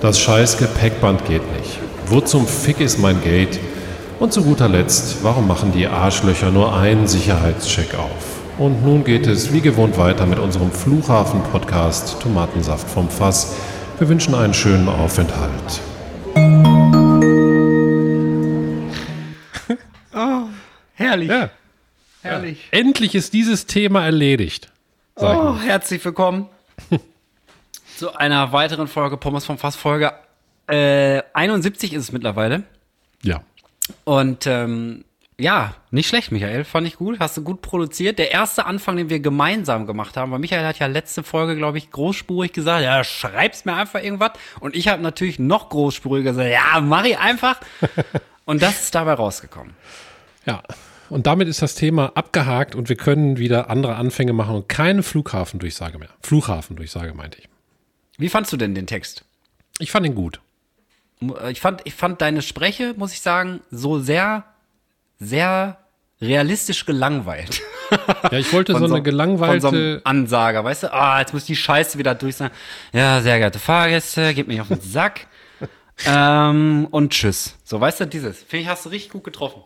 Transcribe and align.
Das 0.00 0.20
scheiß 0.20 0.58
Gepäckband 0.58 1.24
geht 1.26 1.42
nicht. 1.58 1.78
Wo 2.06 2.20
zum 2.20 2.46
Fick 2.46 2.80
ist 2.80 3.00
mein 3.00 3.20
Gate? 3.22 3.58
Und 4.20 4.32
zu 4.32 4.42
guter 4.42 4.68
Letzt, 4.68 5.18
warum 5.22 5.48
machen 5.48 5.72
die 5.72 5.86
Arschlöcher 5.86 6.50
nur 6.50 6.76
einen 6.76 7.08
Sicherheitscheck 7.08 7.94
auf? 7.94 8.40
Und 8.58 8.84
nun 8.84 9.02
geht 9.02 9.26
es 9.26 9.52
wie 9.52 9.60
gewohnt 9.60 9.98
weiter 9.98 10.26
mit 10.26 10.38
unserem 10.38 10.70
Flughafen-Podcast 10.70 12.20
Tomatensaft 12.20 12.88
vom 12.88 13.08
Fass. 13.08 13.54
Wir 13.98 14.08
wünschen 14.08 14.34
einen 14.34 14.54
schönen 14.54 14.88
Aufenthalt. 14.88 15.80
Herrlich. 21.10 21.28
Ja. 21.28 21.50
Herrlich. 22.22 22.68
Ja. 22.70 22.78
Endlich 22.78 23.16
ist 23.16 23.32
dieses 23.32 23.66
Thema 23.66 24.04
erledigt. 24.04 24.70
Oh, 25.16 25.56
herzlich 25.58 26.04
willkommen 26.04 26.48
zu 27.96 28.14
einer 28.14 28.52
weiteren 28.52 28.86
Folge 28.86 29.16
Pommes 29.16 29.44
vom 29.44 29.58
Fass. 29.58 29.74
Folge 29.74 30.12
äh, 30.68 31.20
71 31.34 31.94
ist 31.94 32.04
es 32.04 32.12
mittlerweile. 32.12 32.62
Ja. 33.24 33.42
Und 34.04 34.46
ähm, 34.46 35.04
ja, 35.36 35.74
nicht 35.90 36.06
schlecht, 36.06 36.30
Michael. 36.30 36.62
Fand 36.62 36.86
ich 36.86 36.94
gut. 36.94 37.18
Hast 37.18 37.36
du 37.36 37.42
gut 37.42 37.60
produziert. 37.60 38.20
Der 38.20 38.30
erste 38.30 38.66
Anfang, 38.66 38.96
den 38.96 39.10
wir 39.10 39.18
gemeinsam 39.18 39.88
gemacht 39.88 40.16
haben, 40.16 40.30
weil 40.30 40.38
Michael 40.38 40.64
hat 40.64 40.78
ja 40.78 40.86
letzte 40.86 41.24
Folge, 41.24 41.56
glaube 41.56 41.78
ich, 41.78 41.90
großspurig 41.90 42.52
gesagt, 42.52 42.84
ja, 42.84 43.02
schreib's 43.02 43.64
mir 43.64 43.74
einfach 43.74 44.00
irgendwas. 44.00 44.30
Und 44.60 44.76
ich 44.76 44.86
habe 44.86 45.02
natürlich 45.02 45.40
noch 45.40 45.70
großspuriger 45.70 46.30
gesagt, 46.30 46.50
ja, 46.50 46.80
mach 46.80 47.04
ich 47.04 47.18
einfach. 47.18 47.58
Und 48.44 48.62
das 48.62 48.82
ist 48.82 48.94
dabei 48.94 49.14
rausgekommen. 49.14 49.74
Ja, 50.46 50.62
und 51.10 51.26
damit 51.26 51.48
ist 51.48 51.60
das 51.60 51.74
Thema 51.74 52.12
abgehakt 52.14 52.74
und 52.74 52.88
wir 52.88 52.96
können 52.96 53.36
wieder 53.36 53.68
andere 53.68 53.96
Anfänge 53.96 54.32
machen 54.32 54.54
und 54.54 54.68
keine 54.68 55.02
Flughafendurchsage 55.02 55.98
mehr. 55.98 56.10
Flughafendurchsage 56.22 57.14
meinte 57.14 57.38
ich. 57.38 57.48
Wie 58.16 58.28
fandst 58.28 58.52
du 58.52 58.56
denn 58.56 58.74
den 58.74 58.86
Text? 58.86 59.24
Ich 59.78 59.90
fand 59.90 60.06
ihn 60.06 60.14
gut. 60.14 60.40
Ich 61.50 61.60
fand, 61.60 61.82
ich 61.84 61.94
fand 61.94 62.20
deine 62.22 62.42
Spreche, 62.42 62.94
muss 62.96 63.12
ich 63.12 63.20
sagen, 63.20 63.60
so 63.70 63.98
sehr, 63.98 64.44
sehr 65.18 65.78
realistisch 66.20 66.86
gelangweilt. 66.86 67.60
Ja, 68.30 68.38
ich 68.38 68.52
wollte 68.52 68.72
so, 68.78 68.86
so 68.86 68.94
eine 68.94 69.02
gelangweilte 69.02 69.60
von 69.60 69.74
so 69.74 69.76
einem 69.76 70.00
Ansager, 70.04 70.64
weißt 70.64 70.84
du? 70.84 70.94
Ah, 70.94 71.20
jetzt 71.20 71.32
muss 71.32 71.44
die 71.44 71.56
Scheiße 71.56 71.98
wieder 71.98 72.14
durch 72.14 72.36
sein. 72.36 72.50
Ja, 72.92 73.20
sehr 73.20 73.38
geehrte 73.38 73.58
Fahrgäste, 73.58 74.32
gebt 74.34 74.48
mich 74.48 74.60
auf 74.60 74.68
den 74.68 74.80
Sack. 74.80 75.26
ähm, 76.06 76.88
und 76.90 77.12
tschüss. 77.12 77.56
So, 77.64 77.80
weißt 77.80 78.00
du, 78.00 78.06
dieses. 78.06 78.42
Finde 78.42 78.62
ich, 78.62 78.68
hast 78.68 78.86
du 78.86 78.90
richtig 78.90 79.12
gut 79.12 79.24
getroffen. 79.24 79.62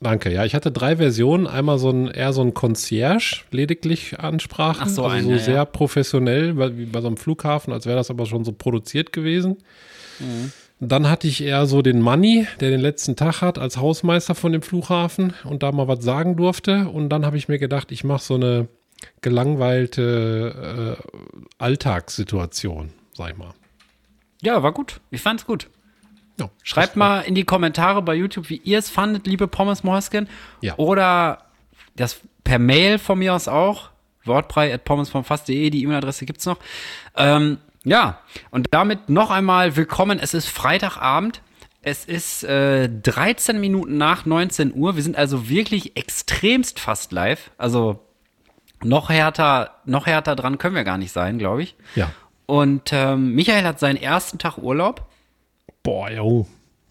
Danke, 0.00 0.30
ja. 0.30 0.44
Ich 0.44 0.54
hatte 0.54 0.70
drei 0.70 0.96
Versionen. 0.96 1.46
Einmal 1.46 1.78
so 1.78 1.90
ein 1.90 2.08
eher 2.08 2.32
so 2.32 2.42
ein 2.42 2.52
Concierge 2.52 3.44
lediglich 3.50 4.18
Ansprachen. 4.18 4.82
Ach 4.84 4.88
so, 4.88 5.04
also 5.04 5.16
eine, 5.16 5.38
so 5.38 5.44
sehr 5.44 5.54
ja. 5.54 5.64
professionell, 5.64 6.56
wie 6.76 6.84
bei 6.84 7.00
so 7.00 7.06
einem 7.06 7.16
Flughafen, 7.16 7.72
als 7.72 7.86
wäre 7.86 7.96
das 7.96 8.10
aber 8.10 8.26
schon 8.26 8.44
so 8.44 8.52
produziert 8.52 9.12
gewesen. 9.12 9.56
Mhm. 10.18 10.52
Dann 10.78 11.08
hatte 11.08 11.26
ich 11.26 11.42
eher 11.42 11.64
so 11.64 11.80
den 11.80 12.02
Money, 12.02 12.46
der 12.60 12.68
den 12.70 12.80
letzten 12.80 13.16
Tag 13.16 13.40
hat, 13.40 13.58
als 13.58 13.78
Hausmeister 13.78 14.34
von 14.34 14.52
dem 14.52 14.60
Flughafen 14.60 15.32
und 15.44 15.62
da 15.62 15.72
mal 15.72 15.88
was 15.88 16.04
sagen 16.04 16.36
durfte. 16.36 16.88
Und 16.88 17.08
dann 17.08 17.24
habe 17.24 17.38
ich 17.38 17.48
mir 17.48 17.58
gedacht, 17.58 17.90
ich 17.90 18.04
mache 18.04 18.22
so 18.22 18.34
eine 18.34 18.68
gelangweilte 19.22 20.98
äh, 20.98 21.18
Alltagssituation, 21.58 22.90
sag 23.14 23.30
ich 23.30 23.36
mal. 23.38 23.54
Ja, 24.42 24.62
war 24.62 24.72
gut. 24.72 25.00
Ich 25.10 25.22
fand's 25.22 25.46
gut. 25.46 25.68
Ja, 26.38 26.50
Schreibt 26.62 26.96
mal 26.96 27.20
in 27.20 27.34
die 27.34 27.44
Kommentare 27.44 28.02
bei 28.02 28.14
YouTube, 28.14 28.50
wie 28.50 28.60
ihr 28.62 28.78
es 28.78 28.90
fandet, 28.90 29.26
liebe 29.26 29.48
Pommes 29.48 29.84
Morskin. 29.84 30.28
Ja. 30.60 30.76
Oder 30.76 31.44
das 31.94 32.20
per 32.44 32.58
Mail 32.58 32.98
von 32.98 33.18
mir 33.18 33.34
aus 33.34 33.48
auch. 33.48 33.90
Wortbrei.pommesvomfass.de, 34.24 35.70
die 35.70 35.82
E-Mail-Adresse 35.84 36.26
gibt's 36.26 36.46
noch. 36.46 36.58
Ähm, 37.16 37.58
ja, 37.84 38.18
und 38.50 38.68
damit 38.72 39.08
noch 39.08 39.30
einmal 39.30 39.76
willkommen. 39.76 40.18
Es 40.18 40.34
ist 40.34 40.48
Freitagabend. 40.48 41.40
Es 41.80 42.04
ist 42.04 42.42
äh, 42.42 42.88
13 42.88 43.60
Minuten 43.60 43.96
nach 43.96 44.26
19 44.26 44.74
Uhr. 44.74 44.96
Wir 44.96 45.04
sind 45.04 45.16
also 45.16 45.48
wirklich 45.48 45.96
extremst 45.96 46.80
fast 46.80 47.12
live. 47.12 47.52
Also 47.58 48.00
noch 48.82 49.08
härter, 49.08 49.76
noch 49.84 50.06
härter 50.06 50.34
dran 50.34 50.58
können 50.58 50.74
wir 50.74 50.82
gar 50.82 50.98
nicht 50.98 51.12
sein, 51.12 51.38
glaube 51.38 51.62
ich. 51.62 51.76
Ja. 51.94 52.10
Und 52.46 52.92
ähm, 52.92 53.34
Michael 53.34 53.64
hat 53.64 53.78
seinen 53.78 53.96
ersten 53.96 54.38
Tag 54.38 54.58
Urlaub. 54.58 55.06
Boah, 55.82 56.10
jo. 56.10 56.46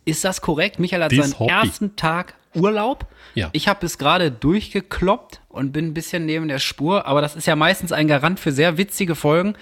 Ist 0.06 0.24
das 0.24 0.42
korrekt? 0.42 0.80
Michael 0.80 1.04
hat 1.04 1.12
Dies 1.12 1.20
seinen 1.20 1.40
Hobby. 1.40 1.52
ersten 1.52 1.96
Tag 1.96 2.36
Urlaub. 2.54 3.08
Ja. 3.34 3.50
Ich 3.52 3.68
habe 3.68 3.86
es 3.86 3.98
gerade 3.98 4.32
durchgekloppt 4.32 5.42
und 5.50 5.72
bin 5.72 5.88
ein 5.88 5.94
bisschen 5.94 6.26
neben 6.26 6.48
der 6.48 6.60
Spur, 6.60 7.06
aber 7.06 7.22
das 7.22 7.36
ist 7.36 7.48
ja 7.48 7.56
meistens 7.56 7.92
ein 7.92 8.08
Garant 8.08 8.40
für 8.40 8.52
sehr 8.52 8.78
witzige 8.78 9.16
Folgen. 9.16 9.56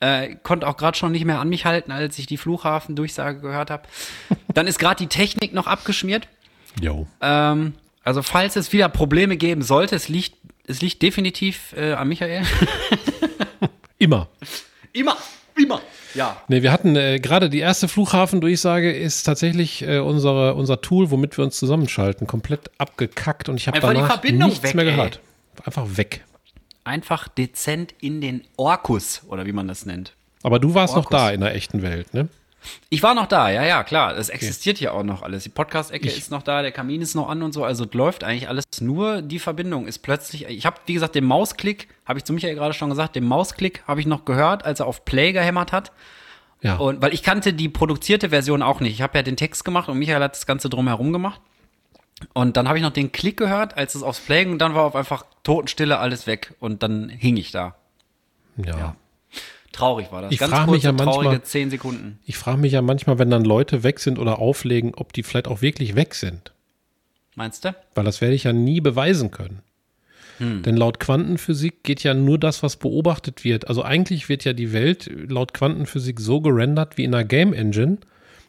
Äh, 0.00 0.34
konnte 0.42 0.66
auch 0.66 0.76
gerade 0.76 0.98
schon 0.98 1.12
nicht 1.12 1.24
mehr 1.24 1.38
an 1.38 1.48
mich 1.48 1.64
halten, 1.64 1.92
als 1.92 2.18
ich 2.18 2.26
die 2.26 2.36
Flughafen-Durchsage 2.36 3.40
gehört 3.40 3.70
habe. 3.70 3.84
Dann 4.54 4.66
ist 4.66 4.80
gerade 4.80 4.96
die 4.96 5.06
Technik 5.06 5.52
noch 5.54 5.68
abgeschmiert. 5.68 6.26
Jo. 6.80 7.06
Ähm, 7.20 7.74
also 8.02 8.22
falls 8.22 8.56
es 8.56 8.72
wieder 8.72 8.88
Probleme 8.88 9.36
geben 9.36 9.62
sollte, 9.62 9.94
es 9.94 10.08
liegt, 10.08 10.34
es 10.66 10.80
liegt 10.80 11.02
definitiv 11.02 11.72
äh, 11.76 11.92
an 11.92 12.08
Michael. 12.08 12.42
Immer. 13.98 14.28
Immer. 14.92 15.16
Ja. 16.14 16.36
Nee, 16.48 16.62
wir 16.62 16.72
hatten 16.72 16.96
äh, 16.96 17.18
gerade 17.18 17.50
die 17.50 17.60
erste 17.60 17.88
Flughafendurchsage 17.88 18.92
ist 18.92 19.24
tatsächlich 19.24 19.82
äh, 19.82 19.98
unsere, 19.98 20.54
unser 20.54 20.80
Tool, 20.80 21.10
womit 21.10 21.36
wir 21.38 21.44
uns 21.44 21.56
zusammenschalten, 21.58 22.26
komplett 22.26 22.70
abgekackt 22.78 23.48
und 23.48 23.56
ich 23.56 23.68
habe 23.68 23.80
danach 23.80 24.22
nichts 24.22 24.62
weg, 24.62 24.74
mehr 24.74 24.84
gehört. 24.84 25.20
Ey. 25.56 25.66
Einfach 25.66 25.96
weg. 25.96 26.24
Einfach 26.84 27.28
dezent 27.28 27.94
in 28.00 28.20
den 28.20 28.42
Orkus 28.56 29.22
oder 29.28 29.46
wie 29.46 29.52
man 29.52 29.68
das 29.68 29.86
nennt. 29.86 30.14
Aber 30.42 30.58
du 30.58 30.74
warst 30.74 30.94
Orkus. 30.94 31.10
noch 31.12 31.18
da 31.18 31.30
in 31.30 31.40
der 31.40 31.54
echten 31.54 31.82
Welt, 31.82 32.12
ne? 32.14 32.28
Ich 32.90 33.02
war 33.02 33.14
noch 33.14 33.26
da, 33.26 33.50
ja, 33.50 33.64
ja, 33.64 33.82
klar. 33.82 34.16
Es 34.16 34.28
existiert 34.28 34.76
okay. 34.76 34.84
ja 34.84 34.92
auch 34.92 35.02
noch 35.02 35.22
alles. 35.22 35.42
Die 35.42 35.48
Podcast-Ecke 35.48 36.08
ist 36.08 36.30
noch 36.30 36.42
da, 36.42 36.62
der 36.62 36.72
Kamin 36.72 37.02
ist 37.02 37.14
noch 37.14 37.28
an 37.28 37.42
und 37.42 37.52
so. 37.52 37.64
Also 37.64 37.86
läuft 37.92 38.24
eigentlich 38.24 38.48
alles. 38.48 38.64
Nur 38.80 39.22
die 39.22 39.38
Verbindung 39.38 39.86
ist 39.86 39.98
plötzlich. 39.98 40.46
Ich 40.48 40.66
habe, 40.66 40.76
wie 40.86 40.94
gesagt, 40.94 41.14
den 41.14 41.24
Mausklick, 41.24 41.88
habe 42.06 42.18
ich 42.18 42.24
zu 42.24 42.32
Michael 42.32 42.54
gerade 42.54 42.74
schon 42.74 42.90
gesagt, 42.90 43.16
den 43.16 43.24
Mausklick 43.24 43.82
habe 43.86 44.00
ich 44.00 44.06
noch 44.06 44.24
gehört, 44.24 44.64
als 44.64 44.80
er 44.80 44.86
auf 44.86 45.04
Play 45.04 45.32
gehämmert 45.32 45.72
hat. 45.72 45.92
Ja. 46.60 46.76
Und 46.76 47.02
weil 47.02 47.12
ich 47.12 47.22
kannte 47.22 47.52
die 47.52 47.68
produzierte 47.68 48.30
Version 48.30 48.62
auch 48.62 48.80
nicht. 48.80 48.92
Ich 48.92 49.02
habe 49.02 49.18
ja 49.18 49.22
den 49.22 49.36
Text 49.36 49.64
gemacht 49.64 49.88
und 49.88 49.98
Michael 49.98 50.22
hat 50.22 50.34
das 50.34 50.46
Ganze 50.46 50.68
drumherum 50.68 51.12
gemacht. 51.12 51.40
Und 52.34 52.56
dann 52.56 52.68
habe 52.68 52.78
ich 52.78 52.84
noch 52.84 52.92
den 52.92 53.10
Klick 53.10 53.36
gehört, 53.36 53.76
als 53.76 53.96
es 53.96 54.04
aufs 54.04 54.20
Play 54.20 54.44
ging, 54.44 54.52
und 54.52 54.58
dann 54.60 54.74
war 54.74 54.84
auf 54.84 54.94
einfach 54.94 55.24
Totenstille 55.42 55.98
alles 55.98 56.28
weg 56.28 56.54
und 56.60 56.84
dann 56.84 57.08
hing 57.08 57.36
ich 57.36 57.50
da. 57.50 57.74
ja. 58.56 58.78
ja. 58.78 58.96
Traurig 59.72 60.12
war 60.12 60.22
das. 60.22 60.32
Ich 60.32 60.38
frage 60.38 60.70
mich 60.70 60.82
ja 60.82 60.92
manchmal, 60.92 61.42
zehn 61.42 61.70
Sekunden. 61.70 62.18
Ich 62.24 62.36
frage 62.36 62.58
mich 62.58 62.72
ja 62.72 62.82
manchmal, 62.82 63.18
wenn 63.18 63.30
dann 63.30 63.44
Leute 63.44 63.82
weg 63.82 64.00
sind 64.00 64.18
oder 64.18 64.38
auflegen, 64.38 64.94
ob 64.94 65.12
die 65.12 65.22
vielleicht 65.22 65.48
auch 65.48 65.62
wirklich 65.62 65.94
weg 65.94 66.14
sind. 66.14 66.52
Meinst 67.34 67.64
du? 67.64 67.74
Weil 67.94 68.04
das 68.04 68.20
werde 68.20 68.34
ich 68.34 68.44
ja 68.44 68.52
nie 68.52 68.80
beweisen 68.80 69.30
können. 69.30 69.62
Hm. 70.38 70.62
Denn 70.62 70.76
laut 70.76 71.00
Quantenphysik 71.00 71.82
geht 71.82 72.02
ja 72.02 72.14
nur 72.14 72.38
das, 72.38 72.62
was 72.62 72.76
beobachtet 72.76 73.44
wird. 73.44 73.68
Also 73.68 73.82
eigentlich 73.82 74.28
wird 74.28 74.44
ja 74.44 74.52
die 74.52 74.72
Welt 74.72 75.10
laut 75.28 75.54
Quantenphysik 75.54 76.20
so 76.20 76.40
gerendert 76.40 76.98
wie 76.98 77.04
in 77.04 77.14
einer 77.14 77.24
Game 77.24 77.54
Engine. 77.54 77.98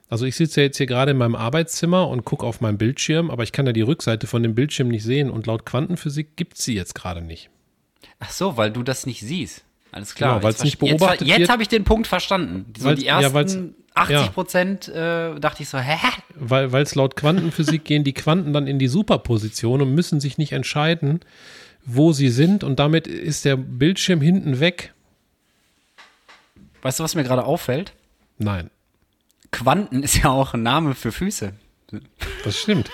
Also 0.09 0.25
ich 0.25 0.35
sitze 0.35 0.61
ja 0.61 0.65
jetzt 0.65 0.77
hier 0.77 0.85
gerade 0.85 1.11
in 1.11 1.17
meinem 1.17 1.35
Arbeitszimmer 1.35 2.07
und 2.07 2.25
gucke 2.25 2.45
auf 2.45 2.61
meinen 2.61 2.77
Bildschirm, 2.77 3.31
aber 3.31 3.43
ich 3.43 3.51
kann 3.51 3.65
ja 3.65 3.73
die 3.73 3.81
Rückseite 3.81 4.27
von 4.27 4.43
dem 4.43 4.53
Bildschirm 4.53 4.89
nicht 4.89 5.03
sehen 5.03 5.31
und 5.31 5.47
laut 5.47 5.65
Quantenphysik 5.65 6.35
gibt 6.35 6.57
es 6.57 6.65
sie 6.65 6.75
jetzt 6.75 6.93
gerade 6.93 7.21
nicht. 7.21 7.49
Ach 8.19 8.29
so, 8.29 8.57
weil 8.57 8.71
du 8.71 8.83
das 8.83 9.05
nicht 9.05 9.21
siehst. 9.21 9.63
Alles 9.93 10.15
klar. 10.15 10.33
Genau, 10.33 10.43
weil 10.43 10.53
es 10.53 10.63
nicht 10.63 10.79
beobachtet 10.79 11.27
Jetzt, 11.27 11.39
jetzt 11.39 11.49
habe 11.49 11.61
ich 11.61 11.69
den 11.69 11.83
Punkt 11.83 12.07
verstanden. 12.07 12.65
So 12.77 12.93
die 12.95 13.05
ersten 13.05 13.75
ja, 13.95 14.01
80 14.01 14.33
Prozent 14.33 14.87
äh, 14.87 15.39
dachte 15.39 15.61
ich 15.61 15.69
so, 15.69 15.77
hä? 15.77 15.97
Weil 16.35 16.73
es 16.81 16.95
laut 16.95 17.15
Quantenphysik 17.15 17.83
gehen 17.85 18.03
die 18.03 18.13
Quanten 18.13 18.53
dann 18.53 18.65
in 18.65 18.79
die 18.79 18.87
Superposition 18.87 19.81
und 19.83 19.93
müssen 19.93 20.19
sich 20.19 20.39
nicht 20.39 20.51
entscheiden, 20.51 21.19
wo 21.85 22.11
sie 22.11 22.29
sind 22.29 22.63
und 22.63 22.79
damit 22.79 23.05
ist 23.07 23.45
der 23.45 23.55
Bildschirm 23.55 24.19
hinten 24.19 24.59
weg. 24.59 24.93
Weißt 26.81 26.99
du, 26.99 27.03
was 27.03 27.13
mir 27.13 27.23
gerade 27.23 27.45
auffällt? 27.45 27.93
Nein. 28.39 28.71
Quanten 29.51 30.01
ist 30.01 30.17
ja 30.17 30.31
auch 30.31 30.55
ein 30.55 30.63
Name 30.63 30.95
für 30.95 31.11
Füße. 31.11 31.53
Das 32.43 32.57
stimmt. 32.57 32.89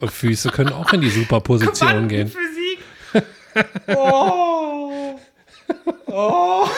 Und 0.00 0.10
Füße 0.10 0.48
können 0.48 0.72
auch 0.72 0.94
in 0.94 1.02
die 1.02 1.10
Superposition 1.10 2.08
gehen. 2.08 2.28
Physik. 2.28 2.78
Oh. 3.86 4.71
Oh. 6.06 6.66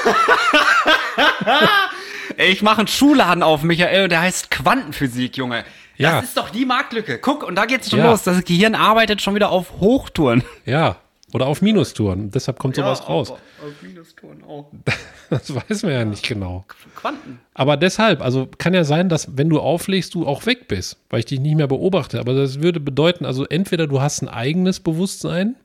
ich 2.37 2.63
mache 2.63 2.79
einen 2.79 2.89
Schuhladen 2.89 3.43
auf, 3.43 3.63
Michael, 3.63 4.05
und 4.05 4.11
der 4.11 4.21
heißt 4.21 4.51
Quantenphysik, 4.51 5.37
Junge. 5.37 5.65
Ja. 5.97 6.21
Das 6.21 6.25
ist 6.25 6.37
doch 6.37 6.51
die 6.51 6.65
Marktlücke. 6.65 7.19
Guck, 7.19 7.43
und 7.43 7.55
da 7.55 7.67
geht's 7.67 7.91
schon 7.91 8.01
ja. 8.01 8.11
los. 8.11 8.23
Das 8.23 8.45
Gehirn 8.45 8.75
arbeitet 8.75 9.23
schon 9.23 9.35
wieder 9.35 9.51
auf 9.51 9.81
Hochtouren. 9.81 10.43
Ja. 10.65 10.97
Oder 11.33 11.49
auf 11.49 11.63
Minustouren. 11.63 12.31
Deshalb 12.31 12.61
kommt 12.61 12.77
ja, 12.77 12.85
sowas 12.85 13.09
raus. 13.09 13.31
Auf, 13.33 13.41
auf 13.61 13.83
Minustouren 13.83 14.45
auch. 14.45 14.71
Das 15.31 15.53
weiß 15.53 15.83
man 15.83 15.93
ja 15.93 16.05
nicht 16.05 16.25
genau. 16.25 16.65
Quanten. 16.95 17.41
Aber 17.55 17.77
deshalb, 17.77 18.23
also 18.23 18.47
kann 18.59 18.73
ja 18.73 18.85
sein, 18.85 19.09
dass 19.09 19.37
wenn 19.37 19.49
du 19.49 19.59
auflegst, 19.59 20.15
du 20.15 20.29
auch 20.29 20.47
weg 20.47 20.69
bist, 20.69 20.99
weil 21.11 21.21
ich 21.21 21.27
dich 21.27 21.41
nicht 21.41 21.57
mehr 21.57 21.67
beobachte. 21.67 22.21
Aber 22.21 22.35
das 22.35 22.61
würde 22.61 22.79
bedeuten, 22.79 23.25
also 23.25 23.45
entweder 23.47 23.89
du 23.89 24.01
hast 24.01 24.23
ein 24.23 24.29
eigenes 24.29 24.79
Bewusstsein 24.79 25.57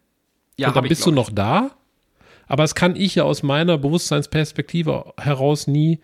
ja, 0.58 0.70
und 0.70 0.76
dann 0.76 0.88
bist 0.88 1.06
du 1.06 1.12
noch 1.12 1.30
da 1.30 1.70
aber 2.50 2.64
das 2.64 2.76
kann 2.76 2.96
ich 2.96 3.16
ja 3.16 3.24
aus 3.24 3.44
meiner 3.44 3.78
Bewusstseinsperspektive 3.78 5.14
heraus 5.18 5.68
nie 5.68 6.00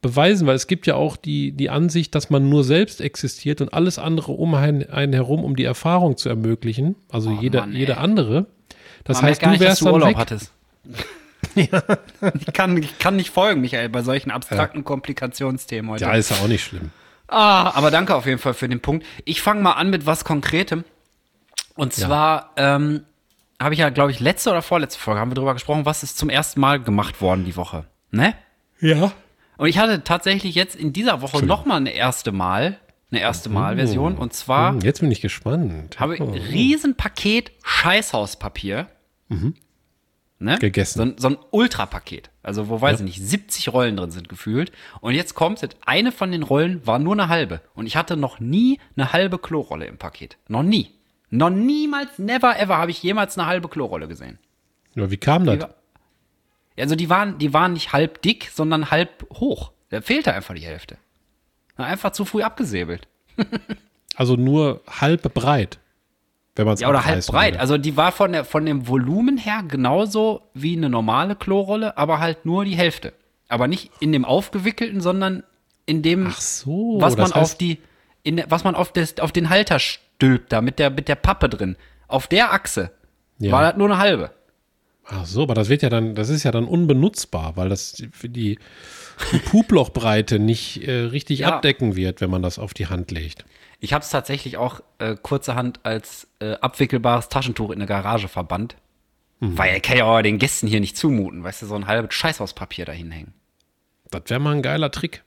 beweisen, 0.00 0.46
weil 0.46 0.54
es 0.54 0.68
gibt 0.68 0.86
ja 0.86 0.94
auch 0.94 1.16
die, 1.16 1.50
die 1.52 1.70
Ansicht, 1.70 2.14
dass 2.14 2.30
man 2.30 2.48
nur 2.48 2.62
selbst 2.62 3.00
existiert 3.00 3.60
und 3.60 3.74
alles 3.74 3.98
andere 3.98 4.32
um 4.32 4.54
einen, 4.54 4.88
einen 4.88 5.12
herum, 5.12 5.44
um 5.44 5.56
die 5.56 5.64
Erfahrung 5.64 6.16
zu 6.16 6.28
ermöglichen. 6.28 6.94
Also 7.10 7.30
oh, 7.30 7.38
jeder, 7.40 7.62
Mann, 7.62 7.72
jeder 7.72 7.98
andere. 7.98 8.46
Das 9.02 9.20
man 9.20 9.30
heißt, 9.30 9.44
du 9.44 9.50
nicht, 9.50 9.60
wärst 9.60 9.82
dass 9.82 9.88
du 9.88 9.92
Urlaub 9.92 10.10
weg. 10.10 10.16
hattest. 10.16 10.52
ja. 11.56 11.82
ich, 12.38 12.52
kann, 12.52 12.76
ich 12.76 12.98
kann 13.00 13.16
nicht 13.16 13.30
folgen, 13.30 13.60
Michael, 13.60 13.88
bei 13.88 14.02
solchen 14.02 14.30
abstrakten 14.30 14.80
ja. 14.80 14.84
Komplikationsthemen 14.84 15.90
heute. 15.90 16.04
Ja, 16.04 16.12
ist 16.12 16.30
ja 16.30 16.36
auch 16.36 16.48
nicht 16.48 16.62
schlimm. 16.62 16.90
Ah, 17.26 17.72
aber 17.74 17.90
danke 17.90 18.14
auf 18.14 18.24
jeden 18.24 18.38
Fall 18.38 18.54
für 18.54 18.68
den 18.68 18.80
Punkt. 18.80 19.04
Ich 19.24 19.42
fange 19.42 19.62
mal 19.62 19.72
an 19.72 19.90
mit 19.90 20.06
was 20.06 20.24
Konkretem. 20.24 20.84
Und 21.74 21.92
zwar, 21.92 22.52
ja. 22.56 22.76
ähm, 22.76 23.02
habe 23.60 23.74
ich 23.74 23.80
ja, 23.80 23.88
glaube 23.90 24.10
ich, 24.10 24.20
letzte 24.20 24.50
oder 24.50 24.62
vorletzte 24.62 25.00
Folge 25.00 25.20
haben 25.20 25.30
wir 25.30 25.34
darüber 25.34 25.54
gesprochen, 25.54 25.84
was 25.84 26.02
ist 26.02 26.16
zum 26.16 26.30
ersten 26.30 26.60
Mal 26.60 26.80
gemacht 26.80 27.20
worden 27.20 27.44
die 27.44 27.56
Woche. 27.56 27.86
Ne? 28.10 28.34
Ja. 28.80 29.12
Und 29.56 29.68
ich 29.68 29.78
hatte 29.78 30.04
tatsächlich 30.04 30.54
jetzt 30.54 30.76
in 30.76 30.92
dieser 30.92 31.20
Woche 31.20 31.44
nochmal 31.44 31.78
eine 31.78 31.90
erste 31.90 32.30
Mal, 32.30 32.78
eine 33.10 33.20
erste 33.20 33.48
Mal-Version. 33.48 34.16
Und 34.16 34.32
zwar. 34.32 34.72
Hm, 34.72 34.80
jetzt 34.80 35.00
bin 35.00 35.10
ich 35.10 35.20
gespannt. 35.20 35.98
Habe 35.98 36.14
ich 36.14 36.20
ein 36.20 36.28
Riesenpaket 36.28 37.52
Scheißhauspapier. 37.64 38.86
Mhm. 39.28 39.54
Ne? 40.40 40.56
Gegessen. 40.58 41.16
So, 41.16 41.28
so 41.28 41.34
ein 41.34 41.38
Ultrapaket. 41.50 42.30
Also, 42.44 42.68
wo 42.68 42.80
weiß 42.80 43.00
ja. 43.00 43.06
ich 43.06 43.18
nicht, 43.18 43.28
70 43.28 43.72
Rollen 43.72 43.96
drin 43.96 44.12
sind 44.12 44.28
gefühlt. 44.28 44.70
Und 45.00 45.14
jetzt 45.14 45.34
kommt 45.34 45.60
es, 45.60 45.70
eine 45.84 46.12
von 46.12 46.30
den 46.30 46.44
Rollen 46.44 46.86
war 46.86 47.00
nur 47.00 47.14
eine 47.14 47.28
halbe. 47.28 47.60
Und 47.74 47.86
ich 47.86 47.96
hatte 47.96 48.16
noch 48.16 48.38
nie 48.38 48.78
eine 48.96 49.12
halbe 49.12 49.38
Klorolle 49.38 49.86
im 49.86 49.98
Paket. 49.98 50.38
Noch 50.46 50.62
nie. 50.62 50.97
Noch 51.30 51.50
niemals, 51.50 52.18
never 52.18 52.58
ever 52.58 52.78
habe 52.78 52.90
ich 52.90 53.02
jemals 53.02 53.38
eine 53.38 53.46
halbe 53.46 53.68
Klorolle 53.68 54.08
gesehen. 54.08 54.38
Ja, 54.94 55.10
wie 55.10 55.16
kam 55.16 55.44
das? 55.44 55.68
Also 56.78 56.94
die 56.94 57.10
waren, 57.10 57.38
die 57.38 57.52
waren 57.52 57.72
nicht 57.72 57.92
halb 57.92 58.22
dick, 58.22 58.50
sondern 58.52 58.90
halb 58.90 59.26
hoch. 59.34 59.72
Da 59.90 60.00
fehlte 60.00 60.32
einfach 60.32 60.54
die 60.54 60.62
Hälfte. 60.62 60.96
Einfach 61.76 62.12
zu 62.12 62.24
früh 62.24 62.42
abgesäbelt. 62.42 63.06
also 64.16 64.36
nur 64.36 64.82
halb 64.88 65.34
breit. 65.34 65.78
Wenn 66.56 66.66
man 66.66 66.74
es 66.74 66.80
Ja, 66.80 66.88
oder 66.88 67.04
halb 67.04 67.24
breit. 67.26 67.52
Würde. 67.52 67.60
Also 67.60 67.78
die 67.78 67.96
war 67.96 68.10
von, 68.10 68.32
der, 68.32 68.44
von 68.44 68.66
dem 68.66 68.88
Volumen 68.88 69.38
her 69.38 69.62
genauso 69.66 70.42
wie 70.54 70.76
eine 70.76 70.88
normale 70.88 71.36
Klorolle, 71.36 71.96
aber 71.96 72.18
halt 72.18 72.44
nur 72.44 72.64
die 72.64 72.76
Hälfte. 72.76 73.12
Aber 73.48 73.68
nicht 73.68 73.90
in 74.00 74.12
dem 74.12 74.24
aufgewickelten, 74.24 75.00
sondern 75.00 75.44
in 75.86 76.02
dem, 76.02 76.32
so, 76.36 76.98
was 77.00 77.16
man 77.16 77.32
auf 77.32 77.56
die, 77.56 77.78
in, 78.28 78.44
was 78.48 78.62
man 78.62 78.74
auf, 78.74 78.92
das, 78.92 79.18
auf 79.18 79.32
den 79.32 79.48
Halter 79.48 79.78
stülpt 79.78 80.52
da 80.52 80.60
mit 80.60 80.78
der, 80.78 80.90
mit 80.90 81.08
der 81.08 81.14
Pappe 81.14 81.48
drin. 81.48 81.76
Auf 82.06 82.26
der 82.26 82.52
Achse 82.52 82.90
ja. 83.38 83.52
war 83.52 83.62
das 83.62 83.76
nur 83.76 83.88
eine 83.88 83.98
halbe. 83.98 84.30
Ach 85.06 85.24
so, 85.24 85.42
aber 85.42 85.54
das 85.54 85.70
wird 85.70 85.80
ja 85.82 85.88
dann, 85.88 86.14
das 86.14 86.28
ist 86.28 86.42
ja 86.42 86.50
dann 86.50 86.66
unbenutzbar, 86.66 87.56
weil 87.56 87.70
das 87.70 88.02
für 88.12 88.28
die, 88.28 88.58
die 89.32 89.38
Puplochbreite 89.38 90.38
nicht 90.38 90.86
äh, 90.86 91.04
richtig 91.04 91.40
ja. 91.40 91.48
abdecken 91.48 91.96
wird, 91.96 92.20
wenn 92.20 92.28
man 92.28 92.42
das 92.42 92.58
auf 92.58 92.74
die 92.74 92.88
Hand 92.88 93.10
legt. 93.10 93.46
Ich 93.80 93.94
habe 93.94 94.02
es 94.02 94.10
tatsächlich 94.10 94.58
auch 94.58 94.80
äh, 94.98 95.16
kurzerhand 95.16 95.80
als 95.84 96.28
äh, 96.40 96.52
abwickelbares 96.56 97.30
Taschentuch 97.30 97.70
in 97.70 97.78
der 97.78 97.88
Garage 97.88 98.28
verbannt. 98.28 98.76
Mhm. 99.40 99.56
Weil 99.56 99.72
er 99.72 99.80
kann 99.80 99.96
ja 99.96 100.04
auch 100.04 100.20
den 100.20 100.38
Gästen 100.38 100.66
hier 100.66 100.80
nicht 100.80 100.96
zumuten, 100.96 101.42
weißt 101.44 101.62
du, 101.62 101.66
so 101.66 101.76
ein 101.76 101.86
halbes 101.86 102.14
Scheißhauspapier 102.14 102.84
dahin 102.84 103.10
hängen. 103.10 103.32
Das 104.10 104.22
wäre 104.26 104.40
mal 104.40 104.54
ein 104.54 104.62
geiler 104.62 104.90
Trick. 104.90 105.22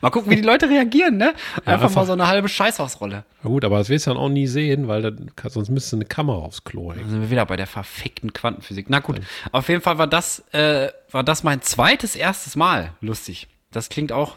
Mal 0.00 0.10
gucken, 0.10 0.30
wie 0.30 0.36
die 0.36 0.42
Leute 0.42 0.68
reagieren, 0.68 1.16
ne? 1.16 1.28
Einfach, 1.28 1.66
ja, 1.66 1.72
einfach 1.72 1.94
mal 1.94 2.06
so 2.06 2.12
eine 2.12 2.26
halbe 2.26 2.48
Scheißhausrolle. 2.48 3.24
Na 3.42 3.48
gut, 3.50 3.64
aber 3.64 3.78
das 3.78 3.88
wirst 3.88 4.06
du 4.06 4.10
dann 4.10 4.18
auch 4.18 4.28
nie 4.28 4.46
sehen, 4.46 4.88
weil 4.88 5.02
dann, 5.02 5.30
sonst 5.48 5.70
müsste 5.70 5.96
eine 5.96 6.04
Kamera 6.04 6.38
aufs 6.38 6.64
Klo 6.64 6.92
hängen. 6.92 7.02
Dann 7.02 7.10
sind 7.10 7.20
wir 7.22 7.30
wieder 7.30 7.46
bei 7.46 7.56
der 7.56 7.66
verfickten 7.66 8.32
Quantenphysik. 8.32 8.86
Na 8.88 9.00
gut, 9.00 9.20
auf 9.52 9.68
jeden 9.68 9.80
Fall 9.80 9.98
war 9.98 10.06
das, 10.06 10.40
äh, 10.52 10.88
war 11.10 11.24
das 11.24 11.42
mein 11.42 11.62
zweites 11.62 12.16
erstes 12.16 12.56
Mal 12.56 12.92
lustig. 13.00 13.48
Das 13.70 13.88
klingt 13.88 14.12
auch 14.12 14.36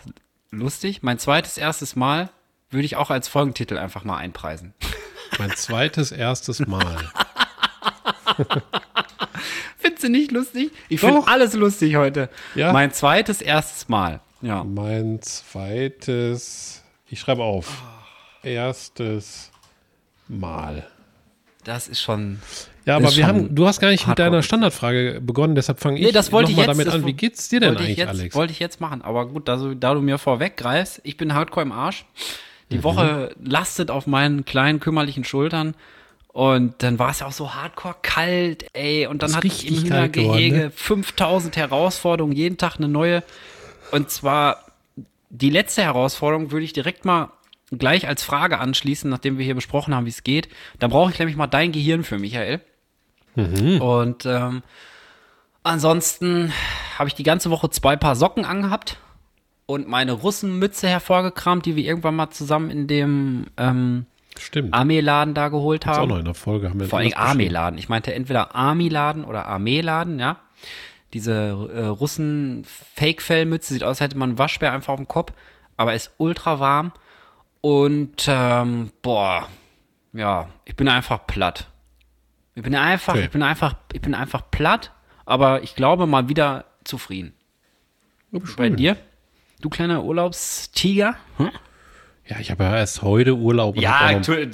lustig. 0.52 1.04
Mein 1.04 1.20
zweites 1.20 1.58
erstes 1.58 1.96
Mal 1.96 2.30
würde 2.70 2.86
ich 2.86 2.96
auch 2.96 3.10
als 3.10 3.28
Folgentitel 3.28 3.78
einfach 3.78 4.04
mal 4.04 4.18
einpreisen. 4.18 4.74
Mein 5.38 5.52
zweites 5.52 6.12
erstes 6.12 6.66
Mal. 6.66 6.98
Findest 9.78 10.04
du 10.04 10.10
nicht 10.10 10.32
lustig? 10.32 10.72
Ich 10.90 11.00
finde 11.00 11.28
alles 11.28 11.54
lustig 11.54 11.96
heute. 11.96 12.30
Ja? 12.56 12.74
Mein 12.74 12.92
zweites 12.92 13.42
erstes 13.42 13.90
Mal. 13.90 14.22
Ja. 14.42 14.64
Mein 14.64 15.22
zweites, 15.22 16.84
ich 17.10 17.20
schreibe 17.20 17.44
auf, 17.44 17.84
erstes 18.44 19.52
Mal. 20.28 20.88
Das 21.64 21.88
ist 21.88 22.02
schon. 22.02 22.40
Ja, 22.86 22.96
aber 22.96 23.16
wir 23.16 23.28
haben, 23.28 23.54
du 23.54 23.68
hast 23.68 23.80
gar 23.80 23.92
nicht 23.92 24.08
mit 24.08 24.18
deiner 24.18 24.42
Standardfrage 24.42 25.22
begonnen, 25.22 25.56
deshalb 25.56 25.80
fange 25.80 26.00
ich 26.00 26.06
nee, 26.06 26.12
das 26.12 26.32
wollte 26.32 26.52
ich 26.52 26.58
jetzt, 26.58 26.68
damit 26.68 26.88
an. 26.88 27.06
Wie 27.06 27.14
geht's 27.14 27.50
dir 27.50 27.60
denn 27.60 27.78
eigentlich, 27.78 27.98
jetzt, 27.98 28.10
Alex? 28.10 28.36
Wollte 28.36 28.54
ich 28.54 28.60
jetzt 28.60 28.80
machen, 28.80 29.02
aber 29.02 29.28
gut, 29.28 29.48
da, 29.48 29.58
da 29.58 29.94
du 29.94 30.02
mir 30.02 30.18
vorweggreifst, 30.18 31.02
ich 31.04 31.18
bin 31.18 31.34
hardcore 31.34 31.66
im 31.66 31.72
Arsch. 31.72 32.06
Die 32.72 32.78
mhm. 32.78 32.84
Woche 32.84 33.36
lastet 33.44 33.92
auf 33.92 34.08
meinen 34.08 34.46
kleinen 34.46 34.80
kümmerlichen 34.80 35.24
Schultern. 35.24 35.76
Und 36.32 36.76
dann 36.84 37.00
war 37.00 37.10
es 37.10 37.20
ja 37.20 37.28
auch 37.28 37.32
so 37.32 37.54
hardcore 37.54 37.96
kalt, 38.02 38.66
ey. 38.74 39.08
Und 39.08 39.24
dann 39.24 39.36
hatte 39.36 39.48
ich 39.48 39.68
im 39.68 39.84
Hühnergehege 39.84 40.58
ne? 40.58 40.72
5000 40.72 41.58
Herausforderungen, 41.58 42.36
jeden 42.36 42.58
Tag 42.58 42.78
eine 42.78 42.88
neue. 42.88 43.24
Und 43.92 44.10
zwar 44.10 44.66
die 45.30 45.50
letzte 45.50 45.84
Herausforderung 45.84 46.52
würde 46.52 46.66
ich 46.66 46.74
direkt 46.74 47.06
mal 47.06 47.32
gleich 47.72 48.08
als 48.08 48.24
Frage 48.24 48.60
anschließen, 48.60 49.10
nachdem 49.10 49.38
wir 49.38 49.46
hier 49.46 49.56
besprochen 49.56 49.94
haben, 49.94 50.06
wie 50.06 50.12
es 50.12 50.24
geht. 50.24 50.50
Da 50.80 50.88
brauche 50.88 51.12
ich 51.12 51.20
nämlich 51.20 51.38
mal 51.38 51.48
dein 51.48 51.72
Gehirn 51.72 52.04
für, 52.04 52.18
Michael. 52.18 52.62
Mhm. 53.36 53.80
Und 53.80 54.26
ähm, 54.26 54.64
ansonsten 55.62 56.52
habe 56.98 57.10
ich 57.10 57.16
die 57.16 57.24
ganze 57.24 57.52
Woche 57.52 57.70
zwei 57.70 57.96
Paar 57.96 58.16
Socken 58.16 58.44
angehabt 58.44 58.98
und 59.68 59.88
meine 59.88 60.14
Russenmütze 60.14 60.88
hervorgekramt, 60.88 61.66
die 61.66 61.76
wir 61.76 61.84
irgendwann 61.84 62.16
mal 62.16 62.32
zusammen 62.32 62.72
in 62.72 62.88
dem 62.88 63.46
ähm, 63.58 64.08
Armeeladen 64.72 65.36
da 65.36 65.50
geholt 65.50 65.86
haben. 65.86 65.94
Das 65.94 65.98
ist 65.98 66.04
auch 66.04 66.08
noch 66.08 66.20
in 66.20 66.26
der 66.26 66.34
Folge. 66.34 66.70
Haben 66.70 66.80
wir 66.80 66.88
Vor 66.88 67.00
allem 67.00 67.14
Armeeladen. 67.16 67.78
Ich 67.78 67.88
meinte 67.88 68.14
entweder 68.16 68.56
Armeeladen 68.56 69.24
oder 69.26 69.46
Armeeladen, 69.46 70.20
ja 70.20 70.38
diese 71.14 71.34
äh, 71.34 71.86
Russen-Fake-Fellmütze. 71.86 73.74
Sieht 73.74 73.84
aus, 73.84 73.90
als 73.90 74.02
hätte 74.02 74.18
man 74.18 74.32
einen 74.32 74.40
Waschbär 74.40 74.72
einfach 74.72 74.94
auf 74.94 75.00
dem 75.00 75.08
Kopf, 75.08 75.34
aber 75.78 75.94
ist 75.94 76.12
ultra 76.18 76.60
warm. 76.60 76.92
Und 77.62 78.26
ähm, 78.28 78.92
boah, 79.02 79.48
ja, 80.14 80.50
ich 80.66 80.76
bin 80.76 80.88
einfach 80.88 81.28
platt. 81.28 81.68
Ich 82.56 82.64
bin 82.64 82.76
einfach, 82.76 83.14
okay. 83.14 83.26
ich 83.26 83.32
bin 83.32 83.44
einfach, 83.44 83.76
ich 83.94 84.02
bin 84.02 84.14
einfach 84.14 84.50
platt, 84.52 84.92
aber 85.26 85.64
ich 85.64 85.76
glaube 85.76 86.08
mal 86.08 86.30
wieder 86.30 86.66
zufrieden. 86.84 87.34
Bei 88.58 88.70
dir? 88.70 88.98
Du 89.62 89.70
kleiner 89.70 90.04
Urlaubstiger? 90.04 91.16
Hm? 91.38 91.52
Ja, 92.30 92.38
ich 92.40 92.52
habe 92.52 92.64
ja 92.64 92.78
erst 92.78 93.02
heute 93.02 93.34
Urlaub 93.34 93.76
und 93.76 93.82
ja, 93.82 93.98
ein 94.02 94.22
äh, 94.22 94.46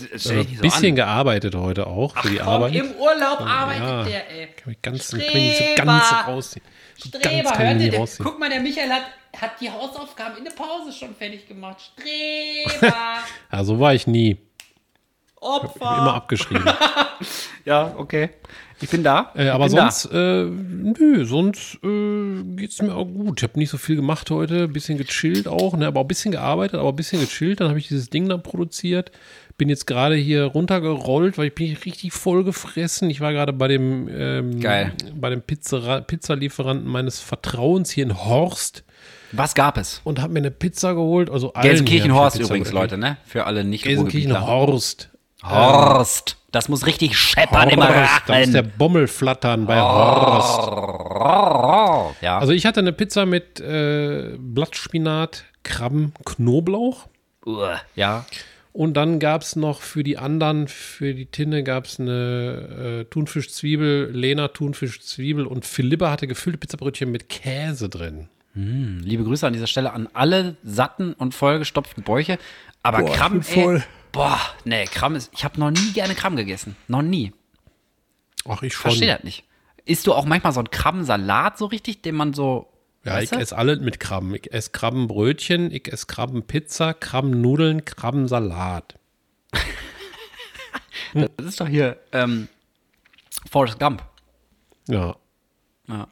bisschen 0.61 0.91
an. 0.91 0.95
gearbeitet 0.95 1.55
heute 1.55 1.87
auch 1.87 2.13
Ach, 2.15 2.23
für 2.23 2.29
die 2.29 2.37
komm, 2.37 2.47
Arbeit. 2.47 2.75
Im 2.75 2.91
Urlaub 2.93 3.41
arbeitet 3.41 3.83
ja, 3.83 4.03
der, 4.05 4.31
ey. 4.31 4.47
Kann 4.55 4.71
ich 4.71 4.81
ganz, 4.81 5.11
kann 5.11 5.19
ich 5.19 5.33
nicht 5.33 5.57
so 5.57 5.83
ganz 5.83 6.13
rausziehen. 6.25 6.65
Streber, 6.97 7.49
ganz 7.49 7.59
hört 7.59 7.81
ihr, 7.81 7.91
der, 7.91 8.07
guck 8.23 8.39
mal, 8.39 8.49
der 8.49 8.61
Michael 8.61 8.89
hat, 8.89 9.03
hat 9.35 9.59
die 9.59 9.69
Hausaufgaben 9.69 10.37
in 10.37 10.45
der 10.45 10.51
Pause 10.51 10.93
schon 10.93 11.13
fertig 11.15 11.49
gemacht. 11.49 11.81
Streber. 11.81 12.95
ja, 13.51 13.63
so 13.65 13.77
war 13.77 13.93
ich 13.93 14.07
nie. 14.07 14.37
Opfer. 15.41 15.97
Immer 15.97 16.13
abgeschrieben. 16.13 16.65
ja, 17.65 17.93
okay. 17.97 18.29
Ich 18.81 18.89
bin 18.89 19.03
da. 19.03 19.31
Äh, 19.35 19.49
aber 19.49 19.69
sonst, 19.69 20.05
äh, 20.11 20.43
nö, 20.43 21.25
sonst 21.25 21.79
äh, 21.83 22.43
geht 22.55 22.71
es 22.71 22.81
mir 22.81 22.93
auch 22.93 23.05
gut. 23.05 23.39
Ich 23.39 23.43
habe 23.43 23.57
nicht 23.57 23.69
so 23.69 23.77
viel 23.77 23.95
gemacht 23.95 24.29
heute, 24.29 24.67
bisschen 24.67 24.97
gechillt 24.97 25.47
auch, 25.47 25.77
ne, 25.77 25.87
aber 25.87 26.01
auch 26.01 26.03
ein 26.03 26.09
bisschen 26.09 26.31
gearbeitet, 26.31 26.79
aber 26.79 26.89
ein 26.89 26.95
bisschen 26.95 27.21
gechillt. 27.21 27.61
Dann 27.61 27.69
habe 27.69 27.79
ich 27.79 27.87
dieses 27.87 28.09
Ding 28.09 28.27
dann 28.27 28.43
produziert. 28.43 29.11
Bin 29.57 29.69
jetzt 29.69 29.87
gerade 29.87 30.15
hier 30.15 30.43
runtergerollt, 30.43 31.37
weil 31.37 31.47
ich 31.47 31.55
bin 31.55 31.73
richtig 31.85 32.11
voll 32.11 32.43
gefressen. 32.43 33.09
Ich 33.09 33.21
war 33.21 33.31
gerade 33.31 33.53
bei 33.53 33.69
dem, 33.69 34.09
ähm, 34.11 34.59
Geil. 34.59 34.91
bei 35.15 35.29
dem 35.29 35.41
Pizza 35.41 36.01
Pizzalieferanten 36.01 36.89
meines 36.89 37.21
Vertrauens 37.21 37.91
hier 37.91 38.03
in 38.03 38.25
Horst. 38.25 38.83
Was 39.31 39.55
gab 39.55 39.77
es? 39.77 40.01
Und 40.03 40.21
habe 40.21 40.33
mir 40.33 40.39
eine 40.39 40.51
Pizza 40.51 40.93
geholt. 40.93 41.29
Also 41.29 41.51
Gelsenkirchen-Horst 41.51 42.39
übrigens, 42.39 42.71
Leute, 42.73 42.97
ne? 42.97 43.17
Für 43.25 43.45
alle 43.45 43.63
nicht 43.63 43.85
Gelsenkirchen-Horst. 43.85 45.09
Horst. 45.49 46.37
Das 46.51 46.69
muss 46.69 46.85
richtig 46.85 47.17
scheppern 47.17 47.69
im 47.69 47.81
Rachen. 47.81 48.23
Da 48.27 48.39
muss 48.39 48.51
der 48.51 48.61
Bommel 48.61 49.07
flattern 49.07 49.65
bei 49.65 49.79
Horst. 49.81 50.69
Ja. 52.21 52.39
Also 52.39 52.53
ich 52.53 52.65
hatte 52.65 52.79
eine 52.79 52.93
Pizza 52.93 53.25
mit 53.25 53.59
äh, 53.59 54.37
Blattspinat, 54.37 55.43
Krabben, 55.63 56.13
Knoblauch. 56.23 57.07
Ja. 57.95 58.25
Und 58.71 58.95
dann 58.95 59.19
gab 59.19 59.41
es 59.41 59.55
noch 59.55 59.81
für 59.81 60.03
die 60.03 60.17
anderen, 60.17 60.67
für 60.67 61.13
die 61.13 61.27
Tinne 61.27 61.63
gab 61.63 61.85
es 61.85 61.97
eine 61.99 63.03
äh, 63.03 63.05
Thunfischzwiebel, 63.05 64.11
Lena 64.11 64.49
Thunfischzwiebel 64.49 65.45
und 65.45 65.65
Philippa 65.65 66.11
hatte 66.11 66.27
gefüllte 66.27 66.57
Pizzabrötchen 66.57 67.09
mit 67.09 67.29
Käse 67.29 67.87
drin. 67.87 68.27
Mm, 68.53 68.99
liebe 68.99 69.23
Grüße 69.23 69.47
an 69.47 69.53
dieser 69.53 69.67
Stelle 69.67 69.93
an 69.93 70.09
alle 70.13 70.57
satten 70.63 71.13
und 71.13 71.33
vollgestopften 71.33 72.03
Bäuche. 72.03 72.37
Aber 72.83 72.99
Boah, 72.99 73.13
Krabben, 73.13 73.41
ey, 73.53 73.81
Boah, 74.15 74.39
nee, 74.63 74.85
Kram 74.85 75.15
ist. 75.15 75.29
Ich 75.33 75.43
habe 75.43 75.59
noch 75.59 75.71
nie 75.71 75.91
gerne 75.91 76.15
Kram 76.15 76.37
gegessen. 76.37 76.77
Noch 76.87 77.01
nie. 77.01 77.33
Ach, 78.47 78.63
ich 78.63 78.73
schon. 78.73 78.91
Verstehe 78.91 79.13
das 79.13 79.25
nicht. 79.25 79.43
Isst 79.83 80.07
du 80.07 80.13
auch 80.13 80.23
manchmal 80.23 80.53
so 80.53 80.61
einen 80.61 80.71
Krabbensalat 80.71 81.57
so 81.57 81.65
richtig, 81.65 82.01
den 82.01 82.15
man 82.15 82.33
so. 82.33 82.71
Ja, 83.03 83.19
ich 83.19 83.33
esse 83.33 83.57
alle 83.57 83.75
mit 83.75 83.99
Krabben. 83.99 84.33
Ich 84.33 84.53
esse 84.53 84.71
Krabbenbrötchen, 84.71 85.69
ich 85.69 85.91
esse 85.91 86.05
Krabbenpizza, 86.07 86.93
Krabbennudeln, 86.93 87.83
Krabbensalat. 87.83 88.97
das 91.13 91.45
ist 91.45 91.59
doch 91.59 91.67
hier 91.67 91.97
ähm, 92.13 92.47
Forrest 93.51 93.79
Gump. 93.79 94.01
Ja. 94.87 95.17
ja. 95.89 96.07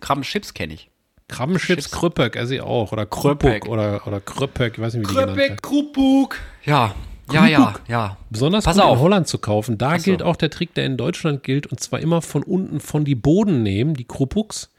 Krabbenchips 0.00 0.54
kenne 0.54 0.74
ich. 0.74 0.88
Krabbenchips 1.26 1.90
Krüppek 1.90 2.36
esse 2.36 2.54
ich 2.54 2.60
auch. 2.60 2.92
Oder 2.92 3.06
Krüppuk 3.06 3.66
oder, 3.66 4.06
oder 4.06 4.20
Krüppek, 4.20 4.74
ich 4.74 4.80
weiß 4.80 4.94
nicht, 4.94 5.10
wie 5.10 5.12
die 5.12 5.20
Krüppek, 5.20 5.62
Krüppuk. 5.62 6.38
Ja, 6.64 6.94
ja, 7.32 7.46
ja, 7.46 7.74
ja. 7.88 8.16
Besonders 8.30 8.64
Pass 8.64 8.76
gut 8.76 8.84
auf. 8.84 8.96
in 8.96 9.02
Holland 9.02 9.28
zu 9.28 9.38
kaufen. 9.38 9.78
Da 9.78 9.98
so. 9.98 10.04
gilt 10.04 10.22
auch 10.22 10.36
der 10.36 10.50
Trick, 10.50 10.74
der 10.74 10.86
in 10.86 10.96
Deutschland 10.96 11.42
gilt, 11.42 11.66
und 11.66 11.80
zwar 11.80 12.00
immer 12.00 12.22
von 12.22 12.42
unten 12.42 12.80
von 12.80 13.04
die 13.04 13.14
Boden 13.14 13.62
nehmen, 13.62 13.94
die 13.94 14.04
Krupuks, 14.04 14.70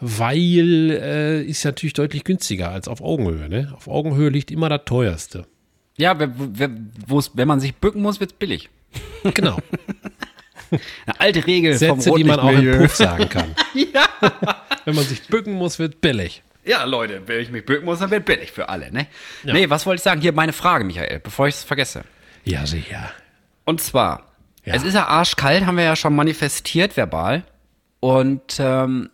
weil 0.00 0.90
äh, 0.90 1.42
ist 1.42 1.64
natürlich 1.64 1.92
deutlich 1.92 2.24
günstiger 2.24 2.70
als 2.70 2.88
auf 2.88 3.00
Augenhöhe. 3.00 3.48
Ne? 3.48 3.72
Auf 3.76 3.88
Augenhöhe 3.88 4.28
liegt 4.28 4.50
immer 4.50 4.68
das 4.68 4.82
teuerste. 4.86 5.46
Ja, 5.96 6.18
wenn 6.18 7.48
man 7.48 7.60
sich 7.60 7.74
bücken 7.76 8.02
muss, 8.02 8.18
wird 8.18 8.32
es 8.32 8.36
billig. 8.36 8.68
Genau. 9.34 9.58
Eine 10.70 11.20
alte 11.20 11.46
Regel 11.46 11.74
Sätze, 11.74 12.10
vom 12.10 12.16
die 12.16 12.24
man 12.24 12.40
auch 12.40 12.50
im 12.50 12.78
Puff 12.78 12.96
sagen 12.96 13.28
kann. 13.28 13.54
ja. 13.74 14.08
Wenn 14.84 14.94
man 14.96 15.04
sich 15.04 15.26
bücken 15.28 15.54
muss, 15.54 15.78
wird 15.78 16.00
billig. 16.00 16.42
Ja, 16.64 16.84
Leute, 16.84 17.22
wenn 17.26 17.40
ich 17.40 17.50
mich 17.50 17.64
bücken 17.64 17.84
muss, 17.84 17.98
dann 17.98 18.10
wird 18.10 18.24
billig 18.24 18.52
für 18.52 18.68
alle, 18.68 18.90
ne? 18.90 19.06
Ja. 19.42 19.52
Nee, 19.52 19.70
was 19.70 19.84
wollte 19.86 19.98
ich 19.98 20.02
sagen? 20.02 20.20
Hier 20.20 20.32
meine 20.32 20.52
Frage, 20.52 20.84
Michael, 20.84 21.20
bevor 21.20 21.46
ich 21.46 21.56
es 21.56 21.64
vergesse. 21.64 22.04
Ja, 22.44 22.66
sicher. 22.66 23.10
Und 23.64 23.80
zwar, 23.80 24.32
ja. 24.64 24.74
es 24.74 24.82
ist 24.82 24.94
ja 24.94 25.06
arschkalt, 25.06 25.66
haben 25.66 25.76
wir 25.76 25.84
ja 25.84 25.96
schon 25.96 26.14
manifestiert 26.14 26.96
verbal. 26.96 27.44
Und 28.00 28.56
ähm, 28.58 29.10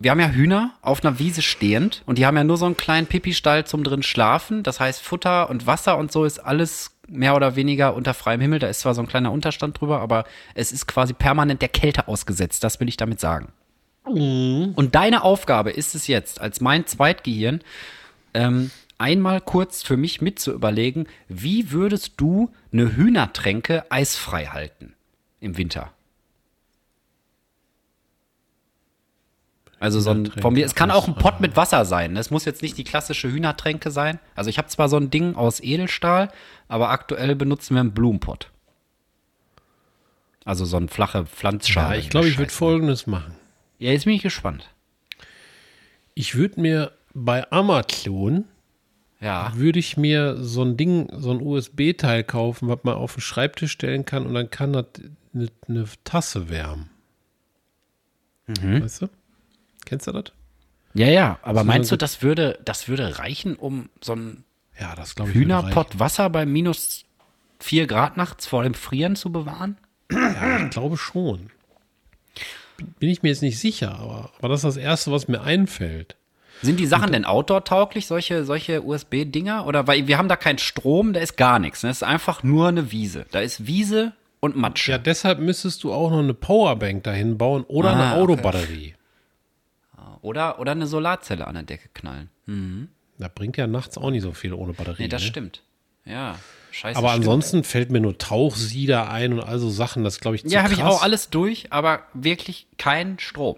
wir 0.00 0.12
haben 0.12 0.20
ja 0.20 0.28
Hühner 0.28 0.74
auf 0.80 1.04
einer 1.04 1.18
Wiese 1.18 1.42
stehend 1.42 2.02
und 2.06 2.18
die 2.18 2.26
haben 2.26 2.36
ja 2.36 2.44
nur 2.44 2.56
so 2.56 2.66
einen 2.66 2.76
kleinen 2.76 3.08
Pipi-Stall 3.08 3.66
zum 3.66 3.82
drin 3.82 4.04
schlafen. 4.04 4.62
Das 4.62 4.78
heißt, 4.78 5.02
Futter 5.02 5.50
und 5.50 5.66
Wasser 5.66 5.98
und 5.98 6.12
so 6.12 6.24
ist 6.24 6.38
alles 6.38 6.92
mehr 7.08 7.34
oder 7.34 7.56
weniger 7.56 7.94
unter 7.94 8.14
freiem 8.14 8.40
Himmel. 8.40 8.60
Da 8.60 8.68
ist 8.68 8.80
zwar 8.80 8.94
so 8.94 9.00
ein 9.00 9.08
kleiner 9.08 9.32
Unterstand 9.32 9.80
drüber, 9.80 10.00
aber 10.00 10.24
es 10.54 10.70
ist 10.70 10.86
quasi 10.86 11.14
permanent 11.14 11.62
der 11.62 11.68
Kälte 11.68 12.06
ausgesetzt. 12.06 12.62
Das 12.62 12.78
will 12.78 12.88
ich 12.88 12.96
damit 12.96 13.18
sagen. 13.18 13.52
Mhm. 14.14 14.72
Und 14.74 14.94
deine 14.94 15.22
Aufgabe 15.22 15.70
ist 15.70 15.94
es 15.94 16.06
jetzt, 16.06 16.40
als 16.40 16.60
mein 16.60 16.86
Zweitgehirn, 16.86 17.60
ähm, 18.34 18.70
einmal 18.98 19.40
kurz 19.40 19.82
für 19.82 19.96
mich 19.96 20.20
mit 20.20 20.38
zu 20.38 20.52
überlegen, 20.52 21.06
wie 21.28 21.70
würdest 21.70 22.14
du 22.16 22.50
eine 22.72 22.96
Hühnertränke 22.96 23.90
eisfrei 23.90 24.46
halten 24.46 24.94
im 25.40 25.56
Winter? 25.56 25.92
Also 29.80 30.00
so 30.00 30.10
ein, 30.10 30.26
von 30.26 30.54
mir, 30.54 30.66
es 30.66 30.74
kann 30.74 30.90
auch 30.90 31.06
ein 31.06 31.14
Pott 31.14 31.40
mit 31.40 31.56
Wasser 31.56 31.84
sein. 31.84 32.16
Es 32.16 32.32
muss 32.32 32.44
jetzt 32.44 32.62
nicht 32.62 32.76
die 32.76 32.84
klassische 32.84 33.30
Hühnertränke 33.30 33.92
sein. 33.92 34.18
Also 34.34 34.50
ich 34.50 34.58
habe 34.58 34.66
zwar 34.68 34.88
so 34.88 34.96
ein 34.96 35.10
Ding 35.10 35.36
aus 35.36 35.60
Edelstahl, 35.60 36.32
aber 36.66 36.90
aktuell 36.90 37.36
benutzen 37.36 37.74
wir 37.74 37.80
einen 37.80 37.92
Blumenpott. 37.92 38.50
Also 40.44 40.64
so 40.64 40.78
ein 40.78 40.88
flache 40.88 41.26
Pflanzschale. 41.26 41.94
Ja, 41.94 42.00
ich 42.00 42.10
glaube, 42.10 42.26
ich 42.26 42.38
würde 42.38 42.50
Folgendes 42.50 43.06
machen. 43.06 43.37
Ja, 43.78 43.92
jetzt 43.92 44.04
bin 44.04 44.14
ich 44.14 44.22
gespannt. 44.22 44.68
Ich 46.14 46.34
würde 46.34 46.60
mir 46.60 46.92
bei 47.14 47.50
Amazon 47.50 48.44
ja. 49.20 49.52
würde 49.54 49.78
ich 49.78 49.96
mir 49.96 50.42
so 50.42 50.62
ein 50.62 50.76
Ding, 50.76 51.08
so 51.12 51.30
ein 51.30 51.40
USB-Teil 51.40 52.24
kaufen, 52.24 52.68
was 52.68 52.80
man 52.82 52.94
auf 52.94 53.14
den 53.14 53.20
Schreibtisch 53.20 53.72
stellen 53.72 54.04
kann 54.04 54.26
und 54.26 54.34
dann 54.34 54.50
kann 54.50 54.72
das 54.72 54.86
eine, 55.34 55.48
eine 55.68 55.84
Tasse 56.04 56.48
wärmen. 56.48 56.90
Mhm. 58.46 58.82
Weißt 58.82 59.02
du? 59.02 59.08
Kennst 59.84 60.06
du 60.06 60.12
das? 60.12 60.32
Ja, 60.94 61.08
ja, 61.08 61.38
aber 61.42 61.60
so 61.60 61.66
meinst 61.66 61.92
du, 61.92 61.96
das 61.96 62.22
würde, 62.22 62.58
das 62.64 62.88
würde 62.88 63.18
reichen, 63.18 63.56
um 63.56 63.88
so 64.02 64.14
ein 64.14 64.44
ja, 64.80 64.94
das 64.94 65.14
ich, 65.18 65.34
Hühnerpott 65.34 65.98
Wasser 65.98 66.30
bei 66.30 66.46
minus 66.46 67.04
4 67.60 67.86
Grad 67.86 68.16
nachts 68.16 68.46
vor 68.46 68.62
dem 68.62 68.74
Frieren 68.74 69.16
zu 69.16 69.30
bewahren? 69.30 69.76
Ja, 70.10 70.64
ich 70.64 70.70
glaube 70.70 70.96
schon 70.96 71.50
bin 72.98 73.08
ich 73.08 73.22
mir 73.22 73.28
jetzt 73.30 73.42
nicht 73.42 73.58
sicher, 73.58 73.98
aber, 73.98 74.30
aber 74.38 74.48
das 74.48 74.60
ist 74.60 74.76
das 74.76 74.76
Erste, 74.76 75.12
was 75.12 75.28
mir 75.28 75.42
einfällt. 75.42 76.16
Sind 76.62 76.80
die 76.80 76.86
Sachen 76.86 77.12
denn 77.12 77.24
outdoor-tauglich, 77.24 78.06
solche, 78.06 78.44
solche 78.44 78.82
USB-Dinger? 78.82 79.66
Oder 79.66 79.86
weil 79.86 80.08
wir 80.08 80.18
haben 80.18 80.28
da 80.28 80.36
keinen 80.36 80.58
Strom, 80.58 81.12
da 81.12 81.20
ist 81.20 81.36
gar 81.36 81.58
nichts. 81.58 81.82
Das 81.82 81.84
ne? 81.84 81.90
ist 81.90 82.02
einfach 82.02 82.42
nur 82.42 82.68
eine 82.68 82.90
Wiese. 82.90 83.26
Da 83.30 83.40
ist 83.40 83.66
Wiese 83.66 84.12
und 84.40 84.56
Matsch. 84.56 84.88
Ja, 84.88 84.98
deshalb 84.98 85.38
müsstest 85.38 85.84
du 85.84 85.92
auch 85.92 86.10
noch 86.10 86.18
eine 86.18 86.34
Powerbank 86.34 87.04
dahin 87.04 87.38
bauen 87.38 87.64
oder 87.64 87.90
ah, 87.90 87.92
eine 87.92 88.14
Autobatterie. 88.20 88.94
Okay. 88.94 88.94
Oder, 90.22 90.58
oder 90.58 90.72
eine 90.72 90.86
Solarzelle 90.86 91.46
an 91.46 91.54
der 91.54 91.62
Decke 91.62 91.88
knallen. 91.94 92.28
Mhm. 92.46 92.88
Da 93.18 93.28
bringt 93.28 93.56
ja 93.56 93.66
nachts 93.66 93.96
auch 93.98 94.10
nicht 94.10 94.22
so 94.22 94.32
viel 94.32 94.52
ohne 94.52 94.72
Batterie. 94.72 95.02
Nee, 95.02 95.08
das 95.08 95.22
ne? 95.22 95.28
stimmt. 95.28 95.62
Ja. 96.04 96.36
Scheiße, 96.70 96.98
aber 96.98 97.12
ansonsten 97.12 97.64
fällt 97.64 97.90
mir 97.90 98.00
nur 98.00 98.18
Tauchsieder 98.18 99.10
ein 99.10 99.32
und 99.32 99.40
all 99.40 99.58
so 99.58 99.70
Sachen, 99.70 100.04
das 100.04 100.20
glaube 100.20 100.36
ich 100.36 100.42
zu 100.44 100.48
Ja, 100.48 100.62
habe 100.62 100.74
ich 100.74 100.82
auch 100.82 101.02
alles 101.02 101.30
durch, 101.30 101.72
aber 101.72 102.02
wirklich 102.14 102.66
kein 102.76 103.18
Strom. 103.18 103.56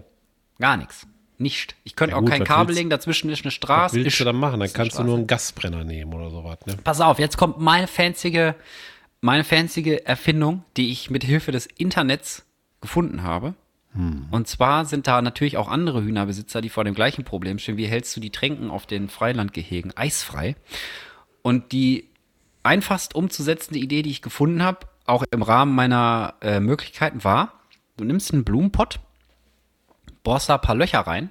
Gar 0.59 0.77
nichts. 0.77 1.07
Nicht. 1.39 1.75
Ich 1.85 1.97
könnte 1.97 2.15
ja, 2.15 2.21
auch 2.21 2.25
kein 2.25 2.45
Kabel 2.45 2.75
legen, 2.75 2.91
dazwischen 2.91 3.31
ist 3.31 3.45
eine 3.45 3.51
Straße. 3.51 3.97
Was 3.97 4.05
willst 4.05 4.21
du 4.21 4.25
dann 4.25 4.37
machen? 4.37 4.61
Dann 4.61 4.73
kannst 4.73 4.99
du 4.99 5.03
nur 5.03 5.17
einen 5.17 5.27
Gasbrenner 5.27 5.85
nehmen 5.85 6.13
oder 6.13 6.31
sowas. 6.31 6.59
Ne? 6.67 6.77
Pass 6.85 7.01
auf, 7.01 7.19
jetzt 7.19 7.39
kommt 7.39 7.59
meine 7.59 7.87
fanzige, 7.87 8.55
meine 9.23 9.43
fanzige 9.43 10.05
Erfindung, 10.05 10.65
die 10.77 10.93
ich 10.93 11.09
mit 11.09 11.25
Hilfe 11.25 11.51
des 11.51 11.67
Internets 11.67 12.45
gefunden 12.83 13.23
habe. 13.23 13.55
Hm. 13.95 14.27
Und 14.31 14.49
zwar 14.49 14.85
sind 14.85 15.07
da 15.07 15.23
natürlich 15.23 15.57
auch 15.57 15.69
andere 15.69 16.03
Hühnerbesitzer, 16.03 16.61
die 16.61 16.69
vor 16.69 16.85
dem 16.85 16.95
gleichen 16.95 17.25
Problem 17.25 17.59
stehen. 17.59 17.79
Wie 17.79 17.87
hältst 17.87 18.15
du 18.15 18.21
die 18.21 18.31
Tränken 18.31 18.71
auf 18.71 18.87
den 18.87 19.09
Freilandgehegen 19.09 19.97
eisfrei? 19.97 20.57
Und 21.43 21.73
die 21.73 22.10
einfachst 22.63 23.15
umzusetzende 23.15 23.81
Idee, 23.81 24.03
die 24.03 24.11
ich 24.11 24.23
gefunden 24.23 24.63
habe, 24.63 24.87
auch 25.07 25.25
im 25.31 25.43
Rahmen 25.43 25.75
meiner 25.75 26.35
äh, 26.41 26.61
Möglichkeiten 26.61 27.25
war, 27.25 27.61
du 27.97 28.05
nimmst 28.05 28.33
einen 28.33 28.45
Blumenpott, 28.45 29.01
bohrst 30.23 30.49
da 30.49 30.55
ein 30.55 30.61
paar 30.61 30.75
Löcher 30.75 31.01
rein 31.01 31.31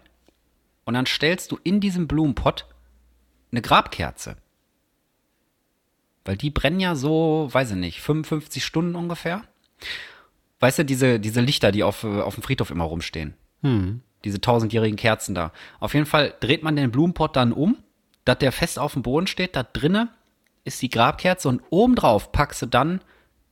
und 0.85 0.93
dann 0.93 1.05
stellst 1.05 1.51
du 1.51 1.59
in 1.63 1.79
diesem 1.79 2.07
Blumenpott 2.07 2.65
eine 3.51 3.61
Grabkerze. 3.61 4.37
Weil 6.25 6.37
die 6.37 6.49
brennen 6.49 6.79
ja 6.79 6.95
so, 6.95 7.47
weiß 7.51 7.71
ich 7.71 7.77
nicht, 7.77 8.01
55 8.01 8.63
Stunden 8.63 8.95
ungefähr. 8.95 9.43
Weißt 10.59 10.79
du, 10.79 10.85
diese, 10.85 11.19
diese 11.19 11.41
Lichter, 11.41 11.71
die 11.71 11.83
auf, 11.83 12.03
auf 12.03 12.35
dem 12.35 12.43
Friedhof 12.43 12.69
immer 12.69 12.83
rumstehen. 12.83 13.33
Hm. 13.61 14.01
Diese 14.25 14.41
tausendjährigen 14.41 14.97
Kerzen 14.97 15.33
da. 15.33 15.53
Auf 15.79 15.93
jeden 15.93 16.05
Fall 16.05 16.33
dreht 16.41 16.61
man 16.61 16.75
den 16.75 16.91
Blumenpott 16.91 17.35
dann 17.35 17.53
um, 17.53 17.77
dass 18.25 18.39
der 18.39 18.51
fest 18.51 18.77
auf 18.77 18.93
dem 18.93 19.01
Boden 19.01 19.27
steht, 19.27 19.55
da 19.55 19.63
drinnen 19.63 20.09
ist 20.69 20.81
die 20.81 20.89
Grabkerze 20.89 21.49
und 21.49 21.61
obendrauf 21.69 22.31
packst 22.31 22.61
du 22.61 22.65
dann, 22.67 23.01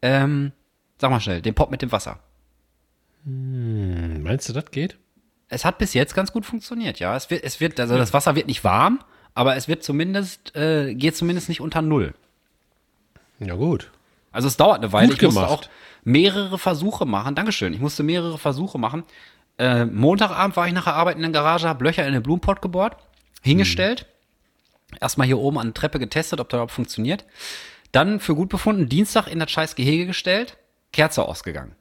ähm, 0.02 0.54
sag 1.00 1.12
mal 1.12 1.20
schnell, 1.20 1.42
den 1.42 1.56
Pop 1.56 1.72
mit 1.72 1.82
dem 1.82 1.92
Wasser. 1.92 2.20
Hm, 3.26 4.24
meinst 4.24 4.48
du, 4.48 4.54
das 4.54 4.72
geht? 4.72 4.98
Es 5.50 5.66
hat 5.66 5.78
bis 5.78 5.94
jetzt 5.94 6.14
ganz 6.14 6.32
gut 6.32 6.46
funktioniert, 6.46 7.00
ja. 7.00 7.16
Es 7.16 7.30
wird, 7.30 7.44
es 7.44 7.60
wird, 7.60 7.80
also 7.80 7.98
das 7.98 8.14
Wasser 8.14 8.36
wird 8.36 8.48
nicht 8.48 8.64
warm, 8.64 9.00
aber 9.34 9.56
es 9.56 9.68
wird 9.68 9.84
zumindest, 9.84 10.56
äh, 10.56 10.94
geht 10.94 11.16
zumindest 11.16 11.50
nicht 11.50 11.62
unter 11.62 11.82
Null. 11.82 12.14
Ja, 13.40 13.56
gut. 13.56 13.92
Also 14.32 14.48
es 14.48 14.58
dauert 14.58 14.78
eine 14.78 14.94
Weile. 14.94 15.10
Gut 15.10 15.18
ich 15.18 15.24
musste 15.24 15.42
gemacht. 15.42 15.66
auch 15.66 15.70
mehrere 16.04 16.58
Versuche 16.58 17.06
machen. 17.06 17.36
Dankeschön. 17.36 17.74
Ich 17.74 17.80
musste 17.80 18.04
mehrere 18.04 18.38
Versuche 18.38 18.78
machen. 18.78 19.04
Äh, 19.58 19.86
Montagabend 19.86 20.56
war 20.56 20.68
ich 20.68 20.74
nach 20.74 20.84
der 20.84 20.94
Arbeit 20.94 21.16
in 21.16 21.24
der 21.24 21.32
Garage, 21.32 21.68
habe 21.68 21.84
Löcher 21.84 22.06
in 22.06 22.14
den 22.14 22.22
Blumenpott 22.24 22.62
gebohrt, 22.62 22.98
hingestellt. 23.42 24.06
Erstmal 25.00 25.28
hier 25.28 25.38
oben 25.38 25.58
an 25.58 25.68
der 25.68 25.74
Treppe 25.74 26.00
getestet, 26.00 26.40
ob 26.40 26.50
das 26.50 26.58
überhaupt 26.58 26.72
funktioniert. 26.72 27.26
Dann 27.92 28.20
für 28.20 28.36
gut 28.36 28.50
befunden, 28.50 28.90
Dienstag 28.90 29.28
in 29.28 29.40
das 29.40 29.52
scheiß 29.52 29.76
Gehege 29.76 30.06
gestellt, 30.08 30.58
Kerze 30.92 31.24
ausgegangen. 31.24 31.76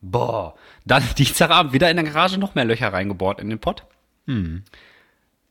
Boah. 0.00 0.54
Dann 0.84 1.02
Dienstagabend 1.18 1.72
wieder 1.72 1.90
in 1.90 1.96
der 1.96 2.04
Garage 2.04 2.38
noch 2.38 2.54
mehr 2.54 2.64
Löcher 2.64 2.92
reingebohrt 2.92 3.40
in 3.40 3.50
den 3.50 3.58
Pott. 3.58 3.84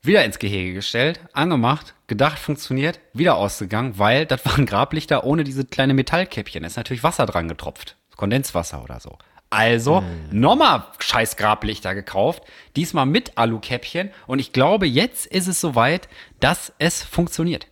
Wieder 0.02 0.24
ins 0.24 0.38
Gehege 0.38 0.74
gestellt, 0.74 1.20
angemacht, 1.32 1.94
gedacht, 2.06 2.38
funktioniert, 2.38 3.00
wieder 3.12 3.36
ausgegangen, 3.36 3.98
weil 3.98 4.24
das 4.24 4.44
waren 4.46 4.64
Grablichter 4.64 5.24
ohne 5.24 5.42
diese 5.42 5.64
kleine 5.64 5.94
Metallkäppchen. 5.94 6.62
Da 6.62 6.68
ist 6.68 6.76
natürlich 6.76 7.02
Wasser 7.02 7.26
dran 7.26 7.48
getropft. 7.48 7.96
Kondenswasser 8.16 8.82
oder 8.82 9.00
so. 9.00 9.18
Also 9.50 10.02
nochmal 10.30 10.84
scheiß 10.98 11.36
Grablichter 11.36 11.94
gekauft, 11.94 12.42
diesmal 12.74 13.06
mit 13.06 13.38
Alukäppchen. 13.38 14.10
Und 14.26 14.38
ich 14.38 14.52
glaube, 14.52 14.86
jetzt 14.86 15.26
ist 15.26 15.46
es 15.46 15.60
soweit, 15.60 16.08
dass 16.40 16.72
es 16.78 17.02
funktioniert. 17.02 17.66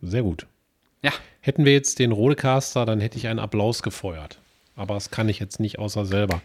Sehr 0.00 0.22
gut. 0.22 0.46
Ja, 1.02 1.12
Hätten 1.48 1.64
wir 1.64 1.72
jetzt 1.72 1.98
den 1.98 2.12
Rodecaster, 2.12 2.84
dann 2.84 3.00
hätte 3.00 3.16
ich 3.16 3.26
einen 3.26 3.38
Applaus 3.38 3.82
gefeuert. 3.82 4.38
Aber 4.76 4.92
das 4.92 5.10
kann 5.10 5.30
ich 5.30 5.38
jetzt 5.38 5.60
nicht 5.60 5.78
außer 5.78 6.04
selber. 6.04 6.42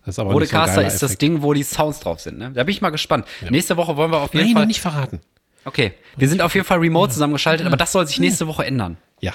Das 0.00 0.08
ist 0.08 0.16
so 0.16 0.22
ein 0.22 0.28
Rodecaster 0.28 0.76
geiler 0.76 0.86
ist 0.86 1.02
das 1.02 1.12
Effekt. 1.12 1.22
Ding, 1.22 1.42
wo 1.42 1.54
die 1.54 1.62
Sounds 1.62 2.00
drauf 2.00 2.20
sind. 2.20 2.36
Ne? 2.38 2.50
Da 2.52 2.64
bin 2.64 2.72
ich 2.74 2.82
mal 2.82 2.90
gespannt. 2.90 3.26
Nächste 3.48 3.78
Woche 3.78 3.96
wollen 3.96 4.10
wir 4.10 4.18
auf 4.20 4.34
jeden 4.34 4.46
Nein, 4.46 4.56
Fall. 4.56 4.66
nicht 4.66 4.82
verraten. 4.82 5.20
Okay, 5.64 5.94
wir 6.18 6.28
sind 6.28 6.42
auf 6.42 6.54
jeden 6.54 6.66
Fall 6.66 6.78
remote 6.80 7.14
zusammengeschaltet, 7.14 7.66
aber 7.66 7.78
das 7.78 7.92
soll 7.92 8.06
sich 8.06 8.20
nächste 8.20 8.46
Woche 8.46 8.66
ändern. 8.66 8.98
Ja. 9.20 9.32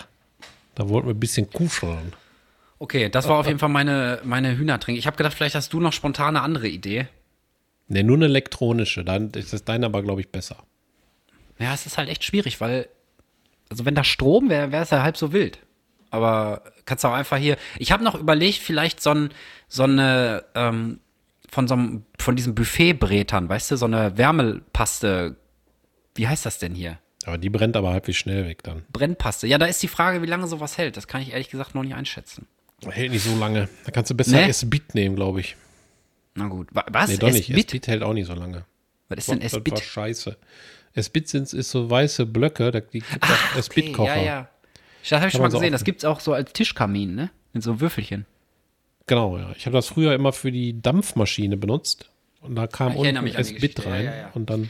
Da 0.79 0.87
wollten 0.87 1.09
wir 1.09 1.13
ein 1.13 1.19
bisschen 1.19 1.49
kuscheln. 1.49 2.13
Okay, 2.79 3.09
das 3.09 3.27
war 3.27 3.37
auf 3.37 3.47
jeden 3.47 3.59
Fall 3.59 3.67
meine, 3.67 4.21
meine 4.23 4.57
Hühnertrink. 4.57 4.97
Ich 4.97 5.07
habe 5.07 5.17
gedacht, 5.17 5.33
vielleicht 5.33 5.55
hast 5.55 5.73
du 5.73 5.81
noch 5.81 5.91
spontan 5.91 6.37
eine 6.37 6.41
andere 6.41 6.69
Idee. 6.69 7.07
Ne, 7.89 8.01
nur 8.01 8.15
eine 8.15 8.27
elektronische. 8.27 9.03
Dann 9.03 9.29
ist 9.31 9.51
das 9.51 9.65
deine 9.65 9.87
aber, 9.87 10.01
glaube 10.01 10.21
ich, 10.21 10.29
besser. 10.29 10.63
Ja, 11.59 11.73
es 11.73 11.85
ist 11.85 11.97
halt 11.97 12.07
echt 12.07 12.23
schwierig, 12.23 12.61
weil, 12.61 12.87
also 13.69 13.83
wenn 13.83 13.93
da 13.93 14.05
Strom 14.05 14.49
wäre, 14.49 14.71
wäre 14.71 14.83
es 14.83 14.91
ja 14.91 15.03
halb 15.03 15.17
so 15.17 15.33
wild. 15.33 15.59
Aber 16.11 16.63
kannst 16.85 17.05
auch 17.05 17.11
einfach 17.11 17.35
hier. 17.35 17.57
Ich 17.77 17.91
habe 17.91 18.05
noch 18.05 18.15
überlegt, 18.15 18.59
vielleicht 18.59 19.01
so, 19.01 19.09
ein, 19.09 19.31
so 19.67 19.83
eine, 19.83 20.45
ähm, 20.55 21.01
von 21.49 21.67
so 21.67 21.73
einem, 21.73 22.05
von 22.17 22.37
diesen 22.37 22.55
Buffetbrätern, 22.55 23.49
weißt 23.49 23.71
du, 23.71 23.75
so 23.75 23.85
eine 23.85 24.17
Wärmepaste. 24.17 25.35
Wie 26.15 26.29
heißt 26.29 26.45
das 26.45 26.57
denn 26.57 26.73
hier? 26.73 26.99
Aber 27.25 27.37
die 27.37 27.49
brennt 27.49 27.75
aber 27.75 27.91
halbwegs 27.91 28.17
schnell 28.17 28.47
weg 28.47 28.63
dann. 28.63 28.83
Brennpaste. 28.91 29.45
Ja, 29.47 29.57
da 29.57 29.65
ist 29.65 29.83
die 29.83 29.87
Frage, 29.87 30.21
wie 30.21 30.25
lange 30.27 30.47
sowas 30.47 30.77
hält. 30.77 30.95
Das 30.97 31.07
kann 31.07 31.21
ich 31.21 31.31
ehrlich 31.33 31.49
gesagt 31.49 31.75
noch 31.75 31.83
nicht 31.83 31.93
einschätzen. 31.95 32.47
Hält 32.87 33.11
nicht 33.11 33.23
so 33.23 33.37
lange. 33.37 33.67
Da 33.85 33.91
kannst 33.91 34.09
du 34.09 34.15
besser 34.15 34.37
Nee? 34.37 34.47
S-Bit 34.49 34.95
nehmen, 34.95 35.15
glaube 35.15 35.41
ich. 35.41 35.57
Na 36.35 36.47
gut. 36.47 36.69
Wa- 36.71 36.85
Was? 36.91 37.09
Nee, 37.09 37.17
doch 37.17 37.29
nicht. 37.31 37.49
S-Bit? 37.49 37.65
S-Bit 37.67 37.87
hält 37.87 38.03
auch 38.03 38.13
nicht 38.13 38.27
so 38.27 38.33
lange. 38.33 38.63
Was 39.09 39.17
ist 39.19 39.29
denn 39.31 39.39
Das 39.41 39.51
war 39.51 39.57
S-Bit? 39.59 39.79
scheiße. 39.81 40.37
S-Bit 40.93 41.27
sind 41.27 41.53
ist 41.53 41.71
so 41.71 41.89
weiße 41.89 42.25
Blöcke, 42.25 42.71
da 42.71 42.79
gibt 42.79 43.05
auch 43.21 43.57
S-Bit-Kocher. 43.57 44.15
ja, 44.17 44.23
ja. 44.23 44.49
Das 45.01 45.11
habe 45.19 45.27
ich 45.27 45.31
schon 45.33 45.41
mal 45.41 45.51
so 45.51 45.57
gesehen. 45.59 45.71
Das 45.71 45.81
offen. 45.81 45.85
gibt's 45.85 46.05
auch 46.05 46.19
so 46.19 46.33
als 46.33 46.53
Tischkamin, 46.53 47.15
ne? 47.15 47.29
Mit 47.53 47.63
so 47.63 47.79
Würfelchen. 47.81 48.25
Genau, 49.07 49.37
ja. 49.37 49.51
Ich 49.57 49.65
habe 49.65 49.75
das 49.75 49.87
früher 49.87 50.13
immer 50.13 50.33
für 50.33 50.51
die 50.51 50.81
Dampfmaschine 50.81 51.57
benutzt. 51.57 52.09
Und 52.41 52.55
da 52.55 52.67
kam 52.67 52.95
unten 52.95 53.27
S-Bit 53.27 53.85
rein. 53.85 54.05
Ja, 54.05 54.11
ja, 54.11 54.17
ja. 54.17 54.31
Und 54.33 54.49
dann, 54.49 54.69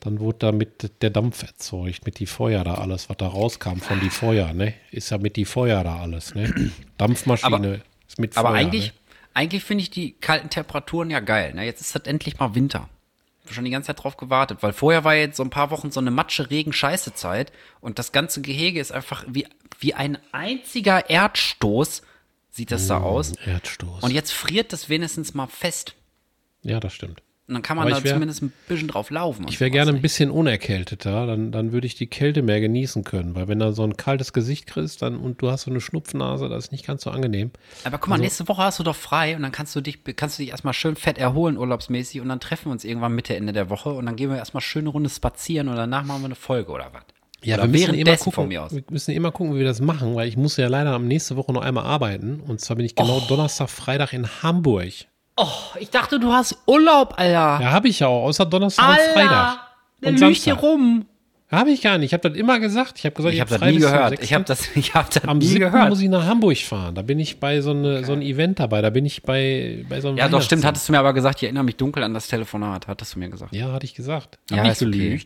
dann 0.00 0.20
wurde 0.20 0.38
damit 0.38 1.02
der 1.02 1.10
Dampf 1.10 1.42
erzeugt, 1.42 2.04
mit 2.06 2.18
die 2.18 2.26
Feuer 2.26 2.64
da 2.64 2.74
alles, 2.74 3.08
was 3.08 3.16
da 3.16 3.26
rauskam 3.28 3.78
von 3.78 4.00
die 4.00 4.10
Feuer, 4.10 4.52
ne? 4.52 4.74
Ist 4.90 5.10
ja 5.10 5.18
mit 5.18 5.36
die 5.36 5.44
Feuer 5.44 5.82
da 5.84 5.96
alles, 6.00 6.34
ne? 6.34 6.52
Dampfmaschine 6.98 7.54
Aber- 7.56 7.74
ist 8.08 8.18
mit 8.18 8.36
Aber 8.36 8.50
Feuer. 8.50 8.58
eigentlich, 8.58 8.86
ne? 8.88 8.92
eigentlich 9.34 9.64
finde 9.64 9.82
ich 9.82 9.90
die 9.90 10.12
kalten 10.12 10.50
Temperaturen 10.50 11.10
ja 11.10 11.20
geil. 11.20 11.54
Ne? 11.54 11.64
Jetzt 11.64 11.80
ist 11.80 11.94
das 11.94 12.02
endlich 12.02 12.38
mal 12.38 12.54
Winter. 12.54 12.88
Ich 13.42 13.48
habe 13.50 13.54
schon 13.54 13.64
die 13.64 13.70
ganze 13.70 13.88
Zeit 13.88 14.02
drauf 14.02 14.16
gewartet, 14.16 14.58
weil 14.62 14.72
vorher 14.72 15.04
war 15.04 15.14
jetzt 15.14 15.36
so 15.36 15.42
ein 15.44 15.50
paar 15.50 15.70
Wochen 15.70 15.90
so 15.92 16.00
eine 16.00 16.10
Matsche, 16.10 16.50
Regen, 16.50 16.72
Scheiße 16.72 17.14
Zeit 17.14 17.52
und 17.80 17.98
das 17.98 18.10
ganze 18.12 18.40
Gehege 18.40 18.80
ist 18.80 18.90
einfach 18.92 19.24
wie, 19.28 19.46
wie 19.78 19.94
ein 19.94 20.18
einziger 20.32 21.08
Erdstoß 21.10 22.02
sieht 22.50 22.72
das 22.72 22.86
Mm. 22.86 22.88
da 22.88 22.98
aus. 22.98 23.32
Erdstoß. 23.46 24.02
Und 24.02 24.10
jetzt 24.10 24.32
friert 24.32 24.72
das 24.72 24.88
wenigstens 24.88 25.34
mal 25.34 25.46
fest. 25.46 25.94
ja, 26.62 26.80
das 26.80 26.92
stimmt. 26.94 27.22
Und 27.48 27.54
dann 27.54 27.62
kann 27.62 27.76
man 27.76 27.86
Aber 27.86 27.96
da 27.96 28.02
wär- 28.04 28.12
zumindest 28.14 28.42
ein 28.42 28.52
bisschen 28.66 28.88
drauf 28.88 29.10
laufen. 29.10 29.46
Ich 29.48 29.60
wäre 29.60 29.70
gerne 29.70 29.92
ein 29.92 30.02
bisschen 30.02 30.30
unerkälteter, 30.32 31.26
dann, 31.28 31.52
dann 31.52 31.70
würde 31.70 31.86
ich 31.86 31.94
die 31.94 32.08
Kälte 32.08 32.42
mehr 32.42 32.60
genießen 32.60 33.04
können, 33.04 33.36
weil 33.36 33.46
wenn 33.46 33.60
du 33.60 33.72
so 33.72 33.84
ein 33.84 33.96
kaltes 33.96 34.32
Gesicht 34.32 34.66
kriegst 34.66 35.00
dann, 35.02 35.16
und 35.16 35.40
du 35.40 35.50
hast 35.50 35.62
so 35.62 35.70
eine 35.70 35.80
Schnupfnase, 35.80 36.48
das 36.48 36.64
ist 36.64 36.72
nicht 36.72 36.84
ganz 36.86 37.02
so 37.04 37.10
angenehm. 37.10 37.50
Aber 37.84 37.86
Also 37.94 37.98
guck 37.98 38.08
mal, 38.08 38.18
nächste 38.18 38.48
Woche 38.48 38.62
hast 38.62 38.80
du 38.80 38.82
doch 38.82 38.96
frei 38.96 39.36
und 39.36 39.42
dann 39.42 39.52
kannst 39.52 39.76
du 39.76 39.80
dich, 39.80 40.00
kannst 40.16 40.38
du 40.38 40.42
dich 40.42 40.50
erstmal 40.50 40.74
schön 40.74 40.96
fett 40.96 41.18
erholen, 41.18 41.56
urlaubsmäßig, 41.56 42.20
und 42.20 42.28
dann 42.28 42.40
treffen 42.40 42.66
wir 42.66 42.72
uns 42.72 42.84
irgendwann 42.84 43.14
Mitte, 43.14 43.36
Ende 43.36 43.52
der 43.52 43.70
Woche 43.70 43.90
und 43.90 44.06
dann 44.06 44.16
gehen 44.16 44.28
wir 44.30 44.38
erstmal 44.38 44.60
schön 44.60 44.80
eine 44.82 44.88
Runde 44.90 45.08
spazieren 45.08 45.68
und 45.68 45.76
danach 45.76 46.04
machen 46.04 46.22
wir 46.22 46.26
eine 46.26 46.34
Folge 46.34 46.72
oder 46.72 46.88
was. 46.92 47.02
Ja, 47.44 47.58
wir 47.58 47.68
müssen 47.68 47.94
immer 47.94 48.16
gucken, 48.16 48.32
von 48.32 48.48
mir 48.48 48.64
aus. 48.64 48.74
wir 48.74 48.82
müssen 48.90 49.12
immer 49.14 49.30
gucken, 49.30 49.54
wie 49.54 49.58
wir 49.58 49.66
das 49.66 49.80
machen, 49.80 50.16
weil 50.16 50.26
ich 50.26 50.36
muss 50.36 50.56
ja 50.56 50.66
leider 50.66 50.90
am 50.92 51.06
nächste 51.06 51.36
Woche 51.36 51.52
noch 51.52 51.62
einmal 51.62 51.84
arbeiten 51.84 52.40
und 52.40 52.60
zwar 52.60 52.76
bin 52.76 52.86
ich 52.86 52.96
genau 52.96 53.18
Oh. 53.18 53.26
Donnerstag, 53.28 53.68
Freitag 53.70 54.12
in 54.14 54.26
Hamburg. 54.42 54.92
Oh, 55.36 55.48
ich 55.78 55.90
dachte, 55.90 56.18
du 56.18 56.32
hast 56.32 56.56
Urlaub, 56.66 57.14
Alter. 57.18 57.30
Ja, 57.62 57.70
habe 57.72 57.88
ich 57.88 58.00
ja 58.00 58.06
auch, 58.08 58.24
außer 58.24 58.46
Donnerstag 58.46 58.88
und 58.88 59.12
Freitag. 59.14 59.58
Und 60.02 60.20
lügt 60.20 60.36
hier 60.36 60.54
Samstag. 60.54 60.62
rum. 60.62 61.06
Habe 61.48 61.70
ich 61.70 61.80
gar 61.80 61.96
nicht, 61.98 62.06
ich 62.08 62.12
habe 62.12 62.28
das 62.28 62.36
immer 62.36 62.58
gesagt. 62.58 62.98
Ich 62.98 63.04
habe 63.04 63.14
gesagt, 63.14 63.32
Ich 63.34 63.40
habe 63.40 63.54
hab 63.54 63.60
das 63.60 63.70
nie 63.70 63.78
gehört. 63.78 64.10
6.. 64.10 64.24
Ich 64.24 64.34
habe 64.34 64.44
das, 64.44 64.68
ich 64.76 64.94
hab 64.94 65.10
das 65.10 65.24
Am 65.24 65.38
nie 65.38 65.46
7. 65.46 65.60
gehört. 65.60 65.88
muss 65.90 66.00
ich 66.00 66.08
nach 66.08 66.26
Hamburg 66.26 66.56
fahren. 66.58 66.94
Da 66.96 67.02
bin 67.02 67.20
ich 67.20 67.38
bei 67.38 67.60
so, 67.60 67.70
eine, 67.70 68.04
so 68.04 68.14
einem 68.14 68.22
Event 68.22 68.58
dabei. 68.58 68.82
Da 68.82 68.90
bin 68.90 69.06
ich 69.06 69.22
bei, 69.22 69.84
bei 69.88 70.00
so 70.00 70.08
einem 70.08 70.16
ja, 70.18 70.28
doch, 70.28 70.42
stimmt. 70.42 70.64
Hattest 70.64 70.88
du 70.88 70.92
mir 70.92 70.98
aber 70.98 71.12
gesagt, 71.12 71.38
ich 71.38 71.44
erinnere 71.44 71.62
mich 71.64 71.76
dunkel 71.76 72.02
an 72.02 72.14
das 72.14 72.26
Telefonat. 72.26 72.88
Hattest 72.88 73.14
du 73.14 73.20
mir 73.20 73.28
gesagt. 73.28 73.54
Ja, 73.54 73.70
hatte 73.70 73.84
ich 73.84 73.94
gesagt. 73.94 74.38
Hab 74.50 74.56
Ja, 74.56 74.62
nicht 74.64 74.82
okay. 74.82 75.20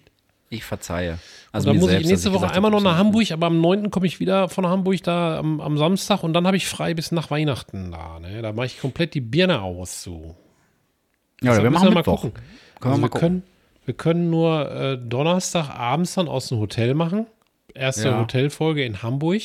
Ich 0.53 0.65
verzeihe. 0.65 1.13
Und 1.13 1.19
Also 1.53 1.69
dann 1.69 1.77
muss 1.77 1.85
ich 1.87 1.91
selbst, 1.91 2.05
dass 2.07 2.11
nächste 2.11 2.31
Woche 2.33 2.41
gesagt 2.41 2.57
einmal 2.57 2.71
noch 2.73 2.81
nach 2.83 2.93
ich- 2.95 2.99
Hamburg, 2.99 3.31
aber 3.31 3.47
am 3.47 3.61
9. 3.61 3.91
komme 3.91 4.07
ich 4.07 4.19
wieder 4.19 4.49
von 4.49 4.67
Hamburg 4.67 5.01
da 5.05 5.39
am, 5.39 5.61
am 5.61 5.79
Samstag 5.79 6.25
und 6.25 6.33
dann 6.33 6.45
habe 6.47 6.57
ich 6.57 6.67
frei 6.67 6.93
bis 6.93 7.13
nach 7.13 7.31
Weihnachten 7.31 7.93
da. 7.93 8.19
Ne? 8.19 8.43
Da 8.43 8.53
mache 8.53 8.67
ich 8.67 8.81
komplett 8.81 9.15
die 9.15 9.21
Birne 9.21 9.63
aus. 9.63 10.03
So. 10.03 10.35
Ja, 11.41 11.53
oder 11.53 11.63
wir 11.63 11.71
machen 11.71 11.85
müssen 11.85 11.95
Mittwoch. 11.95 12.23
gucken. 12.23 12.33
Können 12.35 12.45
wir 12.81 12.87
Also 12.91 13.01
mal 13.01 13.07
wir, 13.07 13.11
gucken. 13.11 13.21
können, 13.29 13.43
wir 13.85 13.95
können 13.95 14.31
nur 14.31 14.71
äh, 14.73 14.99
Donnerstag 14.99 15.71
abends 15.71 16.15
dann 16.15 16.27
aus 16.29 16.49
dem 16.49 16.59
Hotel 16.59 16.95
machen. 16.95 17.27
Erste 17.73 18.09
Ja. 18.09 18.19
Hotelfolge 18.19 18.85
in 18.85 19.03
Hamburg. 19.05 19.41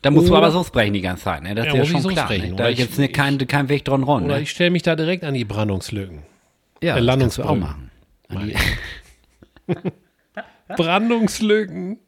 Da 0.00 0.10
musst 0.10 0.28
du 0.28 0.32
Oder- 0.32 0.44
aber 0.44 0.50
so 0.52 0.64
sprechen 0.64 0.94
die 0.94 1.02
ganze 1.02 1.24
Zeit. 1.24 1.42
Ne? 1.42 1.54
Das 1.54 1.66
Ja, 1.66 1.72
ist 1.72 1.74
ja 1.74 1.80
muss 1.80 1.86
ich 1.88 1.92
schon 1.92 2.02
so 2.02 2.08
klar. 2.08 2.24
sprechen. 2.24 2.50
Ne? 2.50 2.56
Da 2.56 2.68
ist 2.68 2.72
ich- 2.74 2.78
jetzt 2.86 2.98
ne, 2.98 3.08
kein, 3.10 3.36
kein 3.46 3.68
Weg 3.68 3.84
dran 3.84 4.02
ron. 4.02 4.24
Oder 4.24 4.36
Ne? 4.36 4.42
ich 4.42 4.50
stelle 4.50 4.70
mich 4.70 4.82
da 4.82 4.96
direkt 4.96 5.24
an 5.24 5.34
die 5.34 5.44
Brandungslücken. 5.44 6.22
ja, 6.82 6.96
äh, 6.96 7.04
das 7.04 7.18
kannst 7.18 7.36
du 7.38 7.42
auch 7.42 7.54
machen. 7.56 7.90
Brandungslücken. 10.76 11.98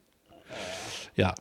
Ja. 1.16 1.34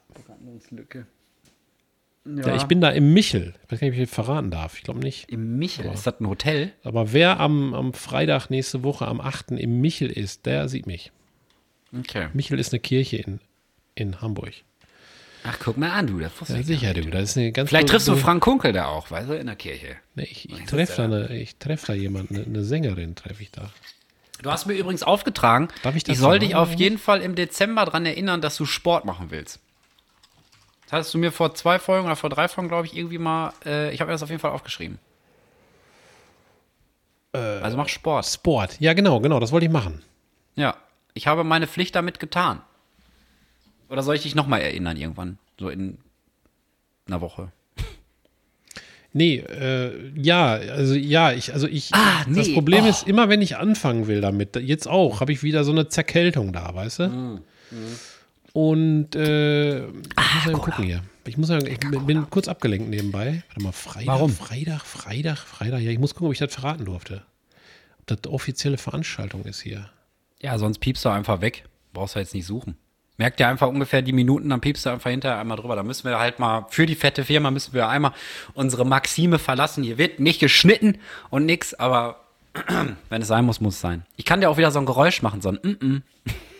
ja. 2.25 2.55
ich 2.55 2.63
bin 2.63 2.81
da 2.81 2.89
im 2.89 3.13
Michel. 3.13 3.53
Ich 3.65 3.71
weiß 3.71 3.79
gar 3.79 3.87
nicht, 3.87 3.95
ob 3.95 4.03
ich 4.03 4.09
das 4.09 4.15
verraten 4.15 4.51
darf. 4.51 4.77
Ich 4.77 4.83
glaube 4.83 4.99
nicht. 4.99 5.29
Im 5.29 5.57
Michel. 5.57 5.85
Ist 5.85 6.07
das 6.07 6.19
ein 6.19 6.27
Hotel? 6.27 6.73
Aber 6.83 7.13
wer 7.13 7.39
am, 7.39 7.73
am 7.73 7.93
Freitag 7.93 8.49
nächste 8.49 8.83
Woche, 8.83 9.07
am 9.07 9.21
8. 9.21 9.51
im 9.51 9.81
Michel 9.81 10.09
ist, 10.09 10.45
der 10.45 10.69
sieht 10.69 10.87
mich. 10.87 11.11
Okay. 11.97 12.27
Michel 12.33 12.59
ist 12.59 12.73
eine 12.73 12.79
Kirche 12.79 13.17
in, 13.17 13.39
in 13.95 14.21
Hamburg. 14.21 14.53
Ach, 15.43 15.57
guck 15.59 15.77
mal 15.77 15.91
an, 15.91 16.07
du. 16.07 16.19
Das 16.19 16.33
Ja, 16.47 16.57
ich 16.57 16.65
sicher, 16.65 16.93
du. 16.93 17.09
Das 17.09 17.31
ist 17.31 17.37
eine 17.37 17.51
ganz 17.51 17.69
Vielleicht 17.69 17.89
triffst 17.89 18.07
du 18.07 18.15
Frank 18.15 18.43
Kunkel 18.43 18.73
da 18.73 18.87
auch, 18.87 19.09
weißt 19.09 19.29
du, 19.29 19.37
in 19.37 19.47
der 19.47 19.55
Kirche. 19.55 19.95
Nee, 20.15 20.27
ich 20.29 20.49
ich 20.49 20.65
treffe 20.65 20.97
da, 20.97 21.03
eine, 21.05 21.37
ich 21.37 21.55
treff 21.55 21.85
da 21.85 21.93
jemanden, 21.93 22.35
eine, 22.35 22.45
eine 22.45 22.63
Sängerin 22.63 23.15
treffe 23.15 23.41
ich 23.41 23.51
da. 23.51 23.71
Du 24.41 24.51
hast 24.51 24.65
mir 24.65 24.73
übrigens 24.73 25.03
aufgetragen, 25.03 25.67
Darf 25.83 25.95
ich 25.95 26.03
das 26.03 26.17
soll 26.17 26.33
sagen? 26.35 26.45
dich 26.45 26.55
auf 26.55 26.73
jeden 26.73 26.97
Fall 26.97 27.21
im 27.21 27.35
Dezember 27.35 27.85
daran 27.85 28.05
erinnern, 28.05 28.41
dass 28.41 28.55
du 28.55 28.65
Sport 28.65 29.05
machen 29.05 29.31
willst. 29.31 29.59
Das 30.83 30.93
hattest 30.93 31.13
du 31.13 31.17
mir 31.17 31.31
vor 31.31 31.53
zwei 31.55 31.77
Folgen 31.77 32.05
oder 32.05 32.15
vor 32.15 32.29
drei 32.29 32.47
Folgen, 32.47 32.69
glaube 32.69 32.87
ich, 32.87 32.95
irgendwie 32.95 33.17
mal, 33.17 33.53
äh, 33.65 33.93
ich 33.93 33.99
habe 34.01 34.09
mir 34.09 34.13
das 34.13 34.23
auf 34.23 34.29
jeden 34.29 34.41
Fall 34.41 34.51
aufgeschrieben. 34.51 34.97
also 37.33 37.77
mach 37.77 37.89
Sport. 37.89 38.25
Sport. 38.25 38.79
Ja, 38.79 38.93
genau, 38.93 39.19
genau, 39.19 39.39
das 39.39 39.51
wollte 39.51 39.65
ich 39.67 39.71
machen. 39.71 40.01
Ja, 40.55 40.75
ich 41.13 41.27
habe 41.27 41.43
meine 41.43 41.67
Pflicht 41.67 41.95
damit 41.95 42.19
getan. 42.19 42.61
Oder 43.89 44.03
soll 44.03 44.15
ich 44.15 44.23
dich 44.23 44.35
nochmal 44.35 44.61
erinnern 44.61 44.97
irgendwann? 44.97 45.37
So 45.59 45.69
in 45.69 45.97
einer 47.07 47.21
Woche. 47.21 47.51
Nee, 49.11 49.37
äh, 49.37 50.11
ja, 50.15 50.53
also 50.53 50.93
ja, 50.93 51.31
ich, 51.31 51.53
also 51.53 51.67
ich, 51.67 51.93
ah, 51.93 52.23
nee. 52.27 52.37
das 52.37 52.53
Problem 52.53 52.85
oh. 52.85 52.89
ist, 52.89 53.07
immer 53.07 53.27
wenn 53.27 53.41
ich 53.41 53.57
anfangen 53.57 54.07
will 54.07 54.21
damit, 54.21 54.55
jetzt 54.55 54.87
auch, 54.87 55.19
habe 55.19 55.31
ich 55.31 55.41
wieder 55.41 55.63
so 55.63 55.71
eine 55.71 55.87
Zerkältung 55.87 56.53
da, 56.53 56.75
weißt 56.75 56.99
du? 56.99 57.07
Mm, 57.07 57.41
mm. 57.71 57.75
Und 58.53 59.15
äh, 59.15 59.81
ah, 60.15 60.21
ich 60.21 60.45
muss 60.45 60.53
mal 60.53 60.61
gucken 60.61 60.85
hier. 60.85 61.03
Ich 61.25 61.37
muss 61.37 61.47
sagen, 61.47 61.65
ich 61.67 61.79
bin 61.79 62.29
kurz 62.29 62.47
abgelenkt 62.47 62.89
nebenbei. 62.89 63.43
Warte 63.49 63.61
mal, 63.61 63.71
Freitag, 63.71 64.07
Warum? 64.07 64.31
Freitag, 64.31 64.81
Freitag, 64.81 65.37
Freitag. 65.37 65.81
Ja, 65.81 65.91
ich 65.91 65.99
muss 65.99 66.13
gucken, 66.13 66.27
ob 66.27 66.33
ich 66.33 66.39
das 66.39 66.53
verraten 66.53 66.85
durfte. 66.85 67.23
Ob 67.99 68.07
das 68.07 68.31
offizielle 68.31 68.77
Veranstaltung 68.77 69.43
ist 69.45 69.61
hier. 69.61 69.89
Ja, 70.41 70.57
sonst 70.57 70.79
piepst 70.79 71.05
du 71.05 71.09
einfach 71.09 71.41
weg. 71.41 71.65
Brauchst 71.93 72.15
du 72.15 72.19
jetzt 72.19 72.33
nicht 72.33 72.45
suchen. 72.45 72.77
Merkt 73.19 73.41
ihr 73.41 73.49
einfach 73.49 73.67
ungefähr 73.67 74.01
die 74.01 74.13
Minuten, 74.13 74.47
dann 74.47 74.61
piepst 74.61 74.85
du 74.85 74.91
einfach 74.91 75.09
hinterher 75.09 75.39
einmal 75.39 75.57
drüber. 75.57 75.75
Da 75.75 75.83
müssen 75.83 76.09
wir 76.09 76.17
halt 76.19 76.39
mal, 76.39 76.65
für 76.69 76.85
die 76.85 76.95
fette 76.95 77.25
Firma 77.25 77.51
müssen 77.51 77.73
wir 77.73 77.89
einmal 77.89 78.13
unsere 78.53 78.85
Maxime 78.85 79.39
verlassen. 79.39 79.83
Hier 79.83 79.97
wird 79.97 80.21
nicht 80.21 80.39
geschnitten 80.39 80.97
und 81.29 81.45
nix, 81.45 81.73
aber 81.73 82.21
wenn 83.09 83.21
es 83.21 83.27
sein 83.27 83.43
muss, 83.43 83.59
muss 83.59 83.75
es 83.75 83.81
sein. 83.81 84.05
Ich 84.15 84.23
kann 84.23 84.39
dir 84.39 84.49
auch 84.49 84.55
wieder 84.55 84.71
so 84.71 84.79
ein 84.79 84.85
Geräusch 84.85 85.21
machen, 85.21 85.41
so 85.41 85.49
ein 85.49 85.59
mm 85.61 85.67
-mm. 85.67 86.01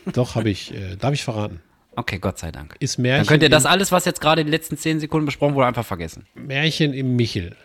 Doch, 0.11 0.35
habe 0.35 0.49
ich, 0.49 0.73
äh, 0.73 0.97
darf 0.97 1.13
ich 1.13 1.23
verraten. 1.23 1.61
Okay, 1.95 2.19
Gott 2.19 2.37
sei 2.37 2.51
Dank. 2.51 2.75
Ist 2.81 2.97
Märchen 2.97 3.19
Dann 3.19 3.27
könnt 3.27 3.43
ihr 3.43 3.49
das 3.49 3.65
alles, 3.65 3.93
was 3.93 4.03
jetzt 4.03 4.19
gerade 4.19 4.41
in 4.41 4.47
den 4.47 4.51
letzten 4.51 4.75
zehn 4.77 4.99
Sekunden 4.99 5.27
besprochen 5.27 5.55
wurde, 5.55 5.67
einfach 5.67 5.85
vergessen. 5.85 6.25
Märchen 6.35 6.93
im 6.93 7.15
Michel. 7.15 7.55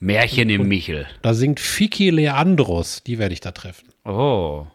Märchen 0.00 0.50
im 0.50 0.68
Michel. 0.68 1.06
Da 1.22 1.32
singt 1.32 1.60
Fiki 1.60 2.10
Leandros, 2.10 3.02
die 3.04 3.18
werde 3.18 3.32
ich 3.32 3.40
da 3.40 3.52
treffen. 3.52 3.88
Oh. 4.04 4.66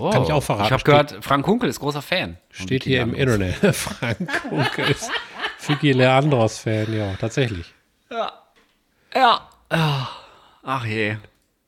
Oh, 0.00 0.10
Kann 0.10 0.22
ich 0.24 0.32
auch 0.32 0.42
verraten. 0.42 0.66
Ich 0.66 0.72
habe 0.72 0.82
gehört, 0.82 1.18
Frank 1.24 1.44
Kunkel 1.44 1.68
ist 1.68 1.80
großer 1.80 2.02
Fan. 2.02 2.38
Steht 2.50 2.84
hier 2.84 3.02
im 3.02 3.14
Internet. 3.14 3.54
Frank 3.76 4.18
Kunkel 4.48 4.90
ist 4.90 5.10
Fiki 5.58 5.92
Leandros 5.92 6.58
Fan, 6.58 6.94
ja, 6.96 7.14
tatsächlich. 7.16 7.72
Ja. 8.10 8.32
Ja. 9.14 9.48
Ach 10.62 10.84
je. 10.86 11.16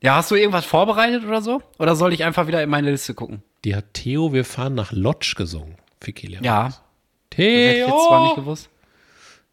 Ja, 0.01 0.15
hast 0.15 0.31
du 0.31 0.35
irgendwas 0.35 0.65
vorbereitet 0.65 1.23
oder 1.25 1.41
so? 1.41 1.61
Oder 1.79 1.95
soll 1.95 2.13
ich 2.13 2.23
einfach 2.23 2.47
wieder 2.47 2.61
in 2.61 2.69
meine 2.69 2.91
Liste 2.91 3.13
gucken? 3.13 3.41
Die 3.63 3.75
hat 3.75 3.93
Theo, 3.93 4.33
wir 4.33 4.45
fahren 4.45 4.75
nach 4.75 4.91
Lodge 4.91 5.33
gesungen. 5.37 5.75
Fiki 6.01 6.27
Leandros. 6.27 6.45
Ja. 6.45 6.69
Theo! 7.31 7.45
Das 7.45 7.55
hätte 7.55 7.71
ich 7.71 7.87
jetzt 7.87 8.07
zwar 8.07 8.23
nicht 8.25 8.35
gewusst. 8.35 8.69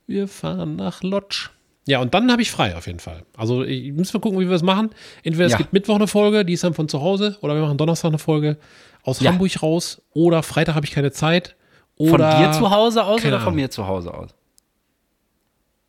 Wir 0.07 0.29
fahren 0.29 0.77
nach 0.77 1.03
Lodge. 1.03 1.49
Ja, 1.87 2.01
und 2.01 2.14
dann 2.14 2.31
habe 2.31 2.42
ich 2.42 2.51
frei 2.51 2.77
auf 2.77 2.87
jeden 2.87 3.01
Fall. 3.01 3.25
Also 3.37 3.64
ich 3.64 3.92
muss 3.92 4.12
mal 4.14 4.21
gucken, 4.21 4.38
wie 4.38 4.49
wir 4.49 4.55
es 4.55 4.62
machen. 4.62 4.90
Entweder 5.25 5.47
es 5.47 5.53
ja. 5.53 5.59
gibt 5.59 5.73
Mittwoch 5.73 5.97
eine 5.97 6.07
Folge, 6.07 6.45
die 6.45 6.53
ist 6.53 6.62
dann 6.62 6.75
von 6.75 6.88
zu 6.88 7.01
Hause, 7.01 7.37
oder 7.40 7.55
wir 7.55 7.62
machen 7.62 7.77
Donnerstag 7.77 8.09
eine 8.09 8.18
Folge 8.18 8.57
aus 9.03 9.21
ja. 9.21 9.33
Hamburg 9.33 9.62
raus, 9.62 10.01
oder 10.12 10.42
Freitag 10.42 10.77
habe 10.77 10.87
ich 10.87 10.92
keine 10.92 11.11
Zeit. 11.11 11.57
Oder 11.97 12.33
von 12.33 12.40
dir 12.40 12.53
zu 12.53 12.71
Hause 12.71 13.05
aus 13.05 13.25
oder 13.25 13.40
von 13.40 13.55
mir 13.55 13.71
zu 13.71 13.87
Hause 13.87 14.14
aus? 14.14 14.31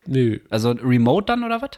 Nö. 0.06 0.38
Also 0.50 0.72
remote 0.72 1.26
dann 1.26 1.44
oder 1.44 1.62
was? 1.62 1.70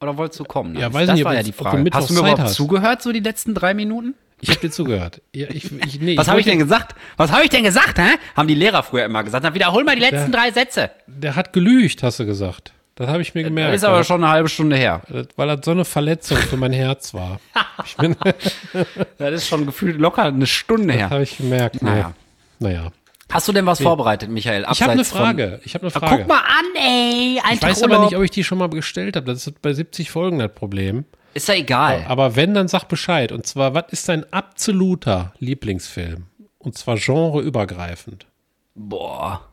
Oder 0.00 0.16
wolltest 0.16 0.40
du 0.40 0.44
kommen? 0.44 0.76
Ja, 0.76 0.92
weiß 0.92 1.06
das 1.06 1.16
nicht, 1.16 1.24
war 1.24 1.34
ja 1.34 1.42
die 1.42 1.52
Frage. 1.52 1.84
Hast 1.92 2.10
du 2.10 2.14
mir 2.14 2.20
überhaupt 2.20 2.40
hast. 2.40 2.54
zugehört, 2.54 3.02
so 3.02 3.12
die 3.12 3.20
letzten 3.20 3.54
drei 3.54 3.74
Minuten? 3.74 4.14
Ich 4.40 4.48
habe 4.50 4.60
dir 4.60 4.70
zugehört. 4.70 5.20
Ja, 5.34 5.48
ich, 5.50 5.70
ich, 5.70 6.00
nee, 6.00 6.16
Was 6.16 6.28
habe 6.28 6.40
ich 6.40 6.46
denn 6.46 6.58
gesagt? 6.58 6.94
Was 7.16 7.30
habe 7.30 7.44
ich 7.44 7.50
denn 7.50 7.64
gesagt, 7.64 7.98
hä? 7.98 8.16
Haben 8.34 8.48
die 8.48 8.54
Lehrer 8.54 8.82
früher 8.82 9.04
immer 9.04 9.22
gesagt. 9.22 9.44
Dann 9.44 9.54
wiederhol 9.54 9.84
mal 9.84 9.94
die 9.94 10.00
letzten 10.00 10.32
der, 10.32 10.40
drei 10.40 10.50
Sätze. 10.50 10.90
Der 11.06 11.36
hat 11.36 11.52
gelügt, 11.52 12.02
hast 12.02 12.20
du 12.20 12.26
gesagt. 12.26 12.72
Das 13.00 13.08
habe 13.08 13.22
ich 13.22 13.34
mir 13.34 13.44
gemerkt. 13.44 13.72
Das 13.72 13.80
ist 13.80 13.88
aber 13.88 14.04
schon 14.04 14.22
eine 14.22 14.30
halbe 14.30 14.50
Stunde 14.50 14.76
her. 14.76 15.00
Weil 15.34 15.48
das 15.48 15.64
so 15.64 15.70
eine 15.70 15.86
Verletzung 15.86 16.36
für 16.36 16.58
mein 16.58 16.74
Herz 16.74 17.14
war. 17.14 17.40
das 19.16 19.32
ist 19.32 19.48
schon 19.48 19.64
gefühlt 19.64 19.98
locker 19.98 20.24
eine 20.24 20.46
Stunde 20.46 20.92
her. 20.92 21.04
Das 21.04 21.12
habe 21.12 21.22
ich 21.22 21.38
gemerkt. 21.38 21.82
Naja. 21.82 22.12
naja. 22.58 22.92
Hast 23.32 23.48
du 23.48 23.52
denn 23.52 23.64
was 23.64 23.80
vorbereitet, 23.80 24.28
Michael? 24.28 24.66
ich 24.70 24.82
habe 24.82 24.92
eine 24.92 25.06
Frage. 25.06 25.62
Ich 25.64 25.72
habe 25.72 25.84
eine 25.84 25.90
Frage. 25.92 26.18
Guck 26.18 26.28
mal 26.28 26.40
an, 26.40 26.66
ey. 26.74 27.40
Ein 27.42 27.54
ich 27.54 27.62
weiß 27.62 27.82
aber 27.84 28.00
nicht, 28.00 28.14
ob 28.14 28.22
ich 28.22 28.32
die 28.32 28.44
schon 28.44 28.58
mal 28.58 28.68
gestellt 28.68 29.16
habe. 29.16 29.24
Das 29.24 29.46
ist 29.46 29.62
bei 29.62 29.72
70 29.72 30.10
Folgen 30.10 30.38
das 30.38 30.52
Problem. 30.52 31.06
Ist 31.32 31.48
ja 31.48 31.54
egal. 31.54 32.04
Aber 32.06 32.36
wenn, 32.36 32.52
dann 32.52 32.68
sag 32.68 32.84
Bescheid. 32.84 33.32
Und 33.32 33.46
zwar, 33.46 33.72
was 33.72 33.84
ist 33.92 34.10
dein 34.10 34.30
absoluter 34.30 35.32
Lieblingsfilm? 35.38 36.26
Und 36.58 36.76
zwar 36.76 36.96
genreübergreifend. 36.96 38.26
Boah. 38.74 39.49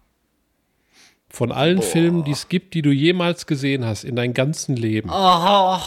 Von 1.37 1.51
allen 1.51 1.77
Boah. 1.77 1.83
Filmen, 1.83 2.23
die 2.23 2.31
es 2.31 2.49
gibt, 2.49 2.73
die 2.73 2.81
du 2.81 2.89
jemals 2.89 3.45
gesehen 3.45 3.85
hast 3.85 4.03
in 4.03 4.15
deinem 4.15 4.33
ganzen 4.33 4.75
Leben. 4.75 5.11
Oh, 5.13 5.77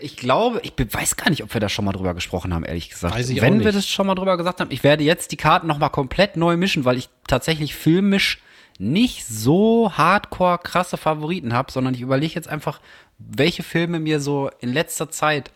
ich 0.00 0.16
glaube, 0.16 0.60
ich 0.62 0.72
weiß 0.78 1.16
gar 1.16 1.30
nicht, 1.30 1.42
ob 1.42 1.52
wir 1.52 1.60
da 1.60 1.68
schon 1.68 1.84
mal 1.84 1.90
drüber 1.90 2.14
gesprochen 2.14 2.54
haben, 2.54 2.64
ehrlich 2.64 2.90
gesagt. 2.90 3.16
Weiß 3.16 3.28
ich 3.28 3.40
Wenn 3.40 3.54
auch 3.54 3.56
nicht. 3.56 3.64
wir 3.64 3.72
das 3.72 3.88
schon 3.88 4.06
mal 4.06 4.14
drüber 4.14 4.36
gesagt 4.36 4.60
haben, 4.60 4.70
ich 4.70 4.84
werde 4.84 5.02
jetzt 5.02 5.32
die 5.32 5.36
Karten 5.36 5.66
noch 5.66 5.78
mal 5.78 5.88
komplett 5.88 6.36
neu 6.36 6.56
mischen, 6.56 6.84
weil 6.84 6.96
ich 6.96 7.08
tatsächlich 7.26 7.74
filmisch 7.74 8.40
nicht 8.78 9.26
so 9.26 9.90
hardcore 9.92 10.58
krasse 10.58 10.96
Favoriten 10.96 11.54
habe, 11.54 11.72
sondern 11.72 11.94
ich 11.94 12.02
überlege 12.02 12.36
jetzt 12.36 12.48
einfach, 12.48 12.80
welche 13.18 13.64
Filme 13.64 13.98
mir 13.98 14.20
so 14.20 14.48
in 14.60 14.72
letzter 14.72 15.10
Zeit 15.10 15.50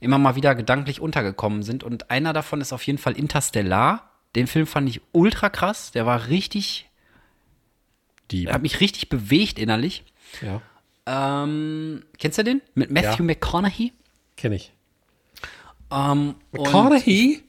immer 0.00 0.18
mal 0.18 0.36
wieder 0.36 0.54
gedanklich 0.54 1.00
untergekommen 1.00 1.62
sind. 1.62 1.82
Und 1.82 2.10
einer 2.10 2.34
davon 2.34 2.60
ist 2.60 2.74
auf 2.74 2.82
jeden 2.82 2.98
Fall 2.98 3.14
Interstellar. 3.14 4.10
Den 4.36 4.46
Film 4.46 4.66
fand 4.66 4.90
ich 4.90 5.00
ultra 5.12 5.48
krass. 5.48 5.92
Der 5.92 6.04
war 6.04 6.28
richtig 6.28 6.90
die 8.32 8.48
hat 8.48 8.62
mich 8.62 8.80
richtig 8.80 9.08
bewegt 9.08 9.58
innerlich. 9.58 10.04
Ja. 10.40 10.62
Ähm, 11.06 12.04
kennst 12.18 12.38
du 12.38 12.44
den? 12.44 12.62
Mit 12.74 12.90
Matthew 12.90 13.22
ja. 13.22 13.24
McConaughey? 13.24 13.92
Kenn 14.36 14.52
ich. 14.52 14.72
Ähm, 15.90 16.34
McConaughey? 16.52 17.42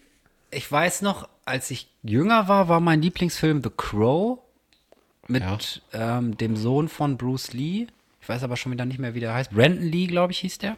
Ich, 0.52 0.58
ich, 0.58 0.72
weiß 0.72 1.02
noch, 1.02 1.30
als 1.46 1.72
ich 1.72 1.88
jünger 2.04 2.48
war, 2.48 2.68
war 2.68 2.80
mein 2.80 3.02
Lieblingsfilm 3.02 3.62
The 3.64 3.70
Crow 3.76 4.40
mit 5.28 5.44
ja. 5.94 6.18
ähm, 6.18 6.38
dem 6.38 6.56
Sohn 6.56 6.90
von 6.90 7.18
Bruce 7.18 7.54
Lee. 7.54 7.88
Ich 8.22 8.30
weiß 8.30 8.44
aber 8.44 8.58
schon 8.58 8.72
wieder 8.72 8.86
nicht 8.86 9.00
mehr, 9.00 9.14
wie 9.14 9.20
der 9.20 9.34
heißt. 9.34 9.52
Brandon 9.52 9.84
Lee, 9.84 10.08
glaube 10.08 10.32
ich, 10.32 10.40
hieß 10.40 10.58
der. 10.60 10.78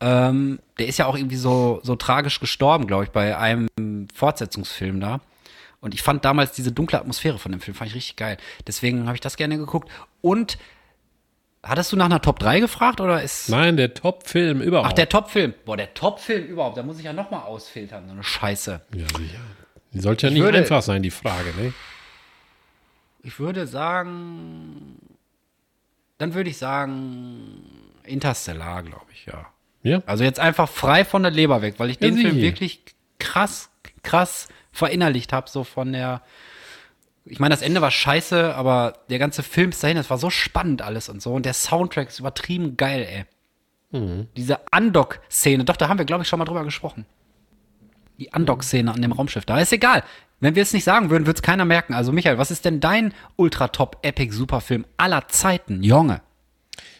Ähm, 0.00 0.58
der 0.78 0.86
ist 0.86 0.98
ja 0.98 1.06
auch 1.06 1.16
irgendwie 1.16 1.36
so, 1.36 1.80
so 1.82 1.96
tragisch 1.96 2.40
gestorben, 2.40 2.86
glaube 2.86 3.04
ich, 3.04 3.10
bei 3.10 3.36
einem 3.36 3.68
Fortsetzungsfilm 4.14 5.00
da. 5.00 5.20
Und 5.84 5.92
ich 5.92 6.00
fand 6.00 6.24
damals 6.24 6.52
diese 6.52 6.72
dunkle 6.72 6.98
Atmosphäre 6.98 7.38
von 7.38 7.52
dem 7.52 7.60
Film, 7.60 7.74
fand 7.74 7.90
ich 7.90 7.94
richtig 7.94 8.16
geil. 8.16 8.38
Deswegen 8.66 9.04
habe 9.04 9.16
ich 9.16 9.20
das 9.20 9.36
gerne 9.36 9.58
geguckt. 9.58 9.90
Und 10.22 10.56
hattest 11.62 11.92
du 11.92 11.96
nach 11.96 12.06
einer 12.06 12.22
Top 12.22 12.38
3 12.38 12.60
gefragt 12.60 13.02
oder 13.02 13.22
ist. 13.22 13.50
Nein, 13.50 13.76
der 13.76 13.92
Top-Film 13.92 14.62
überhaupt. 14.62 14.88
Ach, 14.88 14.92
der 14.94 15.10
Top-Film. 15.10 15.52
Boah, 15.66 15.76
der 15.76 15.92
Top-Film 15.92 16.46
überhaupt. 16.46 16.78
Da 16.78 16.82
muss 16.82 16.98
ich 16.98 17.04
ja 17.04 17.12
nochmal 17.12 17.42
ausfiltern, 17.42 18.06
so 18.06 18.12
eine 18.14 18.22
Scheiße. 18.22 18.80
Ja, 18.94 19.06
sicher. 19.18 19.40
Die 19.92 20.00
sollte 20.00 20.28
ja 20.28 20.32
nicht 20.32 20.42
würde, 20.42 20.56
einfach 20.56 20.80
sein, 20.80 21.02
die 21.02 21.10
Frage, 21.10 21.52
ne? 21.54 21.74
Ich 23.22 23.38
würde 23.38 23.66
sagen. 23.66 24.96
Dann 26.16 26.32
würde 26.32 26.48
ich 26.48 26.56
sagen. 26.56 27.60
Interstellar, 28.04 28.82
glaube 28.84 29.04
ich, 29.12 29.26
ja. 29.26 29.44
Ja. 29.82 30.02
Also 30.06 30.24
jetzt 30.24 30.40
einfach 30.40 30.70
frei 30.70 31.04
von 31.04 31.22
der 31.22 31.30
Leber 31.30 31.60
weg, 31.60 31.74
weil 31.76 31.90
ich 31.90 32.00
ja, 32.00 32.08
den 32.08 32.16
Film 32.16 32.36
wirklich 32.36 32.80
krass, 33.18 33.68
krass 34.02 34.48
verinnerlicht 34.74 35.32
habe, 35.32 35.48
so 35.48 35.64
von 35.64 35.92
der. 35.92 36.22
Ich 37.24 37.38
meine, 37.38 37.54
das 37.54 37.62
Ende 37.62 37.80
war 37.80 37.90
scheiße, 37.90 38.54
aber 38.54 38.98
der 39.08 39.18
ganze 39.18 39.42
Film 39.42 39.70
ist 39.70 39.82
dahin, 39.82 39.96
das 39.96 40.10
war 40.10 40.18
so 40.18 40.28
spannend 40.28 40.82
alles 40.82 41.08
und 41.08 41.22
so. 41.22 41.32
Und 41.32 41.46
der 41.46 41.54
Soundtrack 41.54 42.08
ist 42.08 42.18
übertrieben 42.18 42.76
geil, 42.76 43.06
ey. 43.10 43.98
Mhm. 43.98 44.28
Diese 44.36 44.60
Undock-Szene, 44.76 45.64
doch, 45.64 45.76
da 45.76 45.88
haben 45.88 45.96
wir, 45.96 46.04
glaube 46.04 46.22
ich, 46.22 46.28
schon 46.28 46.38
mal 46.38 46.44
drüber 46.44 46.64
gesprochen. 46.64 47.06
Die 48.18 48.28
Undock-Szene 48.34 48.92
an 48.92 49.00
dem 49.00 49.12
Raumschiff, 49.12 49.46
da 49.46 49.58
ist 49.58 49.72
egal. 49.72 50.04
Wenn 50.40 50.54
wir 50.54 50.62
es 50.62 50.74
nicht 50.74 50.84
sagen 50.84 51.08
würden, 51.08 51.24
würde 51.24 51.38
es 51.38 51.42
keiner 51.42 51.64
merken. 51.64 51.94
Also, 51.94 52.12
Michael, 52.12 52.36
was 52.36 52.50
ist 52.50 52.66
denn 52.66 52.80
dein 52.80 53.14
Ultra-Top-Epic-Superfilm 53.36 54.84
aller 54.98 55.26
Zeiten, 55.28 55.82
Junge? 55.82 56.20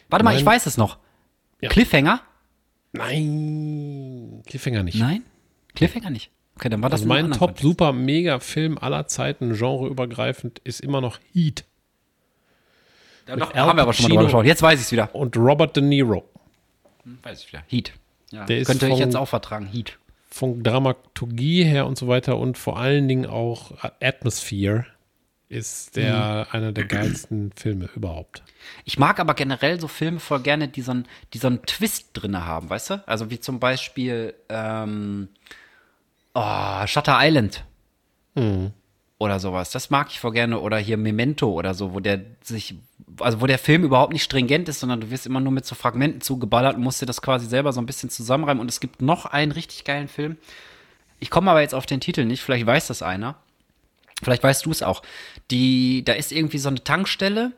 Warte 0.09 0.25
mal, 0.25 0.35
ich 0.35 0.45
weiß 0.45 0.65
es 0.65 0.77
noch. 0.77 0.97
Ja. 1.61 1.69
Cliffhanger? 1.69 2.21
Nein, 2.93 4.41
Cliffhanger 4.47 4.83
nicht. 4.83 4.97
Nein? 4.97 5.23
Cliffhanger 5.75 6.09
nicht. 6.09 6.31
Okay, 6.55 6.69
dann 6.69 6.81
war 6.81 6.89
das 6.89 7.01
also 7.01 7.09
mein 7.09 7.31
top 7.31 7.59
super 7.59 7.91
mega 7.91 8.39
Film 8.39 8.77
aller 8.77 9.07
Zeiten 9.07 9.53
genreübergreifend 9.55 10.59
ist 10.59 10.79
immer 10.79 11.01
noch 11.01 11.19
Heat. 11.33 11.65
Ja, 13.27 13.35
doch, 13.35 13.53
haben 13.53 13.77
wir 13.77 13.81
aber 13.83 13.93
schon 13.93 14.03
mal 14.03 14.09
drüber 14.09 14.23
gesprochen. 14.23 14.45
Jetzt 14.45 14.61
weiß 14.61 14.79
ich 14.79 14.85
es 14.85 14.91
wieder. 14.91 15.13
Und 15.13 15.35
Robert 15.35 15.75
De 15.75 15.83
Niro. 15.83 16.29
Hm, 17.03 17.19
weiß 17.23 17.41
ich 17.41 17.47
wieder. 17.51 17.63
Heat. 17.67 17.93
Ja, 18.31 18.45
Der 18.45 18.63
könnte 18.63 18.87
ich 18.87 18.99
jetzt 18.99 19.15
auch 19.15 19.27
vertragen. 19.27 19.65
Heat. 19.65 19.97
Von 20.29 20.63
Dramaturgie 20.63 21.63
her 21.63 21.87
und 21.87 21.97
so 21.97 22.07
weiter 22.07 22.37
und 22.37 22.57
vor 22.57 22.77
allen 22.77 23.07
Dingen 23.07 23.25
auch 23.25 23.71
Atmosphere 24.01 24.85
ist 25.47 25.95
der 25.95 26.47
mhm. 26.49 26.55
einer 26.55 26.71
der 26.71 26.85
geilsten 26.85 27.51
Filme 27.55 27.89
überhaupt. 27.95 28.43
Ich 28.83 28.97
mag 28.97 29.19
aber 29.19 29.33
generell 29.35 29.79
so 29.79 29.87
Filme 29.87 30.19
voll 30.19 30.41
gerne, 30.41 30.67
die 30.67 30.81
so 30.81 30.91
einen, 30.91 31.07
die 31.33 31.37
so 31.37 31.47
einen 31.47 31.61
Twist 31.65 32.09
drin 32.13 32.43
haben, 32.43 32.69
weißt 32.69 32.89
du? 32.89 33.07
Also 33.07 33.29
wie 33.29 33.39
zum 33.39 33.59
Beispiel 33.59 34.33
ähm, 34.49 35.29
Oh, 36.35 36.85
Shutter 36.85 37.17
Island. 37.19 37.63
Mhm. 38.35 38.73
Oder 39.17 39.39
sowas. 39.39 39.71
Das 39.71 39.89
mag 39.89 40.09
ich 40.11 40.19
voll 40.19 40.33
gerne. 40.33 40.59
Oder 40.59 40.77
hier 40.77 40.97
Memento 40.97 41.49
oder 41.49 41.73
so, 41.73 41.93
wo 41.93 42.01
der 42.01 42.21
sich, 42.41 42.75
also 43.21 43.39
wo 43.39 43.47
der 43.47 43.57
Film 43.57 43.85
überhaupt 43.85 44.11
nicht 44.11 44.23
stringent 44.23 44.67
ist, 44.67 44.81
sondern 44.81 44.99
du 44.99 45.09
wirst 45.09 45.25
immer 45.25 45.39
nur 45.39 45.53
mit 45.53 45.65
so 45.65 45.73
Fragmenten 45.73 46.19
zugeballert 46.19 46.75
und 46.75 46.83
musst 46.83 47.01
dir 47.01 47.05
das 47.05 47.21
quasi 47.21 47.47
selber 47.47 47.71
so 47.71 47.79
ein 47.79 47.85
bisschen 47.85 48.09
zusammenreimen. 48.09 48.59
Und 48.59 48.69
es 48.69 48.81
gibt 48.81 49.01
noch 49.01 49.25
einen 49.25 49.53
richtig 49.53 49.85
geilen 49.85 50.09
Film. 50.09 50.37
Ich 51.21 51.29
komme 51.29 51.49
aber 51.49 51.61
jetzt 51.61 51.73
auf 51.73 51.85
den 51.85 52.01
Titel 52.01 52.25
nicht, 52.25 52.41
vielleicht 52.41 52.65
weiß 52.65 52.87
das 52.87 53.01
einer. 53.01 53.35
Vielleicht 54.21 54.43
weißt 54.43 54.65
du 54.65 54.71
es 54.71 54.83
auch. 54.83 55.01
Die, 55.51 56.03
da 56.03 56.13
ist 56.13 56.33
irgendwie 56.33 56.57
so 56.57 56.67
eine 56.67 56.83
Tankstelle 56.83 57.53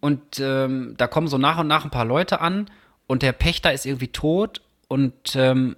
und 0.00 0.40
ähm, 0.40 0.94
da 0.96 1.06
kommen 1.06 1.28
so 1.28 1.36
nach 1.36 1.58
und 1.58 1.66
nach 1.66 1.84
ein 1.84 1.90
paar 1.90 2.06
Leute 2.06 2.40
an 2.40 2.70
und 3.06 3.22
der 3.22 3.32
Pächter 3.32 3.72
ist 3.74 3.84
irgendwie 3.84 4.08
tot 4.08 4.62
und 4.88 5.36
ähm, 5.36 5.76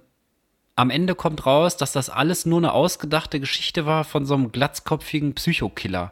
am 0.81 0.89
Ende 0.89 1.13
kommt 1.13 1.45
raus, 1.45 1.77
dass 1.77 1.91
das 1.91 2.09
alles 2.09 2.47
nur 2.47 2.57
eine 2.57 2.73
ausgedachte 2.73 3.39
Geschichte 3.39 3.85
war 3.85 4.03
von 4.03 4.25
so 4.25 4.33
einem 4.33 4.51
glatzkopfigen 4.51 5.35
Psychokiller. 5.35 6.11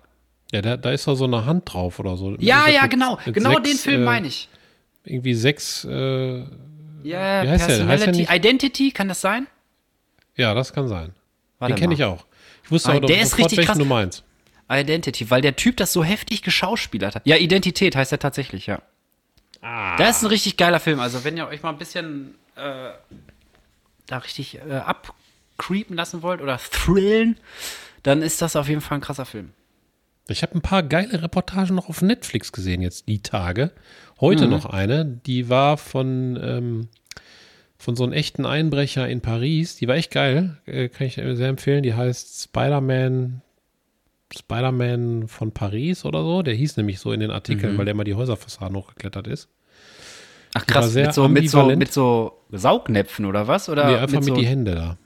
Ja, 0.52 0.62
da, 0.62 0.78
da 0.78 0.92
ist 0.92 1.08
doch 1.08 1.16
so 1.16 1.26
eine 1.26 1.48
Hand 1.48 1.74
drauf 1.74 1.98
oder 1.98 2.16
so. 2.18 2.36
Ja, 2.38 2.70
ja, 2.70 2.84
mit, 2.84 2.92
genau. 2.92 3.18
Mit 3.26 3.34
genau 3.34 3.54
sechs, 3.56 3.64
den 3.64 3.78
Film 3.78 4.02
äh, 4.04 4.06
meine 4.06 4.28
ich. 4.28 4.48
Irgendwie 5.06 5.34
sechs. 5.34 5.86
Äh, 5.86 6.44
ja, 7.02 7.44
Personality, 7.44 8.24
ja 8.24 8.36
Identity, 8.36 8.92
kann 8.92 9.08
das 9.08 9.22
sein? 9.22 9.48
Ja, 10.36 10.54
das 10.54 10.72
kann 10.72 10.88
sein. 10.88 11.14
Warte 11.58 11.74
den 11.74 11.80
kenne 11.80 11.96
ich 11.96 12.04
auch. 12.04 12.26
Ich 12.64 12.70
wusste 12.70 12.94
auch 12.94 13.00
der 13.00 13.22
ist 13.22 13.40
richtig 13.40 13.66
krass. 13.66 13.78
du 13.78 13.86
meinst. 13.86 14.24
Identity, 14.70 15.32
weil 15.32 15.42
der 15.42 15.56
Typ 15.56 15.78
das 15.78 15.92
so 15.92 16.04
heftig 16.04 16.44
geschauspielert 16.44 17.16
hat. 17.16 17.26
Ja, 17.26 17.38
Identität 17.38 17.96
heißt 17.96 18.12
er 18.12 18.20
tatsächlich, 18.20 18.68
ja. 18.68 18.84
Ah. 19.62 19.98
Das 19.98 20.18
ist 20.18 20.24
ein 20.24 20.28
richtig 20.28 20.58
geiler 20.58 20.80
Film. 20.80 21.00
Also, 21.00 21.24
wenn 21.24 21.36
ihr 21.38 21.48
euch 21.48 21.64
mal 21.64 21.72
ein 21.72 21.80
bisschen 21.80 22.36
äh, 22.56 22.92
da 24.12 24.20
richtig 24.20 24.60
äh, 24.60 24.74
abcreepen 24.74 25.96
lassen 25.96 26.22
wollt 26.22 26.42
oder 26.42 26.58
thrillen, 26.58 27.38
dann 28.04 28.22
ist 28.22 28.42
das 28.42 28.56
auf 28.56 28.68
jeden 28.68 28.82
Fall 28.82 29.00
ein 29.00 29.02
krasser 29.02 29.26
Film. 29.26 29.52
Ich 30.28 30.44
habe 30.44 30.56
ein 30.56 30.62
paar 30.62 30.84
geile 30.84 31.24
Reportagen 31.24 31.76
noch 31.76 31.90
auf 31.90 32.02
Netflix 32.02 32.52
gesehen 32.52 32.82
jetzt 32.82 33.08
die 33.08 33.22
Tage. 33.22 33.72
Heute 34.22 34.46
mhm. 34.46 34.52
noch 34.52 34.66
eine, 34.66 35.06
die 35.06 35.50
war 35.50 35.78
von, 35.78 36.40
ähm, 36.42 36.88
von 37.78 37.96
so 37.96 38.04
einem 38.04 38.14
echten 38.14 38.46
Einbrecher 38.46 39.08
in 39.08 39.22
Paris. 39.22 39.76
Die 39.76 39.88
war 39.88 39.96
echt 39.96 40.12
geil, 40.12 40.58
äh, 40.66 40.90
kann 40.90 41.08
ich 41.08 41.16
sehr 41.16 41.48
empfehlen. 41.48 41.84
Die 41.84 41.94
heißt 41.96 42.44
Spider-Man 42.44 43.42
Spider-Man 44.32 45.28
von 45.28 45.52
Paris 45.52 46.06
oder 46.06 46.24
so. 46.24 46.42
Der 46.44 46.54
hieß 46.54 46.78
nämlich 46.78 47.00
so 47.00 47.12
in 47.12 47.20
den 47.20 47.32
Artikeln, 47.32 47.74
mhm. 47.74 47.78
weil 47.78 47.86
der 47.86 47.96
mal 47.96 48.04
die 48.04 48.14
Häuserfassaden 48.14 48.78
hochgeklettert 48.78 49.28
ist. 49.28 49.50
Ach 50.54 50.66
krass, 50.66 50.94
mit 50.94 51.14
so, 51.14 51.28
mit, 51.28 51.50
so, 51.50 51.66
mit 51.76 51.94
so 51.94 52.39
Saugnäpfen 52.52 53.26
oder 53.26 53.48
was? 53.48 53.70
Oder 53.70 53.88
nee, 53.88 53.96
einfach 53.96 54.20
mit, 54.20 54.26
mit 54.26 54.36
so 54.36 54.36
die 54.36 54.48
Hände 54.48 54.76
da. 54.76 54.98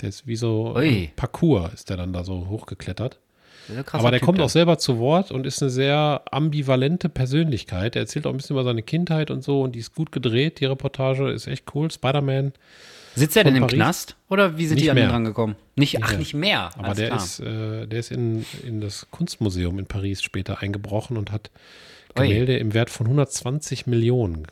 Der 0.00 0.08
ist 0.08 0.26
wie 0.26 0.36
so 0.36 0.74
Ui. 0.76 1.10
Parcours 1.16 1.74
ist 1.74 1.90
der 1.90 1.96
dann 1.96 2.12
da 2.12 2.24
so 2.24 2.48
hochgeklettert. 2.48 3.18
Aber 3.92 4.10
der 4.10 4.20
typ 4.20 4.26
kommt 4.26 4.38
dann. 4.38 4.46
auch 4.46 4.50
selber 4.50 4.78
zu 4.78 4.98
Wort 4.98 5.30
und 5.30 5.46
ist 5.46 5.62
eine 5.62 5.70
sehr 5.70 6.22
ambivalente 6.30 7.08
Persönlichkeit. 7.08 7.94
Er 7.94 8.02
erzählt 8.02 8.26
auch 8.26 8.30
ein 8.30 8.36
bisschen 8.36 8.56
über 8.56 8.64
seine 8.64 8.82
Kindheit 8.82 9.30
und 9.30 9.44
so 9.44 9.62
und 9.62 9.74
die 9.74 9.78
ist 9.78 9.94
gut 9.94 10.12
gedreht. 10.12 10.60
Die 10.60 10.64
Reportage 10.64 11.30
ist 11.30 11.46
echt 11.46 11.64
cool. 11.74 11.90
Spider-Man. 11.90 12.52
Sitzt 13.14 13.36
er 13.36 13.44
denn 13.44 13.56
im 13.56 13.62
Paris? 13.62 13.74
Knast 13.74 14.16
oder 14.28 14.56
wie 14.56 14.66
sind 14.66 14.76
nicht 14.76 14.86
die 14.86 14.90
an 14.90 14.96
ihn 14.96 15.10
rangekommen? 15.10 15.56
Nicht, 15.76 15.94
nicht 15.94 16.04
ach, 16.04 16.10
mehr. 16.10 16.18
nicht 16.18 16.34
mehr. 16.34 16.70
Aber 16.78 16.94
der 16.94 17.14
ist, 17.14 17.40
äh, 17.40 17.86
der 17.86 17.98
ist 17.98 18.12
in, 18.12 18.44
in 18.64 18.80
das 18.80 19.08
Kunstmuseum 19.10 19.78
in 19.78 19.86
Paris 19.86 20.22
später 20.22 20.62
eingebrochen 20.62 21.16
und 21.16 21.32
hat 21.32 21.50
Gemälde 22.14 22.52
Oi. 22.52 22.58
im 22.58 22.74
Wert 22.74 22.90
von 22.90 23.06
120 23.06 23.86
Millionen 23.86 24.46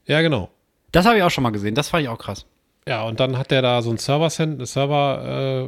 Ja, 0.05 0.21
genau. 0.21 0.51
Das 0.91 1.07
habe 1.07 1.17
ich 1.17 1.23
auch 1.23 1.31
schon 1.31 1.41
mal 1.43 1.49
gesehen. 1.49 1.73
Das 1.73 1.89
fand 1.89 2.03
ich 2.03 2.09
auch 2.09 2.19
krass. 2.19 2.45
Ja, 2.87 3.01
und 3.01 3.19
dann 3.19 3.39
hat 3.39 3.49
der 3.49 3.63
da 3.63 3.81
so 3.81 3.89
ein 3.89 3.97
Server-Hosting 3.97 4.63
Server, 4.65 5.67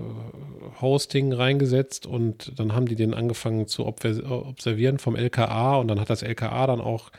äh, 0.65 1.33
reingesetzt 1.33 2.05
und 2.05 2.51
dann 2.59 2.73
haben 2.73 2.87
die 2.87 2.95
den 2.95 3.13
angefangen 3.13 3.67
zu 3.67 3.85
observieren 3.85 4.99
vom 4.99 5.15
LKA 5.15 5.77
und 5.77 5.87
dann 5.87 5.99
hat 5.99 6.09
das 6.09 6.21
LKA 6.21 6.67
dann 6.67 6.81
auch 6.81 7.11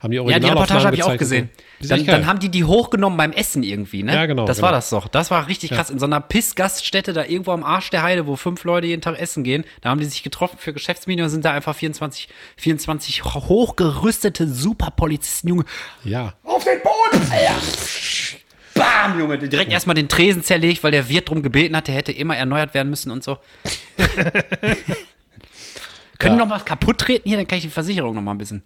haben 0.00 0.12
die 0.12 0.16
Ja, 0.16 0.38
die 0.38 0.46
Reportage 0.46 0.84
habe 0.86 0.96
ich 0.96 1.02
auch 1.02 1.16
gesehen. 1.18 1.50
Dann, 1.80 2.06
dann, 2.06 2.26
haben 2.26 2.38
die 2.38 2.48
die 2.48 2.64
hochgenommen 2.64 3.18
beim 3.18 3.32
Essen 3.32 3.62
irgendwie, 3.62 4.02
ne? 4.02 4.14
Ja, 4.14 4.24
genau. 4.24 4.46
Das 4.46 4.56
genau. 4.56 4.68
war 4.68 4.72
das 4.72 4.88
doch. 4.88 5.08
Das 5.08 5.30
war 5.30 5.46
richtig 5.46 5.70
krass. 5.70 5.88
Ja. 5.88 5.92
In 5.92 5.98
so 5.98 6.06
einer 6.06 6.20
Pissgaststätte 6.20 7.12
da 7.12 7.24
irgendwo 7.24 7.52
am 7.52 7.62
Arsch 7.62 7.90
der 7.90 8.02
Heide, 8.02 8.26
wo 8.26 8.36
fünf 8.36 8.64
Leute 8.64 8.86
jeden 8.86 9.02
Tag 9.02 9.20
essen 9.20 9.44
gehen. 9.44 9.64
Da 9.82 9.90
haben 9.90 10.00
die 10.00 10.06
sich 10.06 10.22
getroffen 10.22 10.56
für 10.58 10.72
Geschäftsmeeting 10.72 11.24
und 11.24 11.30
sind 11.30 11.44
da 11.44 11.52
einfach 11.52 11.76
24, 11.76 12.28
24 12.56 13.24
hochgerüstete 13.24 14.48
Superpolizisten, 14.48 15.50
Junge. 15.50 15.64
Ja. 16.02 16.32
Auf 16.44 16.64
den 16.64 16.80
Boden! 16.82 17.30
Alter. 17.30 17.56
Bam, 18.80 19.18
Junge. 19.18 19.38
Direkt 19.38 19.70
erstmal 19.70 19.94
den 19.94 20.08
Tresen 20.08 20.42
zerlegt, 20.42 20.82
weil 20.82 20.90
der 20.90 21.08
Wirt 21.08 21.28
drum 21.28 21.42
gebeten 21.42 21.76
hat, 21.76 21.86
der 21.88 21.94
hätte 21.94 22.12
immer 22.12 22.36
erneuert 22.36 22.72
werden 22.72 22.88
müssen 22.88 23.10
und 23.10 23.22
so. 23.22 23.38
Können 26.18 26.36
ja. 26.36 26.44
noch 26.44 26.48
mal 26.48 26.60
kaputt 26.60 26.98
treten 26.98 27.28
hier, 27.28 27.38
dann 27.38 27.46
kann 27.46 27.58
ich 27.58 27.64
die 27.64 27.70
Versicherung 27.70 28.14
noch 28.14 28.22
mal 28.22 28.32
ein 28.32 28.38
bisschen. 28.38 28.62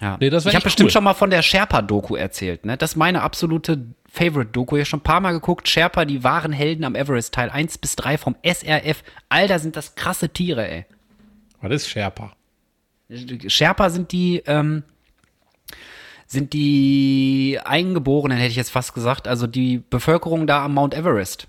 Ja. 0.00 0.16
Nee, 0.20 0.28
ich 0.28 0.46
habe 0.46 0.60
bestimmt 0.60 0.92
schon 0.92 1.04
mal 1.04 1.14
von 1.14 1.30
der 1.30 1.42
Sherpa-Doku 1.42 2.16
erzählt. 2.16 2.64
Ne? 2.64 2.76
Das 2.76 2.92
ist 2.92 2.96
meine 2.96 3.22
absolute 3.22 3.86
Favorite-Doku. 4.12 4.76
Ich 4.76 4.80
habe 4.80 4.86
schon 4.86 5.00
ein 5.00 5.04
paar 5.04 5.20
Mal 5.20 5.32
geguckt. 5.32 5.68
Sherpa, 5.68 6.04
die 6.04 6.22
wahren 6.22 6.52
Helden 6.52 6.84
am 6.84 6.94
Everest, 6.94 7.34
Teil 7.34 7.50
1 7.50 7.78
bis 7.78 7.96
3 7.96 8.18
vom 8.18 8.36
SRF. 8.44 9.02
Alter, 9.28 9.58
sind 9.58 9.74
das 9.76 9.94
krasse 9.94 10.28
Tiere, 10.28 10.68
ey. 10.68 10.86
Was 11.60 11.72
ist 11.72 11.88
Sherpa? 11.88 12.32
Sherpa 13.46 13.90
sind 13.90 14.12
die, 14.12 14.42
ähm, 14.46 14.84
sind 16.26 16.52
die 16.52 17.58
Eingeborenen, 17.64 18.38
hätte 18.38 18.50
ich 18.50 18.56
jetzt 18.56 18.70
fast 18.70 18.94
gesagt, 18.94 19.28
also 19.28 19.46
die 19.46 19.82
Bevölkerung 19.90 20.46
da 20.46 20.64
am 20.64 20.74
Mount 20.74 20.94
Everest. 20.94 21.46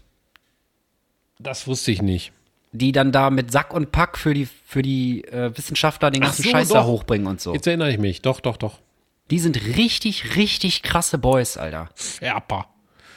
Das 1.40 1.68
wusste 1.68 1.92
ich 1.92 2.02
nicht. 2.02 2.32
Die 2.72 2.92
dann 2.92 3.12
da 3.12 3.30
mit 3.30 3.52
Sack 3.52 3.74
und 3.74 3.92
Pack 3.92 4.18
für 4.18 4.34
die, 4.34 4.46
für 4.46 4.82
die 4.82 5.24
äh, 5.26 5.56
Wissenschaftler 5.58 6.12
den 6.12 6.22
ganzen 6.22 6.44
so, 6.44 6.50
Scheiß 6.50 6.68
doch. 6.70 6.76
da 6.76 6.86
hochbringen 6.86 7.28
und 7.28 7.42
so. 7.42 7.54
Jetzt 7.54 7.66
erinnere 7.66 7.92
ich 7.92 7.98
mich. 7.98 8.22
Doch, 8.22 8.40
doch, 8.40 8.58
doch. 8.58 8.80
Die 9.32 9.40
sind 9.40 9.58
richtig, 9.78 10.36
richtig 10.36 10.84
krasse 10.84 11.18
Boys, 11.18 11.58
Alter. 11.58 11.90
Ferper. 11.96 12.68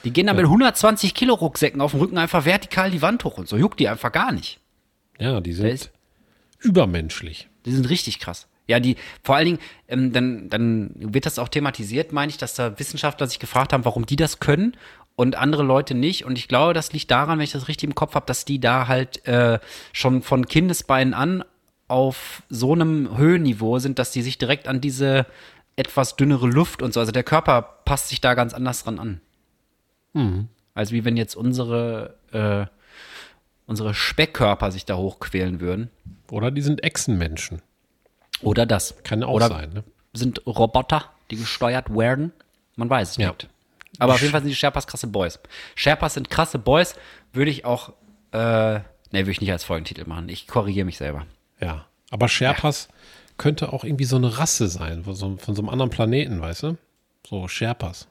Die 0.04 0.12
gehen 0.12 0.26
da 0.26 0.32
ja. 0.32 0.36
mit 0.36 0.46
120 0.46 1.14
Kilo 1.14 1.34
Rucksäcken 1.34 1.80
auf 1.80 1.90
dem 1.92 2.00
Rücken 2.00 2.18
einfach 2.18 2.44
vertikal 2.46 2.90
die 2.90 3.02
Wand 3.02 3.24
hoch 3.24 3.38
und 3.38 3.48
so. 3.48 3.56
Juckt 3.56 3.80
die 3.80 3.88
einfach 3.88 4.12
gar 4.12 4.32
nicht. 4.32 4.60
Ja, 5.18 5.40
die 5.40 5.52
sind 5.52 5.90
übermenschlich. 6.58 7.48
Die 7.66 7.72
sind 7.72 7.88
richtig 7.90 8.18
krass. 8.18 8.48
Ja, 8.70 8.80
die, 8.80 8.96
vor 9.22 9.36
allen 9.36 9.46
Dingen, 9.46 9.58
ähm, 9.88 10.12
dann, 10.12 10.48
dann 10.48 10.92
wird 10.94 11.26
das 11.26 11.38
auch 11.38 11.48
thematisiert, 11.48 12.12
meine 12.12 12.30
ich, 12.30 12.38
dass 12.38 12.54
da 12.54 12.78
Wissenschaftler 12.78 13.26
sich 13.26 13.40
gefragt 13.40 13.72
haben, 13.72 13.84
warum 13.84 14.06
die 14.06 14.16
das 14.16 14.38
können 14.38 14.76
und 15.16 15.34
andere 15.36 15.64
Leute 15.64 15.94
nicht. 15.94 16.24
Und 16.24 16.38
ich 16.38 16.46
glaube, 16.46 16.72
das 16.72 16.92
liegt 16.92 17.10
daran, 17.10 17.38
wenn 17.38 17.44
ich 17.44 17.52
das 17.52 17.66
richtig 17.68 17.88
im 17.88 17.94
Kopf 17.96 18.14
habe, 18.14 18.26
dass 18.26 18.44
die 18.44 18.60
da 18.60 18.86
halt 18.86 19.26
äh, 19.26 19.58
schon 19.92 20.22
von 20.22 20.46
Kindesbeinen 20.46 21.14
an 21.14 21.44
auf 21.88 22.44
so 22.48 22.72
einem 22.72 23.18
Höhenniveau 23.18 23.80
sind, 23.80 23.98
dass 23.98 24.12
die 24.12 24.22
sich 24.22 24.38
direkt 24.38 24.68
an 24.68 24.80
diese 24.80 25.26
etwas 25.74 26.14
dünnere 26.14 26.46
Luft 26.46 26.82
und 26.82 26.94
so, 26.94 27.00
also 27.00 27.10
der 27.10 27.24
Körper 27.24 27.62
passt 27.84 28.10
sich 28.10 28.20
da 28.20 28.34
ganz 28.34 28.54
anders 28.54 28.84
dran 28.84 28.98
an. 29.00 29.20
Mhm. 30.12 30.48
Als 30.74 30.92
wie 30.92 31.04
wenn 31.04 31.16
jetzt 31.16 31.34
unsere, 31.34 32.14
äh, 32.32 32.66
unsere 33.66 33.94
Speckkörper 33.94 34.70
sich 34.70 34.84
da 34.84 34.96
hochquälen 34.96 35.60
würden. 35.60 35.90
Oder 36.30 36.52
die 36.52 36.62
sind 36.62 36.84
Echsenmenschen. 36.84 37.62
Oder 38.42 38.66
das. 38.66 38.94
Kann 39.02 39.22
auch 39.22 39.34
Oder 39.34 39.48
sein, 39.48 39.72
ne? 39.72 39.84
Sind 40.12 40.46
Roboter, 40.46 41.10
die 41.30 41.36
gesteuert 41.36 41.94
werden? 41.96 42.32
Man 42.76 42.90
weiß 42.90 43.10
es 43.12 43.16
ja. 43.16 43.28
nicht. 43.28 43.48
Aber 43.98 44.14
auf 44.14 44.20
jeden 44.20 44.32
Fall 44.32 44.40
sind 44.40 44.50
die 44.50 44.56
Sherpas 44.56 44.86
krasse 44.86 45.06
Boys. 45.06 45.38
Sherpas 45.74 46.14
sind 46.14 46.30
krasse 46.30 46.58
Boys, 46.58 46.94
würde 47.32 47.50
ich 47.50 47.64
auch, 47.64 47.90
äh, 48.32 48.38
ne, 48.38 48.82
würde 49.12 49.30
ich 49.30 49.40
nicht 49.40 49.52
als 49.52 49.64
Folgentitel 49.64 50.06
machen. 50.06 50.28
Ich 50.28 50.46
korrigiere 50.46 50.86
mich 50.86 50.96
selber. 50.96 51.26
Ja. 51.60 51.86
Aber 52.10 52.28
Sherpas 52.28 52.88
ja. 52.88 52.94
könnte 53.36 53.72
auch 53.72 53.84
irgendwie 53.84 54.04
so 54.04 54.16
eine 54.16 54.38
Rasse 54.38 54.68
sein, 54.68 55.04
von 55.04 55.14
so, 55.14 55.36
von 55.36 55.54
so 55.54 55.62
einem 55.62 55.68
anderen 55.68 55.90
Planeten, 55.90 56.40
weißt 56.40 56.62
du? 56.64 56.76
So 57.28 57.46
Sherpas. 57.46 58.08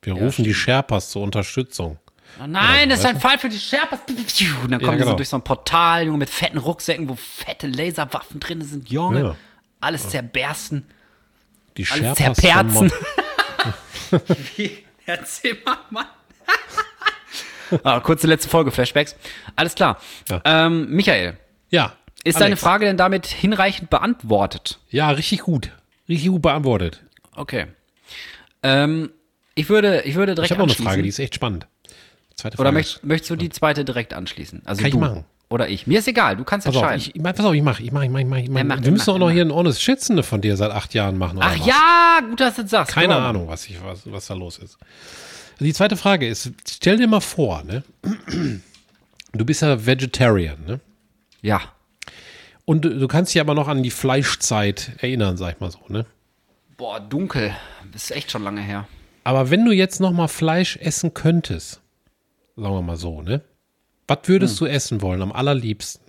Wir 0.00 0.14
ja, 0.14 0.18
rufen 0.20 0.32
stimmt. 0.32 0.46
die 0.48 0.54
Sherpas 0.54 1.10
zur 1.10 1.22
Unterstützung. 1.22 1.98
Oh 2.40 2.46
nein, 2.46 2.88
das 2.88 3.00
ist 3.00 3.06
ein 3.06 3.20
Fall 3.20 3.38
für 3.38 3.48
die 3.48 3.58
Sherpas. 3.58 4.00
Und 4.08 4.70
dann 4.70 4.80
kommen 4.80 4.98
ja, 4.98 5.04
genau. 5.04 5.04
die 5.04 5.04
so 5.04 5.16
durch 5.16 5.28
so 5.28 5.36
ein 5.36 5.42
Portal, 5.42 6.06
Junge, 6.06 6.18
mit 6.18 6.30
fetten 6.30 6.58
Rucksäcken, 6.58 7.08
wo 7.08 7.14
fette 7.14 7.66
Laserwaffen 7.66 8.40
drin 8.40 8.62
sind, 8.62 8.90
Junge. 8.90 9.20
Ja. 9.20 9.36
Alles 9.80 10.08
zerbersten. 10.08 10.86
Die 11.76 11.86
Alles 11.90 12.16
Sherpas 12.18 12.38
zerperzen. 12.38 12.92
Wie? 14.56 14.78
Erzähl 15.06 15.58
mal, 15.64 15.78
Mann. 15.90 16.06
ah, 17.82 18.00
kurze 18.00 18.26
letzte 18.26 18.48
Folge, 18.48 18.70
Flashbacks. 18.70 19.16
Alles 19.56 19.74
klar. 19.74 20.00
Ja. 20.28 20.40
Ähm, 20.44 20.90
Michael. 20.90 21.36
Ja. 21.70 21.96
Ist 22.24 22.36
Alex. 22.36 22.38
deine 22.38 22.56
Frage 22.56 22.86
denn 22.86 22.96
damit 22.96 23.26
hinreichend 23.26 23.90
beantwortet? 23.90 24.78
Ja, 24.90 25.10
richtig 25.10 25.40
gut. 25.40 25.70
Richtig 26.08 26.28
gut 26.28 26.42
beantwortet. 26.42 27.02
Okay. 27.34 27.66
Ähm, 28.62 29.10
ich 29.54 29.68
würde, 29.68 30.02
ich 30.02 30.14
würde 30.14 30.34
direkt. 30.34 30.52
Ich 30.52 30.58
habe 30.58 30.68
noch 30.68 30.76
eine 30.76 30.84
Frage, 30.84 31.02
die 31.02 31.08
ist 31.08 31.18
echt 31.18 31.34
spannend. 31.34 31.66
Zweite 32.42 32.56
Frage 32.56 32.68
Oder 32.68 32.72
möcht, 32.72 33.04
möchtest 33.04 33.30
du 33.30 33.36
die 33.36 33.50
zweite 33.50 33.84
direkt 33.84 34.14
anschließen? 34.14 34.62
Also 34.64 34.82
Kann 34.82 34.90
du. 34.90 34.96
ich 34.96 35.00
machen. 35.00 35.24
Oder 35.48 35.68
ich. 35.68 35.86
Mir 35.86 36.00
ist 36.00 36.08
egal, 36.08 36.36
du 36.36 36.42
kannst 36.42 36.66
pass 36.66 36.74
entscheiden. 36.74 37.00
Auf, 37.00 37.14
ich, 37.14 37.22
pass 37.22 37.44
auf, 37.44 37.54
ich 37.54 37.62
mache, 37.62 37.82
ich 37.84 37.92
mache, 37.92 38.06
ich 38.06 38.10
mache, 38.10 38.40
ich 38.40 38.50
mache. 38.50 38.66
Ja, 38.66 38.84
wir 38.84 38.90
müssen 38.90 39.10
auch 39.10 39.18
noch 39.18 39.30
hier 39.30 39.44
ein 39.44 39.52
Honest 39.52 39.80
Schätzende 39.80 40.24
von 40.24 40.40
dir 40.40 40.56
seit 40.56 40.72
acht 40.72 40.92
Jahren 40.92 41.18
machen. 41.18 41.38
Ach 41.40 41.56
was? 41.56 41.66
ja, 41.66 42.20
gut, 42.28 42.40
dass 42.40 42.56
du 42.56 42.62
das 42.62 42.70
sagst. 42.72 42.94
Keine 42.94 43.14
Komm. 43.14 43.22
Ahnung, 43.22 43.48
was, 43.48 43.66
ich, 43.68 43.76
was, 43.84 44.10
was 44.10 44.26
da 44.26 44.34
los 44.34 44.58
ist. 44.58 44.76
Also 45.52 45.64
die 45.64 45.72
zweite 45.72 45.96
Frage 45.96 46.26
ist, 46.26 46.50
stell 46.68 46.96
dir 46.96 47.06
mal 47.06 47.20
vor, 47.20 47.62
ne? 47.62 47.84
Du 49.32 49.44
bist 49.44 49.62
ja 49.62 49.86
Vegetarian, 49.86 50.64
ne? 50.66 50.80
Ja. 51.42 51.60
Und 52.64 52.84
du, 52.84 52.98
du 52.98 53.06
kannst 53.06 53.32
dich 53.32 53.40
aber 53.40 53.54
noch 53.54 53.68
an 53.68 53.84
die 53.84 53.90
Fleischzeit 53.90 54.92
erinnern, 54.98 55.36
sag 55.36 55.54
ich 55.54 55.60
mal 55.60 55.70
so, 55.70 55.78
ne? 55.86 56.06
Boah, 56.76 56.98
dunkel. 56.98 57.54
Das 57.92 58.04
ist 58.04 58.10
echt 58.10 58.32
schon 58.32 58.42
lange 58.42 58.62
her. 58.62 58.88
Aber 59.22 59.50
wenn 59.50 59.64
du 59.64 59.70
jetzt 59.70 60.00
noch 60.00 60.12
mal 60.12 60.28
Fleisch 60.28 60.78
essen 60.78 61.14
könntest, 61.14 61.81
sagen 62.56 62.74
wir 62.74 62.82
mal 62.82 62.96
so, 62.96 63.22
ne? 63.22 63.42
Was 64.06 64.18
würdest 64.26 64.60
hm. 64.60 64.66
du 64.66 64.72
essen 64.72 65.02
wollen 65.02 65.22
am 65.22 65.32
allerliebsten? 65.32 66.02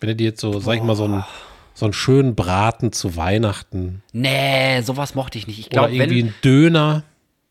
Wenn 0.00 0.08
du 0.08 0.16
dir 0.16 0.24
jetzt 0.24 0.40
so, 0.40 0.52
Boah. 0.52 0.60
sag 0.60 0.76
ich 0.76 0.82
mal, 0.82 0.96
so 0.96 1.04
einen, 1.04 1.24
so 1.74 1.86
einen 1.86 1.92
schönen 1.92 2.34
Braten 2.34 2.92
zu 2.92 3.16
Weihnachten. 3.16 4.02
Nee, 4.12 4.80
sowas 4.82 5.14
mochte 5.14 5.38
ich 5.38 5.46
nicht. 5.46 5.58
Ich 5.58 5.70
glaube, 5.70 5.92
irgendwie 5.92 6.22
wenn, 6.22 6.28
ein 6.28 6.34
Döner. 6.42 7.04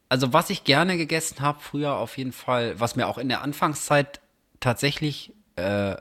Also, 0.09 0.33
was 0.33 0.49
ich 0.49 0.63
gerne 0.63 0.97
gegessen 0.97 1.39
habe, 1.39 1.59
früher 1.61 1.95
auf 1.95 2.17
jeden 2.17 2.33
Fall, 2.33 2.79
was 2.79 2.95
mir 2.95 3.07
auch 3.07 3.17
in 3.17 3.29
der 3.29 3.41
Anfangszeit 3.41 4.19
tatsächlich 4.59 5.33
äh, 5.55 5.95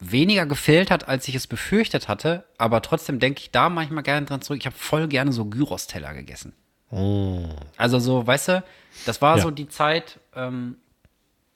weniger 0.00 0.46
gefehlt 0.46 0.90
hat, 0.90 1.08
als 1.08 1.28
ich 1.28 1.34
es 1.34 1.46
befürchtet 1.46 2.08
hatte, 2.08 2.44
aber 2.56 2.82
trotzdem 2.82 3.18
denke 3.18 3.40
ich 3.40 3.50
da 3.50 3.68
manchmal 3.68 4.02
gerne 4.02 4.26
dran 4.26 4.42
zurück. 4.42 4.60
Ich 4.60 4.66
habe 4.66 4.76
voll 4.76 5.08
gerne 5.08 5.32
so 5.32 5.44
Gyros-Teller 5.44 6.14
gegessen. 6.14 6.52
Mm. 6.90 7.44
Also 7.76 7.98
so, 7.98 8.26
weißt 8.26 8.48
du, 8.48 8.64
das 9.06 9.20
war 9.22 9.36
ja. 9.36 9.42
so 9.42 9.50
die 9.50 9.68
Zeit, 9.68 10.18
ähm, 10.34 10.76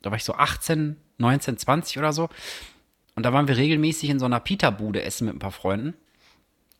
da 0.03 0.11
war 0.11 0.17
ich 0.17 0.25
so 0.25 0.35
18, 0.35 0.97
19, 1.19 1.59
20 1.59 1.99
oder 1.99 2.13
so. 2.13 2.29
Und 3.15 3.25
da 3.25 3.33
waren 3.33 3.49
wir 3.49 3.57
regelmäßig 3.57 4.11
in 4.11 4.19
so 4.19 4.27
einer 4.27 4.41
Pita-Bude 4.41 5.03
essen 5.03 5.27
mit 5.27 5.37
ein 5.37 5.39
paar 5.39 5.53
Freunden. 5.53 5.95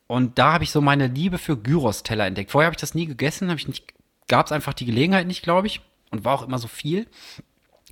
Und 0.07 0.37
da 0.37 0.53
habe 0.53 0.63
ich 0.63 0.71
so 0.71 0.81
meine 0.81 1.07
Liebe 1.07 1.37
für 1.37 1.57
Gyros-Teller 1.57 2.25
entdeckt. 2.25 2.51
Vorher 2.51 2.67
habe 2.67 2.75
ich 2.75 2.81
das 2.81 2.95
nie 2.95 3.05
gegessen, 3.05 3.49
habe 3.49 3.59
ich 3.59 3.67
nicht, 3.67 3.93
gab 4.27 4.45
es 4.45 4.51
einfach 4.51 4.73
die 4.73 4.85
Gelegenheit 4.85 5.27
nicht, 5.27 5.43
glaube 5.43 5.67
ich. 5.67 5.81
Und 6.11 6.25
war 6.25 6.35
auch 6.35 6.43
immer 6.43 6.59
so 6.59 6.67
viel. 6.67 7.07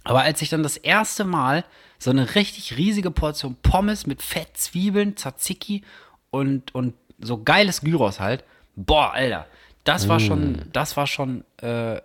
Aber 0.03 0.21
als 0.21 0.41
ich 0.41 0.49
dann 0.49 0.63
das 0.63 0.77
erste 0.77 1.23
Mal 1.23 1.63
so 1.99 2.09
eine 2.09 2.35
richtig 2.35 2.77
riesige 2.77 3.11
Portion 3.11 3.55
Pommes 3.61 4.07
mit 4.07 4.21
Fett, 4.21 4.57
Zwiebeln, 4.57 5.15
Tzatziki 5.15 5.83
und, 6.31 6.73
und 6.73 6.95
so 7.19 7.43
geiles 7.43 7.81
Gyros 7.81 8.19
halt, 8.19 8.43
boah, 8.75 9.13
Alter, 9.13 9.47
das 9.83 10.07
war 10.07 10.17
mm. 10.17 10.21
schon, 10.21 10.69
das 10.73 10.97
war 10.97 11.07
schon, 11.07 11.43
äh, 11.57 12.01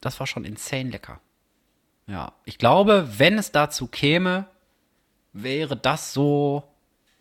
das 0.00 0.20
war 0.20 0.26
schon 0.26 0.44
insane 0.44 0.90
lecker. 0.90 1.20
Ja, 2.06 2.32
ich 2.44 2.58
glaube, 2.58 3.08
wenn 3.18 3.38
es 3.38 3.52
dazu 3.52 3.88
käme, 3.88 4.46
wäre 5.32 5.76
das 5.76 6.12
so 6.12 6.64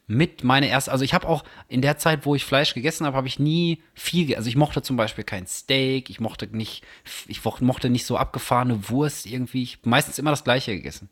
mit 0.08 0.44
meine 0.44 0.68
erste. 0.68 0.92
Also 0.92 1.04
ich 1.04 1.14
habe 1.14 1.28
auch 1.28 1.44
in 1.68 1.82
der 1.82 1.98
Zeit, 1.98 2.26
wo 2.26 2.36
ich 2.36 2.46
Fleisch 2.46 2.74
gegessen 2.74 3.06
habe, 3.06 3.18
habe 3.18 3.28
ich 3.28 3.40
nie 3.40 3.82
viel. 3.94 4.36
Also 4.36 4.48
ich 4.48 4.56
mochte 4.56 4.82
zum 4.82 4.98
Beispiel 4.98 5.24
kein 5.24 5.48
Steak, 5.48 6.10
ich 6.10 6.20
mochte 6.20 6.48
nicht, 6.48 6.84
ich 7.28 7.44
mochte 7.62 7.90
nicht 7.90 8.06
so 8.06 8.18
abgefahrene 8.18 8.90
Wurst 8.90 9.26
irgendwie. 9.26 9.64
Ich 9.64 9.80
meistens 9.84 10.20
immer 10.20 10.30
das 10.30 10.44
Gleiche 10.44 10.76
gegessen. 10.76 11.10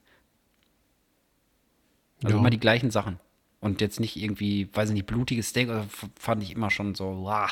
Also 2.24 2.36
ja. 2.36 2.40
immer 2.40 2.52
die 2.52 2.60
gleichen 2.60 2.92
Sachen. 2.92 3.20
Und 3.60 3.82
jetzt 3.82 4.00
nicht 4.00 4.18
irgendwie, 4.18 4.70
weiß 4.74 4.90
ich 4.90 4.94
nicht, 4.94 5.08
blutiges 5.08 5.50
Steak, 5.50 5.70
also 5.70 5.88
fand 6.20 6.44
ich 6.44 6.52
immer 6.52 6.70
schon 6.70 6.96
so, 6.96 7.24
wow. 7.24 7.50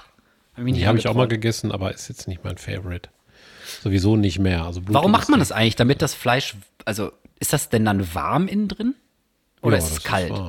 Hab 0.56 0.66
die 0.66 0.88
habe 0.88 0.98
ich 0.98 1.08
auch 1.08 1.16
mal 1.16 1.28
gegessen, 1.28 1.72
aber 1.72 1.94
ist 1.94 2.10
jetzt 2.10 2.28
nicht 2.28 2.44
mein 2.44 2.58
Favorite. 2.58 3.10
Sowieso 3.84 4.16
nicht 4.16 4.40
mehr. 4.40 4.66
Also 4.66 4.82
Warum 4.86 5.12
macht 5.12 5.30
man 5.30 5.40
das 5.40 5.52
eigentlich, 5.52 5.76
damit 5.76 6.02
das 6.02 6.14
Fleisch, 6.14 6.56
also 6.86 7.12
ist 7.40 7.54
das 7.54 7.70
denn 7.70 7.86
dann 7.86 8.14
warm 8.14 8.48
innen 8.48 8.68
drin? 8.68 8.96
Oder 9.62 9.78
ja, 9.78 9.84
ist 9.84 9.92
es 9.92 10.04
kalt? 10.04 10.32
Ist 10.32 10.40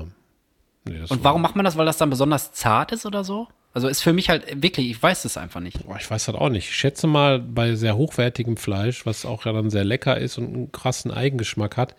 nee, 0.84 1.00
Und 1.08 1.24
warum 1.24 1.42
macht 1.42 1.56
man 1.56 1.64
das, 1.64 1.76
weil 1.76 1.86
das 1.86 1.98
dann 1.98 2.10
besonders 2.10 2.52
zart 2.52 2.92
ist 2.92 3.06
oder 3.06 3.24
so? 3.24 3.48
Also 3.74 3.88
ist 3.88 4.02
für 4.02 4.12
mich 4.12 4.28
halt 4.28 4.62
wirklich, 4.62 4.90
ich 4.90 5.02
weiß 5.02 5.24
es 5.24 5.38
einfach 5.38 5.60
nicht. 5.60 5.86
Boah, 5.86 5.96
ich 5.98 6.10
weiß 6.10 6.26
das 6.26 6.34
auch 6.34 6.50
nicht. 6.50 6.68
Ich 6.68 6.76
schätze 6.76 7.06
mal, 7.06 7.38
bei 7.38 7.74
sehr 7.74 7.96
hochwertigem 7.96 8.56
Fleisch, 8.58 9.06
was 9.06 9.24
auch 9.24 9.46
ja 9.46 9.52
dann 9.52 9.70
sehr 9.70 9.84
lecker 9.84 10.18
ist 10.18 10.36
und 10.36 10.54
einen 10.54 10.72
krassen 10.72 11.10
Eigengeschmack 11.10 11.76
hat, 11.78 11.94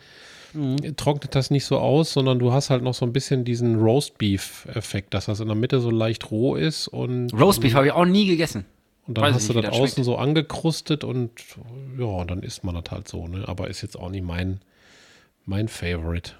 mhm. 0.54 0.96
trocknet 0.96 1.36
das 1.36 1.52
nicht 1.52 1.66
so 1.66 1.80
aus, 1.80 2.14
sondern 2.14 2.40
du 2.40 2.52
hast 2.54 2.70
halt 2.70 2.84
noch 2.84 2.94
so 2.94 3.06
ein 3.06 3.14
bisschen 3.14 3.46
diesen 3.46 3.80
Roastbeef-Effekt, 3.80 5.14
dass 5.14 5.26
das 5.26 5.40
in 5.40 5.48
der 5.48 5.56
Mitte 5.56 5.80
so 5.80 5.90
leicht 5.90 6.32
roh 6.32 6.56
ist 6.56 6.88
und. 6.88 7.34
Roastbeef 7.34 7.74
habe 7.76 7.88
ich 7.88 7.92
auch 7.92 8.06
nie 8.06 8.26
gegessen. 8.26 8.66
Und 9.06 9.18
dann 9.18 9.26
Weiß 9.26 9.36
hast 9.36 9.50
du 9.50 9.54
das 9.54 9.66
außen 9.66 9.88
schmeckt. 9.88 10.06
so 10.06 10.16
angekrustet 10.18 11.04
und 11.04 11.32
ja, 12.00 12.24
dann 12.24 12.42
isst 12.42 12.64
man 12.64 12.76
das 12.76 12.86
halt 12.90 13.08
so, 13.08 13.28
ne? 13.28 13.44
Aber 13.48 13.68
ist 13.68 13.82
jetzt 13.82 13.98
auch 14.00 14.10
nicht 14.10 14.24
mein, 14.24 14.62
mein 15.46 15.68
Favorite. 15.68 16.32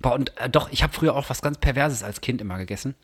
Boah, 0.00 0.14
und 0.14 0.32
äh, 0.38 0.48
doch, 0.48 0.70
ich 0.70 0.82
habe 0.82 0.92
früher 0.92 1.14
auch 1.14 1.28
was 1.28 1.42
ganz 1.42 1.58
Perverses 1.58 2.02
als 2.02 2.20
Kind 2.20 2.40
immer 2.40 2.56
gegessen. 2.56 2.94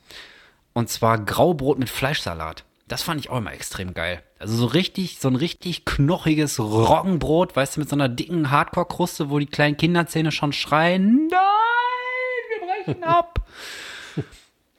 Und 0.72 0.88
zwar 0.88 1.18
Graubrot 1.18 1.78
mit 1.78 1.90
Fleischsalat. 1.90 2.64
Das 2.86 3.02
fand 3.02 3.18
ich 3.20 3.30
auch 3.30 3.38
immer 3.38 3.52
extrem 3.52 3.94
geil. 3.94 4.22
Also 4.38 4.56
so 4.56 4.66
richtig, 4.66 5.18
so 5.18 5.28
ein 5.28 5.36
richtig 5.36 5.86
knochiges 5.86 6.60
Roggenbrot, 6.60 7.56
weißt 7.56 7.76
du, 7.76 7.80
mit 7.80 7.88
so 7.88 7.96
einer 7.96 8.10
dicken 8.10 8.50
Hardcore-Kruste, 8.50 9.30
wo 9.30 9.38
die 9.38 9.46
kleinen 9.46 9.78
Kinderzähne 9.78 10.32
schon 10.32 10.52
schreien, 10.52 11.28
nein, 11.30 11.40
wir 12.50 12.94
brechen 12.94 13.04
ab. 13.04 13.46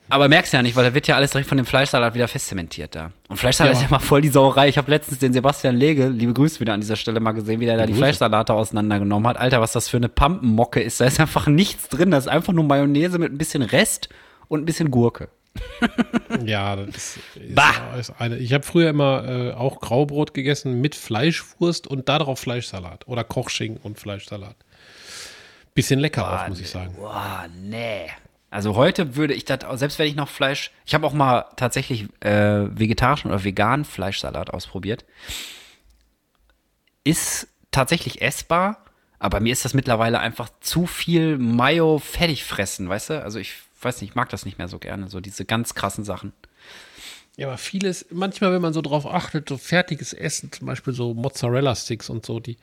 Aber 0.08 0.28
merkst 0.28 0.52
du 0.52 0.56
ja 0.56 0.62
nicht, 0.62 0.76
weil 0.76 0.84
da 0.84 0.94
wird 0.94 1.08
ja 1.08 1.16
alles 1.16 1.32
direkt 1.32 1.48
von 1.48 1.56
dem 1.56 1.66
Fleischsalat 1.66 2.14
wieder 2.14 2.28
festzementiert 2.28 2.94
da. 2.94 3.10
Und 3.28 3.38
Fleischsalat 3.38 3.72
ja. 3.72 3.78
ist 3.80 3.82
ja 3.82 3.90
mal 3.90 3.98
voll 3.98 4.20
die 4.20 4.28
Sauerei. 4.28 4.68
Ich 4.68 4.78
habe 4.78 4.88
letztens 4.88 5.18
den 5.18 5.32
Sebastian 5.32 5.74
Lege, 5.74 6.06
liebe 6.06 6.32
Grüße 6.32 6.60
wieder 6.60 6.74
an 6.74 6.80
dieser 6.80 6.94
Stelle 6.94 7.18
mal 7.18 7.32
gesehen, 7.32 7.58
wie 7.58 7.66
der 7.66 7.76
da 7.76 7.86
die 7.86 7.94
Fleischsalate 7.94 8.54
auseinandergenommen 8.54 9.26
hat. 9.26 9.36
Alter, 9.36 9.60
was 9.60 9.72
das 9.72 9.88
für 9.88 9.96
eine 9.96 10.08
Pampenmocke 10.08 10.80
ist. 10.80 11.00
Da 11.00 11.06
ist 11.06 11.18
einfach 11.18 11.48
nichts 11.48 11.88
drin. 11.88 12.12
Da 12.12 12.18
ist 12.18 12.28
einfach 12.28 12.52
nur 12.52 12.62
Mayonnaise 12.62 13.18
mit 13.18 13.32
ein 13.32 13.38
bisschen 13.38 13.62
Rest 13.62 14.08
und 14.46 14.62
ein 14.62 14.64
bisschen 14.64 14.92
Gurke. 14.92 15.28
ja, 16.44 16.76
das 16.76 16.96
ist, 16.96 17.18
ist, 17.36 18.00
ist 18.00 18.20
eine. 18.20 18.36
Ich 18.38 18.52
habe 18.52 18.64
früher 18.64 18.90
immer 18.90 19.24
äh, 19.28 19.52
auch 19.52 19.80
Graubrot 19.80 20.34
gegessen 20.34 20.80
mit 20.80 20.94
Fleischwurst 20.94 21.86
und 21.86 22.08
darauf 22.08 22.38
Fleischsalat 22.40 23.06
oder 23.08 23.24
Kochschinken 23.24 23.80
und 23.82 23.98
Fleischsalat. 23.98 24.56
Bisschen 25.74 26.00
lecker 26.00 26.22
boah, 26.22 26.42
auch, 26.42 26.48
muss 26.48 26.60
ich 26.60 26.70
sagen. 26.70 26.94
Boah, 26.96 27.46
nee. 27.54 28.06
Also 28.50 28.76
heute 28.76 29.16
würde 29.16 29.34
ich 29.34 29.44
das, 29.44 29.60
selbst 29.78 29.98
wenn 29.98 30.06
ich 30.06 30.14
noch 30.14 30.28
Fleisch, 30.28 30.70
ich 30.86 30.94
habe 30.94 31.06
auch 31.06 31.12
mal 31.12 31.46
tatsächlich 31.56 32.06
äh, 32.20 32.66
vegetarischen 32.78 33.30
oder 33.30 33.44
veganen 33.44 33.84
Fleischsalat 33.84 34.50
ausprobiert. 34.50 35.04
Ist 37.04 37.48
tatsächlich 37.70 38.22
essbar, 38.22 38.84
aber 39.18 39.40
mir 39.40 39.52
ist 39.52 39.64
das 39.64 39.74
mittlerweile 39.74 40.20
einfach 40.20 40.48
zu 40.60 40.86
viel 40.86 41.36
Mayo 41.38 41.98
fertig 41.98 42.44
fressen, 42.44 42.88
weißt 42.88 43.10
du? 43.10 43.22
Also 43.22 43.38
ich 43.38 43.56
weiß 43.80 44.00
nicht, 44.00 44.10
ich 44.10 44.16
mag 44.16 44.28
das 44.30 44.44
nicht 44.44 44.58
mehr 44.58 44.68
so 44.68 44.78
gerne, 44.78 45.08
so 45.08 45.20
diese 45.20 45.44
ganz 45.44 45.74
krassen 45.74 46.04
Sachen. 46.04 46.32
Ja, 47.36 47.48
aber 47.48 47.58
vieles, 47.58 48.06
manchmal, 48.10 48.52
wenn 48.52 48.62
man 48.62 48.72
so 48.72 48.80
drauf 48.80 49.06
achtet, 49.06 49.48
so 49.48 49.58
fertiges 49.58 50.14
Essen, 50.14 50.50
zum 50.50 50.66
Beispiel 50.66 50.94
so 50.94 51.12
Mozzarella-Sticks 51.12 52.08
und 52.08 52.24
so, 52.24 52.40
die, 52.40 52.56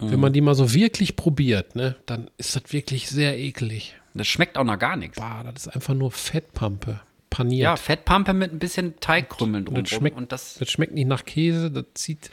mhm. 0.00 0.12
wenn 0.12 0.20
man 0.20 0.32
die 0.32 0.40
mal 0.40 0.54
so 0.54 0.72
wirklich 0.72 1.16
probiert, 1.16 1.74
ne, 1.74 1.96
dann 2.06 2.30
ist 2.38 2.54
das 2.54 2.72
wirklich 2.72 3.08
sehr 3.08 3.36
eklig. 3.36 3.96
Das 4.14 4.28
schmeckt 4.28 4.56
auch 4.56 4.64
noch 4.64 4.78
gar 4.78 4.96
nichts. 4.96 5.18
Bah, 5.18 5.42
das 5.44 5.66
ist 5.66 5.74
einfach 5.74 5.94
nur 5.94 6.10
Fettpampe. 6.10 7.00
Paniert. 7.28 7.64
Ja, 7.64 7.76
Fettpampe 7.76 8.32
mit 8.32 8.52
ein 8.52 8.60
bisschen 8.60 8.98
Teigkrümmeln 9.00 9.64
drum. 9.64 9.74
Das 9.74 9.90
schmeckt, 9.90 10.16
und 10.16 10.30
das, 10.32 10.54
das 10.54 10.70
schmeckt 10.70 10.94
nicht 10.94 11.08
nach 11.08 11.24
Käse, 11.24 11.70
das 11.70 11.84
zieht 11.94 12.30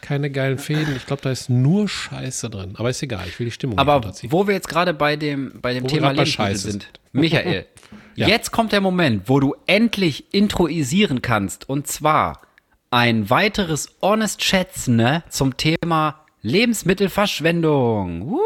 keine 0.00 0.30
geilen 0.30 0.58
Fäden. 0.58 0.94
Ich 0.94 1.06
glaube, 1.06 1.22
da 1.22 1.30
ist 1.30 1.50
nur 1.50 1.88
Scheiße 1.88 2.50
drin. 2.50 2.74
Aber 2.76 2.90
ist 2.90 3.02
egal, 3.02 3.26
ich 3.26 3.38
will 3.38 3.46
die 3.46 3.50
Stimmung 3.50 3.78
Aber 3.78 4.12
wo 4.28 4.46
wir 4.46 4.54
jetzt 4.54 4.68
gerade 4.68 4.94
bei 4.94 5.16
dem, 5.16 5.60
bei 5.60 5.74
dem 5.74 5.88
Thema 5.88 6.12
Lebensmittel 6.12 6.56
sind, 6.56 6.88
Michael, 7.12 7.66
ja. 8.14 8.28
jetzt 8.28 8.50
kommt 8.50 8.72
der 8.72 8.80
Moment, 8.80 9.28
wo 9.28 9.40
du 9.40 9.54
endlich 9.66 10.32
introisieren 10.32 11.22
kannst. 11.22 11.68
Und 11.68 11.86
zwar 11.86 12.42
ein 12.90 13.30
weiteres 13.30 13.96
Honest 14.02 14.42
Schätzen 14.42 14.96
ne, 14.96 15.22
zum 15.28 15.56
Thema 15.56 16.24
Lebensmittelverschwendung. 16.42 18.22
Uh 18.22 18.38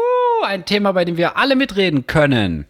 ein 0.43 0.65
Thema, 0.65 0.91
bei 0.91 1.05
dem 1.05 1.17
wir 1.17 1.37
alle 1.37 1.55
mitreden 1.55 2.07
können. 2.07 2.65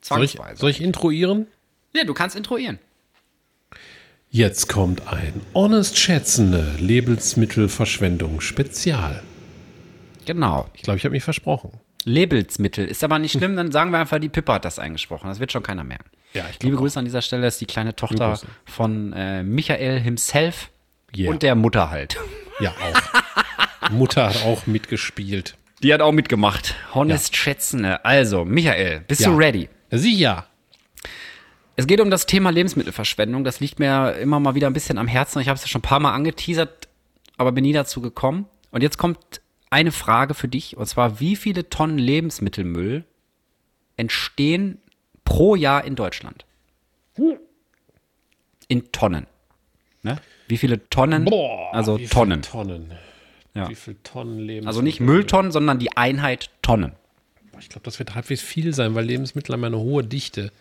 Soll 0.00 0.24
ich, 0.24 0.38
soll 0.54 0.70
ich 0.70 0.80
introieren? 0.80 1.46
Ja, 1.94 2.04
du 2.04 2.14
kannst 2.14 2.36
introieren. 2.36 2.78
Jetzt 4.30 4.68
kommt 4.68 5.06
ein 5.06 5.40
Honest 5.54 5.96
Schätzende 5.96 6.74
Lebensmittelverschwendung 6.78 8.40
Spezial. 8.40 9.22
Genau. 10.26 10.68
Ich 10.74 10.82
glaube, 10.82 10.98
ich 10.98 11.04
habe 11.04 11.12
mich 11.12 11.22
versprochen. 11.22 11.70
Lebensmittel. 12.04 12.86
Ist 12.86 13.02
aber 13.04 13.18
nicht 13.18 13.32
schlimm, 13.32 13.56
dann 13.56 13.72
sagen 13.72 13.90
wir 13.90 13.98
einfach, 13.98 14.18
die 14.18 14.28
Pippa 14.28 14.54
hat 14.54 14.64
das 14.64 14.78
eingesprochen. 14.78 15.28
Das 15.28 15.40
wird 15.40 15.52
schon 15.52 15.62
keiner 15.62 15.84
merken. 15.84 16.10
Ja, 16.32 16.44
ich 16.50 16.62
Liebe 16.62 16.76
Grüße 16.76 16.98
an 16.98 17.04
dieser 17.04 17.22
Stelle, 17.22 17.42
das 17.42 17.54
ist 17.54 17.60
die 17.60 17.66
kleine 17.66 17.94
Tochter 17.94 18.38
von 18.64 19.12
äh, 19.12 19.42
Michael 19.42 20.00
himself 20.00 20.70
yeah. 21.16 21.30
und 21.30 21.42
der 21.42 21.54
Mutter 21.54 21.90
halt. 21.90 22.18
Ja, 22.60 22.70
auch. 22.70 23.90
Mutter 23.90 24.28
hat 24.28 24.44
auch 24.44 24.66
mitgespielt. 24.66 25.56
Die 25.82 25.92
hat 25.92 26.00
auch 26.00 26.12
mitgemacht. 26.12 26.74
Honest 26.94 27.34
ja. 27.34 27.42
Schätzende. 27.42 28.04
Also, 28.04 28.44
Michael, 28.44 29.00
bist 29.06 29.20
ja. 29.20 29.30
du 29.30 29.36
ready? 29.36 29.68
Sicher. 29.90 30.46
Es 31.76 31.86
geht 31.86 32.00
um 32.00 32.10
das 32.10 32.26
Thema 32.26 32.50
Lebensmittelverschwendung. 32.50 33.44
Das 33.44 33.60
liegt 33.60 33.78
mir 33.78 34.12
immer 34.14 34.40
mal 34.40 34.54
wieder 34.54 34.68
ein 34.68 34.72
bisschen 34.72 34.98
am 34.98 35.08
Herzen. 35.08 35.40
Ich 35.40 35.48
habe 35.48 35.56
es 35.56 35.62
ja 35.62 35.68
schon 35.68 35.80
ein 35.80 35.82
paar 35.82 36.00
Mal 36.00 36.14
angeteasert, 36.14 36.88
aber 37.36 37.52
bin 37.52 37.64
nie 37.64 37.72
dazu 37.72 38.00
gekommen. 38.00 38.46
Und 38.70 38.82
jetzt 38.82 38.96
kommt 38.96 39.18
eine 39.70 39.92
Frage 39.92 40.34
für 40.34 40.48
dich, 40.48 40.76
und 40.76 40.86
zwar, 40.86 41.20
wie 41.20 41.36
viele 41.36 41.68
Tonnen 41.68 41.98
Lebensmittelmüll 41.98 43.04
entstehen 43.96 44.78
pro 45.24 45.56
Jahr 45.56 45.84
in 45.84 45.96
Deutschland? 45.96 46.44
In 48.68 48.92
Tonnen. 48.92 49.26
Ne? 50.02 50.18
Wie 50.48 50.58
viele 50.58 50.88
Tonnen? 50.90 51.24
Boah, 51.24 51.72
also 51.72 51.98
wie 51.98 52.06
Tonnen. 52.06 52.42
Viele 52.42 52.52
Tonnen. 52.52 52.92
Ja. 53.54 53.68
Wie 53.68 53.74
viele 53.74 54.02
Tonnen 54.02 54.38
Lebensmittel? 54.38 54.68
Also 54.68 54.82
nicht 54.82 55.00
Mülltonnen, 55.00 55.52
sondern 55.52 55.78
die 55.78 55.96
Einheit 55.96 56.50
Tonnen. 56.62 56.92
Ich 57.60 57.68
glaube, 57.68 57.84
das 57.84 57.98
wird 57.98 58.14
halbwegs 58.14 58.42
viel 58.42 58.74
sein, 58.74 58.94
weil 58.94 59.04
Lebensmittel 59.04 59.52
haben 59.52 59.64
eine 59.64 59.78
hohe 59.78 60.02
Dichte. 60.02 60.52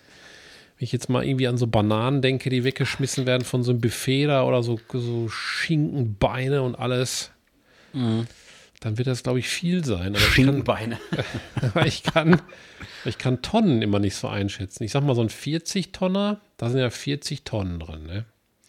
Wenn 0.78 0.86
ich 0.86 0.92
jetzt 0.92 1.10
mal 1.10 1.26
irgendwie 1.26 1.48
an 1.48 1.58
so 1.58 1.68
Bananen 1.68 2.22
denke, 2.22 2.50
die 2.50 2.64
weggeschmissen 2.64 3.26
werden 3.26 3.44
von 3.44 3.64
so 3.64 3.72
einem 3.72 3.82
Buffet 3.82 4.28
da 4.28 4.44
oder 4.44 4.64
so, 4.64 4.80
so 4.92 5.28
Schinkenbeine 5.28 6.62
und 6.62 6.76
alles, 6.76 7.32
mhm. 7.94 8.28
Dann 8.84 8.98
wird 8.98 9.08
das, 9.08 9.24
glaube 9.24 9.40
ich, 9.40 9.48
viel 9.48 9.86
sein. 9.86 10.10
Aber 10.16 10.20
Schinkenbeine. 10.20 10.98
Ich 11.56 11.72
kann, 11.72 11.86
ich, 11.86 12.04
kann, 12.04 12.42
ich 13.06 13.18
kann 13.18 13.42
Tonnen 13.42 13.82
immer 13.82 14.00
nicht 14.00 14.16
so 14.16 14.28
einschätzen. 14.28 14.84
Ich 14.84 14.92
sag 14.92 15.04
mal, 15.04 15.16
so 15.16 15.22
ein 15.22 15.30
40-Tonner, 15.30 16.42
da 16.58 16.70
sind 16.70 16.80
ja 16.80 16.90
40 16.90 17.44
Tonnen 17.44 17.80
drin, 17.80 18.06
ne? 18.06 18.26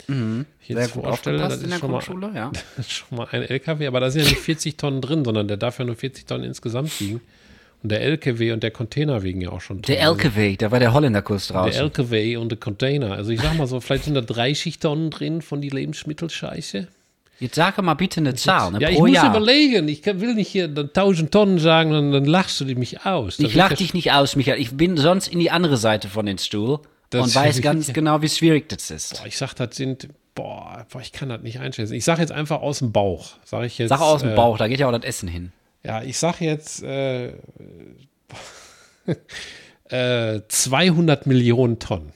Mhm. 0.07 0.47
Ich 0.61 0.69
jetzt 0.69 0.79
Sehr 0.79 0.89
gut 0.89 1.05
vorstelle, 1.05 1.39
das 1.39 1.57
ist 1.57 1.79
schon 1.79 1.91
mal, 1.91 2.03
ja. 2.35 2.53
das 2.77 2.87
ist 2.87 2.93
schon 2.93 3.19
mal 3.19 3.29
ein 3.31 3.43
LKW, 3.43 3.87
aber 3.87 4.01
da 4.01 4.11
sind 4.11 4.25
ja 4.25 4.29
nicht 4.29 4.41
40 4.41 4.77
Tonnen 4.77 5.01
drin, 5.01 5.25
sondern 5.25 5.49
der 5.49 5.57
darf 5.57 5.79
ja 5.79 5.85
nur 5.85 5.97
40 5.97 6.27
Tonnen 6.27 6.45
insgesamt 6.45 7.01
wiegen. 7.01 7.21
Und 7.83 7.91
der 7.91 8.01
LKW 8.01 8.53
und 8.53 8.62
der 8.62 8.71
Container 8.71 9.23
wiegen 9.23 9.41
ja 9.41 9.51
auch 9.51 9.61
schon 9.61 9.83
Der 9.83 10.01
LKW, 10.01 10.57
da 10.57 10.71
war 10.71 10.79
der 10.79 10.95
Holländerkurs 10.95 11.49
draußen. 11.49 11.73
Der 11.73 11.83
LKW 11.83 12.37
und 12.37 12.51
der 12.51 12.59
Container. 12.59 13.12
Also 13.12 13.31
ich 13.31 13.41
sag 13.41 13.59
mal 13.59 13.67
so, 13.67 13.81
vielleicht 13.81 14.05
sind 14.05 14.15
da 14.15 14.23
30 14.23 14.79
Tonnen 14.79 15.11
drin 15.11 15.43
von 15.43 15.61
die 15.61 15.69
Lebensmittelscheiße. 15.69 16.89
Jetzt 17.41 17.57
sag 17.57 17.80
mal 17.82 17.95
bitte 17.95 18.20
eine 18.20 18.35
Zahl, 18.35 18.70
ne, 18.72 18.78
Ja, 18.80 18.89
ich 18.91 18.99
muss 18.99 19.11
Jahr. 19.11 19.28
überlegen. 19.30 19.89
Ich 19.89 20.03
kann- 20.03 20.20
will 20.20 20.35
nicht 20.35 20.49
hier 20.49 20.68
dann 20.68 20.93
1000 20.93 21.30
Tonnen 21.32 21.59
sagen, 21.59 21.91
dann, 21.91 22.12
dann 22.12 22.24
lachst 22.24 22.61
du 22.61 22.64
mich 22.64 23.05
aus. 23.05 23.39
Ich 23.39 23.55
lach 23.55 23.72
dich 23.72 23.93
nicht 23.93 24.12
aus, 24.12 24.37
Michael. 24.37 24.61
Ich 24.61 24.76
bin 24.76 24.97
sonst 24.97 25.28
in 25.28 25.41
die 25.41 25.51
andere 25.51 25.76
Seite 25.76 26.09
von 26.09 26.26
den 26.26 26.39
Stuhl 26.39 26.78
Das 27.11 27.24
und 27.26 27.35
weiß 27.35 27.61
ganz 27.62 27.93
genau, 27.93 28.22
wie 28.22 28.28
schwierig 28.28 28.68
das 28.68 28.91
ist. 28.91 29.18
Boah, 29.18 29.26
ich 29.26 29.37
sag, 29.37 29.55
das 29.55 29.74
sind, 29.76 30.09
boah, 30.35 30.87
ich 31.03 31.12
kann 31.12 31.28
das 31.28 31.43
nicht 31.43 31.59
einschätzen. 31.59 31.95
Ich 31.95 32.05
sag 32.05 32.18
jetzt 32.20 32.32
einfach 32.32 32.61
aus 32.62 32.78
dem 32.78 32.93
Bauch. 32.93 33.32
Sag 33.45 33.64
ich 33.64 33.78
jetzt. 33.78 33.89
Sag 33.91 34.01
aus 34.01 34.20
dem 34.20 34.30
äh, 34.30 34.35
Bauch, 34.37 34.57
da 34.57 34.68
geht 34.68 34.78
ja 34.78 34.87
auch 34.89 34.93
das 34.93 35.05
Essen 35.05 35.28
hin. 35.28 35.53
Ja, 35.82 36.03
ich 36.03 36.16
sag 36.16 36.41
jetzt 36.41 36.82
äh, 36.85 37.32
äh, 39.91 40.41
200 40.49 41.26
Millionen 41.26 41.78
Tonnen. 41.78 42.12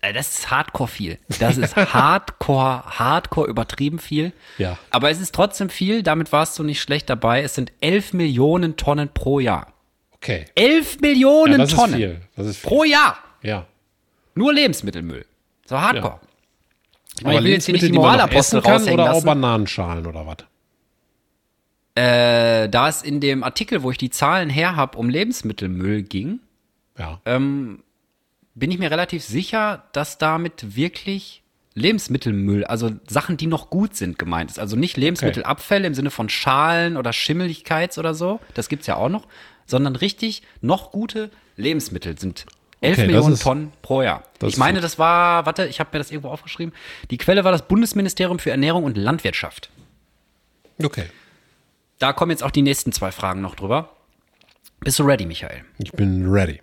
Äh, 0.00 0.12
Das 0.12 0.28
ist 0.38 0.50
hardcore 0.50 0.88
viel. 0.88 1.18
Das 1.40 1.56
ist 1.56 1.74
hardcore, 1.76 2.84
hardcore 2.98 3.48
übertrieben 3.48 3.98
viel. 3.98 4.32
Ja. 4.58 4.78
Aber 4.90 5.10
es 5.10 5.20
ist 5.20 5.34
trotzdem 5.34 5.70
viel, 5.70 6.02
damit 6.02 6.32
warst 6.32 6.58
du 6.58 6.62
nicht 6.62 6.80
schlecht 6.80 7.10
dabei. 7.10 7.42
Es 7.42 7.54
sind 7.54 7.72
11 7.80 8.12
Millionen 8.12 8.76
Tonnen 8.76 9.08
pro 9.12 9.40
Jahr. 9.40 9.72
Okay. 10.12 10.46
11 10.54 11.00
Millionen 11.00 11.52
Ja, 11.52 11.58
das 11.58 11.70
ist 11.72 11.76
Tonnen 11.76 11.94
viel. 11.96 12.20
Das 12.36 12.46
ist 12.46 12.56
viel. 12.58 12.68
pro 12.68 12.84
Jahr. 12.84 13.16
Ja. 13.42 13.66
Nur 14.34 14.52
Lebensmittelmüll. 14.52 15.24
So 15.66 15.80
hardcore. 15.80 16.20
Ich, 17.16 17.24
meine, 17.24 17.36
Aber 17.36 17.40
ich 17.40 17.44
will 17.46 17.52
jetzt 17.54 17.64
hier 17.66 17.72
nicht 17.74 17.86
die 17.86 17.92
Moralapostel 17.92 18.60
raushängen 18.60 18.94
oder 18.94 19.10
auch 19.10 19.14
lassen. 19.14 19.26
Bananenschalen 19.26 20.06
oder 20.06 20.26
was? 20.26 20.36
Äh, 21.94 22.68
da 22.68 22.88
es 22.88 23.02
in 23.02 23.18
dem 23.20 23.42
Artikel, 23.42 23.82
wo 23.82 23.90
ich 23.90 23.98
die 23.98 24.10
Zahlen 24.10 24.48
her 24.50 24.76
habe, 24.76 24.96
um 24.98 25.08
Lebensmittelmüll 25.08 26.02
ging, 26.02 26.38
Ja. 26.96 27.20
ähm, 27.26 27.82
bin 28.58 28.70
ich 28.70 28.78
mir 28.78 28.90
relativ 28.90 29.22
sicher, 29.24 29.84
dass 29.92 30.18
damit 30.18 30.76
wirklich 30.76 31.42
Lebensmittelmüll, 31.74 32.64
also 32.64 32.90
Sachen, 33.08 33.36
die 33.36 33.46
noch 33.46 33.70
gut 33.70 33.94
sind, 33.94 34.18
gemeint 34.18 34.50
ist. 34.50 34.58
Also 34.58 34.74
nicht 34.76 34.96
Lebensmittelabfälle 34.96 35.86
im 35.86 35.94
Sinne 35.94 36.10
von 36.10 36.28
Schalen 36.28 36.96
oder 36.96 37.12
Schimmeligkeits 37.12 37.98
oder 37.98 38.14
so, 38.14 38.40
das 38.54 38.68
gibt's 38.68 38.86
ja 38.88 38.96
auch 38.96 39.08
noch, 39.08 39.28
sondern 39.66 39.94
richtig 39.96 40.42
noch 40.60 40.90
gute 40.90 41.30
Lebensmittel 41.56 42.18
sind 42.18 42.46
11 42.80 42.98
Okay, 42.98 43.06
Millionen 43.06 43.34
ist- 43.34 43.42
Tonnen 43.42 43.72
pro 43.82 44.02
Jahr. 44.02 44.22
Ich 44.42 44.56
meine, 44.56 44.80
das 44.80 44.98
war, 44.98 45.46
warte, 45.46 45.66
ich 45.66 45.80
habe 45.80 45.90
mir 45.92 45.98
das 45.98 46.10
irgendwo 46.10 46.28
aufgeschrieben. 46.30 46.72
Die 47.10 47.18
Quelle 47.18 47.42
war 47.44 47.52
das 47.52 47.66
Bundesministerium 47.66 48.38
für 48.38 48.50
Ernährung 48.50 48.84
und 48.84 48.96
Landwirtschaft. 48.96 49.70
Okay. 50.82 51.06
Da 51.98 52.12
kommen 52.12 52.30
jetzt 52.30 52.44
auch 52.44 52.52
die 52.52 52.62
nächsten 52.62 52.92
zwei 52.92 53.10
Fragen 53.10 53.40
noch 53.40 53.56
drüber. 53.56 53.96
Bist 54.80 54.98
du 55.00 55.02
ready, 55.04 55.26
Michael? 55.26 55.64
Ich 55.78 55.90
bin 55.92 56.28
ready. 56.30 56.60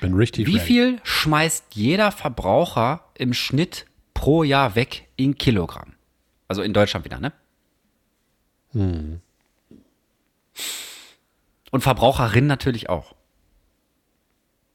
Bin 0.00 0.14
richtig 0.14 0.46
Wie 0.46 0.54
ready. 0.56 0.64
viel 0.66 1.00
schmeißt 1.04 1.66
jeder 1.74 2.12
Verbraucher 2.12 3.04
im 3.14 3.32
Schnitt 3.34 3.86
pro 4.14 4.42
Jahr 4.42 4.74
weg 4.74 5.08
in 5.16 5.36
Kilogramm? 5.36 5.94
Also 6.48 6.62
in 6.62 6.72
Deutschland 6.74 7.04
wieder, 7.04 7.18
ne? 7.20 7.32
Und 11.70 11.80
Verbraucherinnen 11.80 12.48
natürlich 12.48 12.88
auch. 12.88 13.14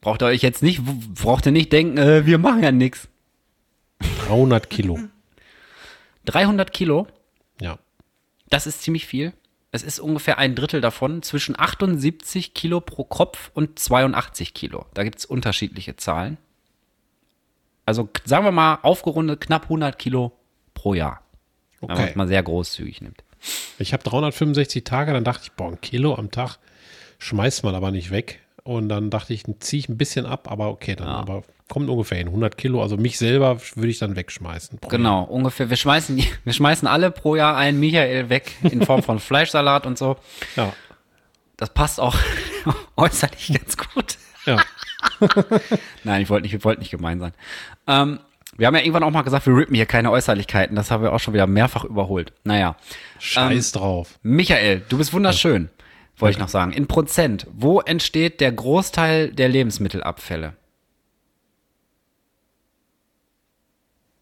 Braucht 0.02 0.22
ihr 0.22 0.28
euch 0.28 0.42
jetzt 0.42 0.64
nicht, 0.64 0.82
braucht 0.84 1.46
ihr 1.46 1.52
nicht 1.52 1.72
denken, 1.72 1.98
äh, 1.98 2.26
wir 2.26 2.38
machen 2.38 2.64
ja 2.64 2.72
nichts. 2.72 3.08
300 4.28 4.70
Kilo. 4.70 5.00
300 6.26 6.72
Kilo, 6.74 7.08
Ja. 7.62 7.80
das 8.50 8.68
ist 8.68 8.82
ziemlich 8.82 9.06
viel. 9.06 9.34
Es 9.72 9.84
ist 9.84 10.00
ungefähr 10.00 10.38
ein 10.38 10.56
Drittel 10.56 10.82
davon, 10.82 11.22
zwischen 11.24 11.60
78 11.60 12.54
Kilo 12.54 12.80
pro 12.82 13.04
Kopf 13.04 13.52
und 13.54 13.78
82 13.80 14.54
Kilo. 14.54 14.86
Da 14.94 15.04
gibt 15.04 15.20
es 15.20 15.26
unterschiedliche 15.26 15.96
Zahlen. 15.98 16.38
Also 17.86 18.10
sagen 18.26 18.46
wir 18.46 18.52
mal 18.52 18.80
aufgerundet 18.82 19.42
knapp 19.42 19.64
100 19.64 19.98
Kilo 20.00 20.32
pro 20.74 20.94
Jahr. 20.94 21.22
Wenn 21.80 21.90
man 21.90 21.98
Okay. 21.98 22.10
es 22.10 22.16
mal 22.16 22.28
sehr 22.28 22.44
großzügig 22.44 23.02
nimmt. 23.02 23.24
Ich 23.78 23.94
habe 23.94 24.04
365 24.04 24.84
Tage, 24.84 25.14
dann 25.14 25.24
dachte 25.24 25.44
ich, 25.44 25.52
boah, 25.52 25.70
ein 25.70 25.80
Kilo 25.82 26.16
am 26.16 26.32
Tag 26.32 26.58
schmeißt 27.20 27.64
man 27.64 27.76
aber 27.76 27.92
nicht 27.92 28.10
weg. 28.12 28.42
Und 28.64 28.90
dann 28.90 29.10
dachte 29.10 29.34
ich, 29.34 29.44
ziehe 29.60 29.80
ich 29.80 29.90
ein 29.90 29.98
bisschen 29.98 30.26
ab, 30.26 30.52
aber 30.52 30.70
okay, 30.70 30.96
dann 30.96 31.08
aber 31.08 31.44
kommt 31.68 31.90
ungefähr 31.90 32.18
hin. 32.18 32.28
100 32.28 32.58
Kilo, 32.58 32.82
also 32.82 32.98
mich 32.98 33.18
selber 33.18 33.58
würde 33.76 33.90
ich 33.90 34.00
dann 34.00 34.16
wegschmeißen. 34.16 34.80
Genau, 34.90 35.24
ungefähr. 35.24 35.70
Wir 35.70 35.78
schmeißen, 35.78 36.18
wir 36.44 36.54
schmeißen 36.54 36.88
alle 36.88 37.12
pro 37.12 37.36
Jahr 37.36 37.58
einen 37.58 37.80
Michael 37.80 38.30
weg 38.30 38.56
in 38.64 38.86
Form 38.86 39.04
von 39.04 39.20
Fleischsalat 39.20 39.86
und 39.86 39.98
so. 39.98 40.18
Jahr. 40.56 40.74
Das 41.58 41.74
passt 41.74 42.00
auch 42.00 42.16
äußerlich 42.98 43.54
ganz 43.54 43.78
gut. 43.78 44.18
Ja, 44.46 44.58
ja. 45.20 45.28
Nein, 46.04 46.22
ich 46.22 46.30
wollte 46.30 46.44
nicht, 46.44 46.54
ich 46.54 46.64
wollte 46.64 46.82
nicht 46.82 46.92
gemein 46.92 47.20
sein. 47.20 47.34
Ähm, 47.88 48.20
wir 48.56 48.68
haben 48.68 48.76
ja 48.76 48.82
irgendwann 48.82 49.04
auch 49.04 49.12
mal 49.12 49.22
gesagt, 49.24 49.46
wir 49.46 49.56
rippen 49.56 49.76
hier 49.76 49.86
keine 49.86 50.12
Äußerlichkeiten. 50.12 50.76
Das 50.76 50.90
haben 50.90 51.04
wir 51.04 51.14
auch 51.14 51.20
schon 51.20 51.34
wieder 51.34 51.48
mehrfach 51.48 51.84
überholt. 51.84 52.34
Naja. 52.44 52.76
Scheiß 53.20 53.72
drauf. 53.74 54.20
Michael, 54.24 54.84
du 54.90 54.98
bist 54.98 55.14
wunderschön, 55.14 55.70
wollte 56.18 56.38
ich 56.38 56.40
noch 56.40 56.48
sagen. 56.48 56.72
In 56.72 56.88
Prozent, 56.88 57.46
wo 57.52 57.82
entsteht 57.82 58.40
der 58.42 58.52
Großteil 58.52 59.32
der 59.32 59.50
Lebensmittelabfälle? 59.50 60.54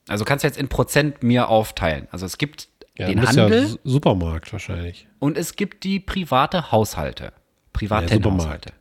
Also 0.08 0.26
kannst 0.26 0.44
du 0.44 0.48
jetzt 0.48 0.58
in 0.58 0.68
Prozent 0.68 1.24
mir 1.24 1.50
aufteilen. 1.50 2.08
Also 2.12 2.26
es 2.26 2.38
gibt 2.38 2.68
Ja, 2.98 3.08
den 3.08 3.28
Handel 3.28 3.64
ja 3.64 3.68
Su- 3.68 3.80
Supermarkt 3.84 4.52
wahrscheinlich. 4.54 5.08
und 5.20 5.38
es 5.38 5.56
gibt 5.56 5.84
die 5.84 6.00
private 6.00 6.72
Haushalte. 6.72 7.34
Privaten 7.74 8.08
Ja, 8.10 8.14
Supermarkt. 8.16 8.44
Haushalte. 8.46 8.70
Der 8.70 8.76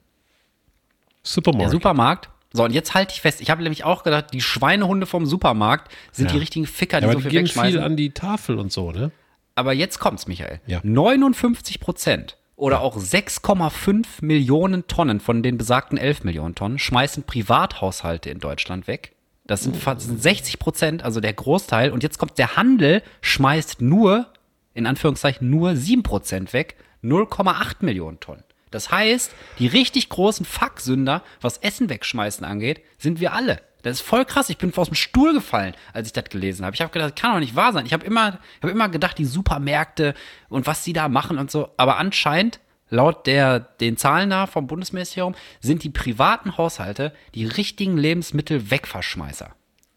Supermarkt. 1.23 1.71
Supermarkt. 1.71 2.31
So, 2.53 2.63
und 2.65 2.73
jetzt 2.73 2.95
halte 2.95 3.13
ich 3.13 3.21
fest. 3.21 3.41
Ich 3.41 3.51
habe 3.51 3.63
nämlich 3.63 3.83
auch 3.85 4.05
gedacht, 4.05 4.27
die 4.33 4.41
Schweinehunde 4.41 5.07
vom 5.07 5.27
Supermarkt 5.27 5.91
sind 6.13 6.31
die 6.31 6.39
richtigen 6.39 6.67
Ficker, 6.67 7.01
die 7.01 7.07
so 7.07 7.11
aber 7.11 7.17
die 7.17 7.23
viel 7.23 7.31
geben 7.33 7.45
wegschmeißen. 7.47 7.73
viel 7.73 7.81
an 7.83 7.97
die 7.97 8.11
Tafel 8.11 8.59
und 8.59 8.71
so, 8.71 8.93
ne? 8.93 9.11
Aber 9.57 9.73
jetzt 9.73 9.99
kommt's, 9.99 10.29
Michael. 10.29 10.61
Ja. 10.67 10.81
59 10.85 11.81
Prozent 11.81 12.37
oder 12.55 12.81
auch 12.83 12.97
6,5 12.97 14.07
Millionen 14.25 14.87
Tonnen 14.87 15.19
von 15.19 15.43
den 15.43 15.59
besagten 15.59 15.99
11 15.99 16.23
Millionen 16.23 16.55
Tonnen 16.55 16.79
schmeißen 16.79 17.25
Privathaushalte 17.25 18.31
in 18.31 18.39
Deutschland 18.39 18.87
weg. 18.87 19.14
Das 19.47 19.63
sind 19.63 19.77
fast 19.77 20.23
60 20.23 20.59
Prozent, 20.59 21.03
also 21.03 21.21
der 21.21 21.35
Großteil. 21.35 21.91
Und 21.91 22.03
jetzt 22.03 22.19
kommt 22.19 22.39
der 22.39 22.57
Handel, 22.57 23.03
schmeißt 23.21 23.83
nur, 23.83 24.27
in 24.73 24.87
Anführungszeichen, 24.87 25.49
nur 25.51 25.77
7 25.77 26.03
Prozent 26.03 26.53
weg, 26.53 26.77
0,8 27.03 27.77
Millionen 27.81 28.21
Tonnen. 28.21 28.43
Das 28.71 28.91
heißt, 28.91 29.31
die 29.59 29.67
richtig 29.67 30.09
großen 30.09 30.45
Fucksünder, 30.45 31.23
was 31.41 31.59
Essen 31.59 31.91
wegschmeißen 31.91 32.45
angeht, 32.45 32.83
sind 32.99 33.21
wir 33.21 33.33
alle. 33.33 33.61
Das 33.83 33.99
ist 33.99 34.01
voll 34.01 34.25
krass. 34.25 34.49
Ich 34.49 34.57
bin 34.57 34.73
aus 34.75 34.89
dem 34.89 34.95
Stuhl 34.95 35.35
gefallen, 35.35 35.75
als 35.93 36.09
ich 36.09 36.15
das 36.15 36.25
gelesen 36.25 36.65
habe. 36.65 36.75
Ich 36.75 36.81
habe 36.81 36.91
gedacht, 36.91 37.13
das 37.13 37.21
kann 37.21 37.35
doch 37.35 37.39
nicht 37.39 37.55
wahr 37.55 37.75
sein. 37.75 37.85
Ich 37.85 37.93
habe 37.93 38.05
immer, 38.05 38.39
ich 38.57 38.63
habe 38.63 38.73
immer 38.73 38.89
gedacht, 38.89 39.19
die 39.19 39.27
Supermärkte 39.27 40.15
und 40.49 40.67
was 40.67 40.83
sie 40.83 40.95
da 40.95 41.09
machen 41.09 41.39
und 41.39 41.51
so. 41.51 41.69
Aber 41.77 41.99
anscheinend, 41.99 42.61
laut 42.95 43.27
der, 43.27 43.61
den 43.61 43.97
Zahlen 43.97 44.31
da 44.31 44.47
vom 44.47 44.67
Bundesministerium, 44.67 45.35
sind 45.61 45.83
die 45.83 45.91
privaten 45.91 46.57
Haushalte 46.57 47.13
die 47.35 47.47
richtigen 47.47 47.99
Lebensmittel-Wegverschmeißer. 47.99 49.51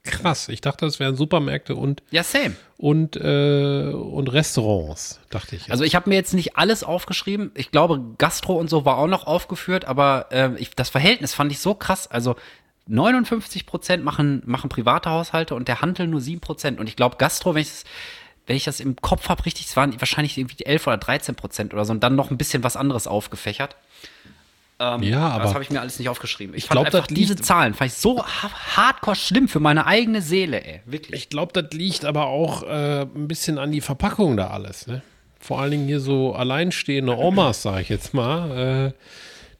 Krass. 0.03 0.47
Ich 0.49 0.61
dachte, 0.61 0.85
das 0.85 0.99
wären 0.99 1.15
Supermärkte 1.15 1.75
und. 1.75 2.01
Ja, 2.11 2.23
same. 2.23 2.55
Und, 2.77 3.17
äh, 3.17 3.91
und 3.91 4.31
Restaurants, 4.31 5.19
dachte 5.29 5.55
ich. 5.55 5.63
Jetzt. 5.63 5.71
Also 5.71 5.83
ich 5.83 5.95
habe 5.95 6.09
mir 6.09 6.15
jetzt 6.15 6.33
nicht 6.33 6.55
alles 6.55 6.83
aufgeschrieben. 6.83 7.51
Ich 7.55 7.71
glaube, 7.71 8.01
Gastro 8.17 8.55
und 8.55 8.69
so 8.69 8.85
war 8.85 8.97
auch 8.97 9.07
noch 9.07 9.27
aufgeführt, 9.27 9.85
aber 9.85 10.27
äh, 10.31 10.51
ich, 10.57 10.75
das 10.75 10.89
Verhältnis 10.89 11.33
fand 11.33 11.51
ich 11.51 11.59
so 11.59 11.73
krass. 11.73 12.09
Also 12.09 12.35
59 12.87 13.65
Prozent 13.65 14.03
machen, 14.03 14.41
machen 14.45 14.69
private 14.69 15.09
Haushalte 15.09 15.55
und 15.55 15.67
der 15.67 15.81
Handel 15.81 16.07
nur 16.07 16.21
7 16.21 16.39
Prozent. 16.39 16.79
Und 16.79 16.87
ich 16.87 16.95
glaube, 16.95 17.17
Gastro, 17.17 17.53
wenn 17.53 17.61
ich 17.61 17.83
wenn 18.47 18.55
ich 18.55 18.63
das 18.63 18.79
im 18.79 18.95
Kopf 18.95 19.29
habe, 19.29 19.45
richtig, 19.45 19.67
es 19.67 19.75
waren 19.75 19.99
wahrscheinlich 19.99 20.37
irgendwie 20.37 20.65
11 20.65 20.87
oder 20.87 20.97
13 20.97 21.35
Prozent 21.35 21.73
oder 21.73 21.85
so 21.85 21.91
und 21.91 22.01
dann 22.01 22.15
noch 22.15 22.31
ein 22.31 22.37
bisschen 22.37 22.63
was 22.63 22.75
anderes 22.75 23.05
aufgefächert. 23.05 23.75
Ähm, 24.79 25.01
ja, 25.03 25.29
aber 25.29 25.43
das 25.43 25.53
habe 25.53 25.63
ich 25.63 25.69
mir 25.69 25.81
alles 25.81 25.97
nicht 25.97 26.07
aufgeschrieben. 26.07 26.55
Ich, 26.55 26.63
ich 26.63 26.67
fand 26.67 26.81
glaub, 26.81 26.85
einfach 26.93 27.07
diese 27.07 27.35
Zahlen 27.35 27.73
fand 27.73 27.91
ich 27.91 27.97
so 27.97 28.23
hardcore 28.23 29.15
schlimm 29.15 29.47
für 29.47 29.59
meine 29.59 29.85
eigene 29.85 30.21
Seele, 30.21 30.63
ey. 30.63 30.81
Wirklich. 30.85 31.21
Ich 31.21 31.29
glaube, 31.29 31.51
das 31.59 31.73
liegt 31.73 32.05
aber 32.05 32.27
auch 32.27 32.63
äh, 32.63 33.01
ein 33.01 33.27
bisschen 33.27 33.57
an 33.57 33.71
die 33.71 33.81
Verpackung 33.81 34.37
da 34.37 34.47
alles, 34.47 34.87
ne? 34.87 35.01
Vor 35.39 35.61
allen 35.61 35.71
Dingen 35.71 35.87
hier 35.87 35.99
so 35.99 36.33
alleinstehende 36.33 37.17
Omas, 37.17 37.61
sage 37.61 37.81
ich 37.81 37.89
jetzt 37.89 38.13
mal, 38.13 38.87
äh, 38.87 38.91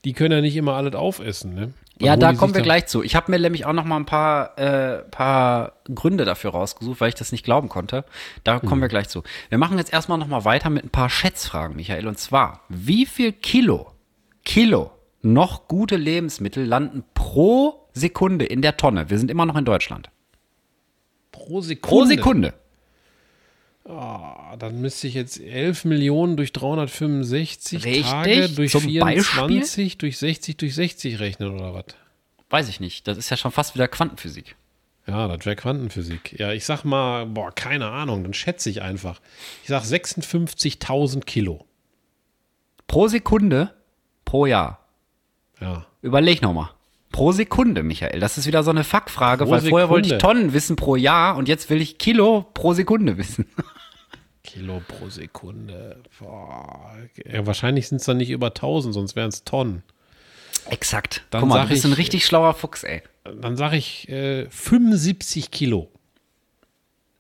die 0.05 0.13
können 0.13 0.33
ja 0.33 0.41
nicht 0.41 0.55
immer 0.55 0.73
alles 0.73 0.95
aufessen, 0.95 1.55
ne? 1.55 1.73
Ja, 1.99 2.15
da 2.15 2.33
kommen 2.33 2.53
wir 2.53 2.61
gleich 2.61 2.87
zu. 2.87 3.03
Ich 3.03 3.15
habe 3.15 3.31
mir 3.31 3.39
nämlich 3.39 3.65
auch 3.65 3.73
noch 3.73 3.85
mal 3.85 3.97
ein 3.97 4.05
paar, 4.05 4.57
äh, 4.57 5.03
paar 5.03 5.73
Gründe 5.93 6.25
dafür 6.25 6.51
rausgesucht, 6.51 7.01
weil 7.01 7.09
ich 7.09 7.15
das 7.15 7.31
nicht 7.31 7.43
glauben 7.43 7.69
konnte. 7.69 8.05
Da 8.43 8.59
kommen 8.59 8.73
hm. 8.73 8.81
wir 8.81 8.87
gleich 8.87 9.09
zu. 9.09 9.23
Wir 9.49 9.57
machen 9.57 9.77
jetzt 9.77 9.91
erstmal 9.91 10.17
noch 10.17 10.27
mal 10.27 10.45
weiter 10.45 10.69
mit 10.69 10.83
ein 10.83 10.89
paar 10.89 11.09
Schätzfragen, 11.09 11.75
Michael. 11.75 12.07
Und 12.07 12.19
zwar, 12.19 12.61
wie 12.69 13.05
viel 13.05 13.31
Kilo, 13.31 13.93
Kilo 14.43 14.91
noch 15.21 15.67
gute 15.67 15.95
Lebensmittel 15.95 16.65
landen 16.65 17.03
pro 17.13 17.89
Sekunde 17.93 18.45
in 18.45 18.61
der 18.61 18.77
Tonne. 18.77 19.09
Wir 19.09 19.17
sind 19.17 19.31
immer 19.31 19.45
noch 19.45 19.55
in 19.55 19.65
Deutschland. 19.65 20.09
Pro 21.31 21.61
Sekunde? 21.61 21.87
Pro 21.87 22.05
Sekunde. 22.05 22.53
Oh, 23.89 24.55
dann 24.59 24.81
müsste 24.81 25.07
ich 25.07 25.13
jetzt 25.13 25.39
11 25.39 25.85
Millionen 25.85 26.35
durch 26.35 26.51
365 26.51 27.85
Richtig, 27.85 28.03
Tage 28.03 28.49
durch 28.49 28.71
24 28.71 28.99
Beispiel? 28.99 29.89
durch 29.97 30.17
60 30.17 30.57
durch 30.57 30.75
60 30.75 31.19
rechnen 31.19 31.53
oder 31.53 31.73
was? 31.73 31.85
Weiß 32.49 32.67
ich 32.67 32.81
nicht. 32.81 33.07
Das 33.07 33.17
ist 33.17 33.29
ja 33.29 33.38
schon 33.38 33.51
fast 33.51 33.75
wieder 33.75 33.88
Quantenphysik. 33.88 34.57
Ja, 35.07 35.29
das 35.29 35.45
wäre 35.45 35.55
Quantenphysik. 35.55 36.38
Ja, 36.38 36.51
ich 36.51 36.65
sag 36.65 36.83
mal, 36.83 37.25
boah, 37.27 37.53
keine 37.53 37.88
Ahnung, 37.88 38.23
dann 38.23 38.33
schätze 38.33 38.69
ich 38.69 38.81
einfach. 38.81 39.21
Ich 39.63 39.69
sag 39.69 39.83
56.000 39.83 41.23
Kilo. 41.23 41.65
Pro 42.88 43.07
Sekunde, 43.07 43.73
pro 44.25 44.45
Jahr. 44.47 44.85
Ja. 45.61 45.85
Überleg 46.01 46.41
nochmal. 46.41 46.71
Pro 47.13 47.31
Sekunde, 47.31 47.83
Michael. 47.83 48.19
Das 48.19 48.38
ist 48.38 48.47
wieder 48.47 48.63
so 48.63 48.71
eine 48.71 48.83
Fuckfrage, 48.83 49.49
weil 49.49 49.61
Sekunde. 49.61 49.69
vorher 49.69 49.89
wollte 49.89 50.13
ich 50.13 50.21
Tonnen 50.21 50.51
wissen 50.51 50.75
pro 50.75 50.97
Jahr 50.97 51.38
und 51.38 51.47
jetzt 51.47 51.69
will 51.69 51.81
ich 51.81 51.97
Kilo 51.97 52.45
pro 52.53 52.73
Sekunde 52.73 53.17
wissen. 53.17 53.45
Kilo 54.47 54.81
pro 54.87 55.09
Sekunde. 55.09 55.97
Boah. 56.19 56.95
Ja, 57.25 57.45
wahrscheinlich 57.45 57.89
sind 57.89 57.97
es 57.97 58.05
dann 58.05 58.17
nicht 58.17 58.29
über 58.29 58.47
1000, 58.47 58.93
sonst 58.93 59.15
wären 59.15 59.27
es 59.27 59.43
Tonnen. 59.43 59.83
Exakt. 60.69 61.25
Dann 61.29 61.41
Guck 61.41 61.49
mal, 61.49 61.63
du 61.63 61.67
bist 61.67 61.83
ich, 61.85 61.91
ein 61.91 61.93
richtig 61.93 62.25
schlauer 62.25 62.53
Fuchs, 62.53 62.83
ey. 62.83 63.01
Dann 63.23 63.57
sage 63.57 63.75
ich 63.75 64.07
äh, 64.09 64.49
75 64.49 65.51
Kilo. 65.51 65.91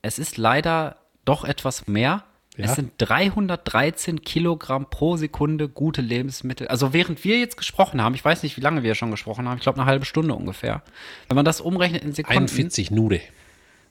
Es 0.01 0.19
ist 0.19 0.37
leider 0.37 0.95
doch 1.25 1.43
etwas 1.43 1.87
mehr. 1.87 2.23
Ja? 2.55 2.65
Es 2.65 2.75
sind 2.75 2.93
313 2.97 4.21
Kilogramm 4.21 4.89
pro 4.89 5.17
Sekunde 5.17 5.67
gute 5.67 6.01
Lebensmittel. 6.01 6.69
Also 6.69 6.93
während 6.93 7.25
wir 7.25 7.39
jetzt 7.39 7.57
gesprochen 7.57 8.01
haben, 8.01 8.15
ich 8.15 8.23
weiß 8.23 8.41
nicht, 8.43 8.55
wie 8.55 8.61
lange 8.61 8.83
wir 8.83 8.95
schon 8.95 9.11
gesprochen 9.11 9.49
haben, 9.49 9.57
ich 9.57 9.63
glaube 9.63 9.79
eine 9.79 9.85
halbe 9.89 10.05
Stunde 10.05 10.33
ungefähr. 10.33 10.81
Wenn 11.27 11.35
man 11.35 11.45
das 11.45 11.59
umrechnet 11.59 12.03
in 12.03 12.13
Sekunden. 12.13 12.39
41 12.43 12.89
Nude. 12.89 13.19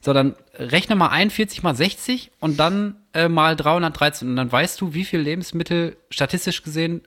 So, 0.07 0.13
dann 0.13 0.37
rechne 0.55 0.95
mal 0.95 1.09
41 1.09 1.65
mal 1.65 1.75
60 1.75 2.31
und 2.39 2.61
dann 2.61 2.95
äh, 3.13 3.29
mal 3.29 3.57
313. 3.57 4.29
Und 4.29 4.37
dann 4.37 4.53
weißt 4.53 4.81
du, 4.81 4.95
wie 4.95 5.05
viel 5.05 5.19
Lebensmittel 5.19 5.97
statistisch 6.11 6.63
gesehen 6.63 7.03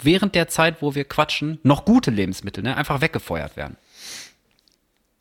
während 0.00 0.36
der 0.36 0.46
Zeit, 0.46 0.80
wo 0.80 0.94
wir 0.94 1.04
quatschen, 1.04 1.58
noch 1.64 1.84
gute 1.84 2.12
Lebensmittel, 2.12 2.62
ne, 2.62 2.76
einfach 2.76 3.00
weggefeuert 3.00 3.56
werden. 3.56 3.76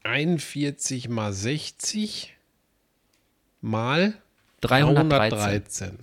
41 0.03 1.09
mal 1.09 1.33
60 1.33 2.35
mal 3.61 4.13
313. 4.61 5.97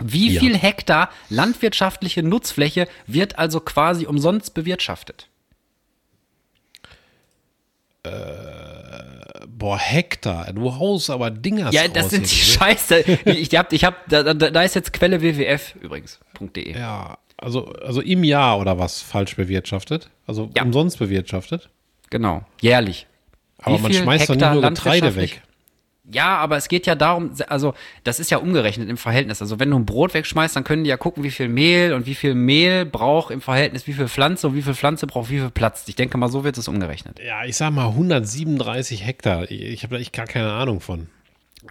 Wie 0.00 0.32
ja. 0.32 0.40
viel 0.40 0.56
Hektar 0.56 1.10
landwirtschaftliche 1.28 2.22
Nutzfläche 2.22 2.86
wird 3.06 3.38
also 3.38 3.60
quasi 3.60 4.06
umsonst 4.06 4.54
bewirtschaftet? 4.54 5.26
Äh, 8.04 8.10
boah, 9.58 9.78
Hektar. 9.78 10.52
Du 10.52 10.74
haust 10.74 11.10
aber 11.10 11.30
Dinger 11.30 11.70
Ja, 11.72 11.88
das 11.88 12.10
sind 12.10 12.30
die 12.30 12.34
Scheiße. 12.34 13.00
ich 13.24 13.54
hab, 13.56 13.72
ich 13.72 13.84
hab, 13.84 14.08
da, 14.08 14.34
da 14.34 14.62
ist 14.62 14.74
jetzt 14.74 14.92
Quelle 14.92 15.20
WWF 15.20 15.74
übrigens.de. 15.80 16.78
Ja, 16.78 17.18
also, 17.36 17.66
also 17.66 18.00
im 18.00 18.24
Jahr 18.24 18.58
oder 18.58 18.78
was 18.78 19.00
falsch 19.00 19.36
bewirtschaftet? 19.36 20.10
Also 20.26 20.50
ja. 20.56 20.62
umsonst 20.62 20.98
bewirtschaftet? 20.98 21.68
Genau, 22.10 22.44
jährlich. 22.60 23.06
Aber 23.58 23.78
man 23.78 23.92
schmeißt 23.92 24.30
doch 24.30 24.36
nicht 24.36 24.52
nur 24.52 24.62
Getreide 24.62 25.16
weg. 25.16 25.42
Ja, 26.10 26.36
aber 26.38 26.56
es 26.56 26.68
geht 26.68 26.86
ja 26.86 26.94
darum, 26.94 27.32
also 27.48 27.74
das 28.02 28.18
ist 28.18 28.30
ja 28.30 28.38
umgerechnet 28.38 28.88
im 28.88 28.96
Verhältnis. 28.96 29.42
Also 29.42 29.60
wenn 29.60 29.70
du 29.70 29.76
ein 29.76 29.84
Brot 29.84 30.14
wegschmeißt, 30.14 30.56
dann 30.56 30.64
können 30.64 30.84
die 30.84 30.90
ja 30.90 30.96
gucken, 30.96 31.22
wie 31.22 31.30
viel 31.30 31.48
Mehl 31.48 31.92
und 31.92 32.06
wie 32.06 32.14
viel 32.14 32.34
Mehl 32.34 32.86
braucht 32.86 33.30
im 33.30 33.40
Verhältnis, 33.40 33.86
wie 33.86 33.92
viel 33.92 34.08
Pflanze 34.08 34.48
und 34.48 34.54
wie 34.54 34.62
viel 34.62 34.74
Pflanze 34.74 35.06
braucht 35.06 35.30
wie 35.30 35.38
viel 35.38 35.50
Platz. 35.50 35.84
Ich 35.86 35.96
denke 35.96 36.16
mal, 36.16 36.28
so 36.28 36.44
wird 36.44 36.56
es 36.56 36.66
umgerechnet. 36.66 37.20
Ja, 37.20 37.44
ich 37.44 37.56
sag 37.56 37.72
mal 37.72 37.88
137 37.88 39.04
Hektar. 39.04 39.50
Ich 39.50 39.82
habe 39.82 39.96
da 39.96 40.00
echt 40.00 40.14
gar 40.14 40.26
keine 40.26 40.52
Ahnung 40.52 40.80
von. 40.80 41.08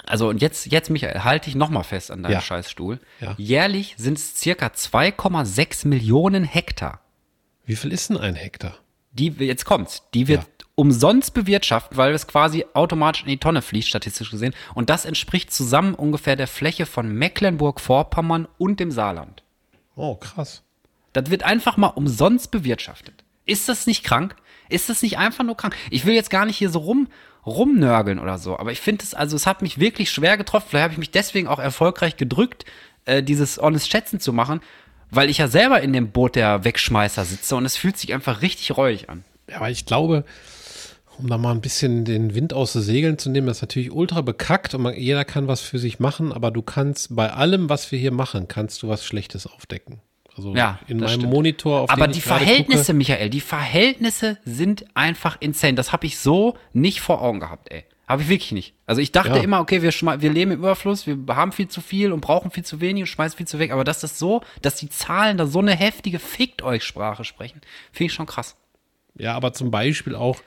Also 0.06 0.30
und 0.30 0.42
jetzt, 0.42 0.68
jetzt 0.68 0.90
Michael, 0.90 1.24
halte 1.24 1.50
ich 1.50 1.56
nochmal 1.56 1.84
fest 1.84 2.12
an 2.12 2.22
deinem 2.22 2.34
ja. 2.34 2.42
Scheißstuhl. 2.42 3.00
Ja. 3.20 3.34
Jährlich 3.38 3.96
sind 3.98 4.20
es 4.20 4.40
circa 4.40 4.68
2,6 4.68 5.88
Millionen 5.88 6.44
Hektar. 6.44 7.02
Wie 7.66 7.76
viel 7.76 7.92
ist 7.92 8.10
denn 8.10 8.18
ein 8.18 8.36
Hektar? 8.36 8.78
Die, 9.12 9.30
jetzt 9.40 9.66
kommt's, 9.66 10.04
die 10.14 10.28
wird 10.28 10.42
ja 10.42 10.57
umsonst 10.78 11.34
bewirtschaften, 11.34 11.98
weil 11.98 12.14
es 12.14 12.28
quasi 12.28 12.64
automatisch 12.76 13.24
in 13.24 13.30
die 13.30 13.40
Tonne 13.40 13.64
fließt, 13.64 13.90
statistisch 13.90 14.30
gesehen. 14.30 14.54
Und 14.76 14.92
das 14.92 15.06
entspricht 15.06 15.52
zusammen 15.52 15.96
ungefähr 15.96 16.36
der 16.36 16.48
Fläche 16.48 16.86
von 16.86 17.12
Mecklenburg-Vorpommern 17.12 18.48
und 18.60 18.80
dem 18.80 18.92
Saarland. 18.92 19.44
Oh, 19.96 20.16
krass. 20.16 20.62
Das 21.14 21.32
wird 21.32 21.42
einfach 21.42 21.78
mal 21.78 21.88
umsonst 21.88 22.52
bewirtschaftet. 22.52 23.24
Ist 23.46 23.68
das 23.68 23.88
nicht 23.88 24.04
krank? 24.04 24.36
Ist 24.70 24.88
das 24.88 25.02
nicht 25.02 25.18
einfach 25.18 25.44
nur 25.44 25.58
krank? 25.58 25.76
Ich 25.90 26.06
will 26.06 26.14
jetzt 26.14 26.30
gar 26.30 26.46
nicht 26.46 26.58
hier 26.58 26.70
so 26.70 26.80
rum, 26.80 27.08
rumnörgeln 27.44 28.20
oder 28.20 28.38
so, 28.38 28.60
aber 28.60 28.72
ich 28.72 28.80
finde 28.80 29.04
es, 29.04 29.16
also 29.16 29.36
es 29.36 29.48
hat 29.48 29.64
mich 29.64 29.80
wirklich 29.80 30.12
schwer 30.12 30.38
getroffen. 30.38 30.68
Vielleicht 30.70 30.84
habe 30.84 30.94
ich 30.94 31.00
mich 31.00 31.12
deswegen 31.12 31.48
auch 31.48 31.60
erfolgreich 31.60 32.18
gedrückt, 32.18 32.66
äh, 33.06 33.24
dieses 33.24 33.58
Honest 33.58 33.90
Schätzen 33.90 34.20
zu 34.20 34.32
machen, 34.32 34.62
weil 35.10 35.32
ich 35.32 35.40
ja 35.40 35.48
selber 35.48 35.82
in 35.82 35.92
dem 35.92 36.12
Boot 36.12 36.36
der 36.36 36.64
Wegschmeißer 36.66 37.26
sitze 37.26 37.56
und 37.56 37.66
es 37.66 37.78
fühlt 37.78 37.98
sich 37.98 38.14
einfach 38.14 38.44
richtig 38.44 38.78
reuig 38.78 39.10
an. 39.10 39.24
Ja, 39.50 39.58
aber 39.58 39.72
ich 39.72 39.86
glaube, 39.88 40.24
um 41.18 41.28
da 41.28 41.38
mal 41.38 41.52
ein 41.52 41.62
bisschen 41.62 42.06
den 42.06 42.36
Wind 42.36 42.54
aus 42.54 42.74
den 42.74 42.82
Segeln 42.82 43.18
zu 43.18 43.30
nehmen, 43.30 43.48
das 43.48 43.58
ist 43.58 43.62
natürlich 43.62 43.92
ultra 43.92 44.22
bekackt 44.22 44.74
und 44.74 44.82
man, 44.84 44.96
jeder 44.96 45.26
kann 45.26 45.48
was 45.48 45.62
für 45.62 45.80
sich 45.80 46.00
machen, 46.00 46.32
aber 46.32 46.52
du 46.52 46.62
kannst 46.62 47.16
bei 47.16 47.32
allem, 47.32 47.70
was 47.70 47.92
wir 47.92 48.00
hier 48.00 48.12
machen, 48.12 48.48
kannst 48.48 48.84
du 48.84 48.88
was 48.88 49.06
Schlechtes 49.06 49.48
aufdecken. 49.48 50.02
Also 50.36 50.56
ja, 50.56 50.80
in 50.88 51.00
meinem 51.00 51.10
stimmt. 51.10 51.34
Monitor 51.34 51.82
auf 51.82 51.90
Aber 51.90 52.08
die 52.08 52.22
Verhältnisse, 52.22 52.92
gucke, 52.92 52.98
Michael, 52.98 53.30
die 53.32 53.42
Verhältnisse 53.42 54.38
sind 54.46 54.86
einfach 54.94 55.38
insane. 55.40 55.74
Das 55.74 55.92
habe 55.92 56.06
ich 56.06 56.20
so 56.20 56.56
nicht 56.74 57.02
vor 57.02 57.22
Augen 57.22 57.40
gehabt, 57.40 57.72
ey. 57.72 57.86
Habe 58.08 58.22
ich 58.22 58.30
wirklich 58.30 58.52
nicht. 58.54 58.74
Also 58.86 59.02
ich 59.02 59.12
dachte 59.12 59.38
ja. 59.38 59.44
immer, 59.44 59.60
okay, 59.60 59.82
wir, 59.82 59.92
wir 59.92 60.32
leben 60.32 60.52
im 60.52 60.60
Überfluss, 60.60 61.08
wir 61.08 61.18
haben 61.30 61.52
viel 61.52 61.68
zu 61.68 61.82
viel 61.82 62.14
und 62.14 62.22
brauchen 62.22 62.52
viel 62.52 62.64
zu 62.64 62.80
wenig 62.80 63.04
und 63.04 63.08
schmeißen 63.08 63.36
viel 63.36 63.48
zu 63.48 63.60
weg. 63.60 63.72
Aber 63.72 63.84
dass 63.84 64.00
das 64.00 64.18
so, 64.18 64.42
dass 64.62 64.76
die 64.76 64.90
Zahlen 64.90 65.38
da 65.38 65.46
so 65.46 65.60
eine 65.60 65.76
heftige 65.76 66.20
Fickt 66.20 66.62
euch 66.62 66.84
Sprache 66.84 67.26
sprechen, 67.26 67.60
finde 67.92 68.06
ich 68.06 68.14
schon 68.14 68.28
krass. 68.28 68.56
Ja, 69.16 69.34
aber 69.34 69.52
zum 69.52 69.72
Beispiel 69.72 70.16
auch, 70.16 70.38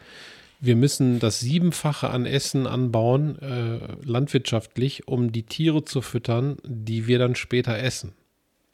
wir 0.61 0.77
müssen 0.77 1.19
das 1.19 1.41
Siebenfache 1.41 2.11
an 2.11 2.27
Essen 2.27 2.67
anbauen, 2.67 3.39
äh, 3.41 3.79
landwirtschaftlich, 4.05 5.09
um 5.09 5.33
die 5.33 5.45
Tiere 5.45 5.85
zu 5.85 6.03
füttern, 6.03 6.59
die 6.65 7.07
wir 7.07 7.19
dann 7.19 7.35
später 7.35 7.79
essen. 7.79 8.13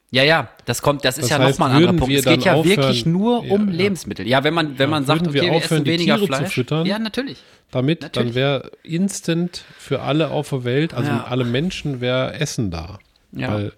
Ja, 0.09 0.23
ja, 0.23 0.49
das 0.65 0.81
kommt, 0.81 1.03
das, 1.03 1.15
das 1.15 1.25
ist 1.25 1.31
ja 1.31 1.39
nochmal 1.39 1.71
ein 1.71 1.75
anderer 1.77 1.93
Punkt. 1.93 2.13
Es 2.13 2.23
geht 2.23 2.45
ja 2.45 2.53
aufhören, 2.53 2.77
wirklich 2.77 3.05
nur 3.05 3.43
ja, 3.43 3.51
um 3.51 3.67
ja. 3.67 3.73
Lebensmittel. 3.73 4.25
Ja, 4.25 4.43
wenn 4.43 4.53
man, 4.53 4.79
wenn 4.79 4.85
ja, 4.85 4.87
man 4.87 5.05
sagt, 5.05 5.27
okay, 5.27 5.33
wir, 5.33 5.41
wir 5.43 5.53
essen 5.53 5.85
weniger 5.85 6.15
Tiere 6.15 6.27
Fleisch. 6.27 6.47
Zu 6.47 6.53
füttern, 6.53 6.85
ja, 6.85 6.97
natürlich. 6.97 7.39
Damit, 7.71 8.01
natürlich. 8.01 8.29
dann 8.29 8.35
wäre 8.35 8.71
instant 8.83 9.65
für 9.77 10.01
alle 10.01 10.29
auf 10.29 10.49
der 10.49 10.63
Welt, 10.63 10.93
also 10.93 11.11
alle 11.11 11.43
Menschen, 11.43 11.99
wäre 11.99 12.33
Essen 12.35 12.71
da. 12.71 12.99
Ja. 13.33 13.53
Weil 13.53 13.73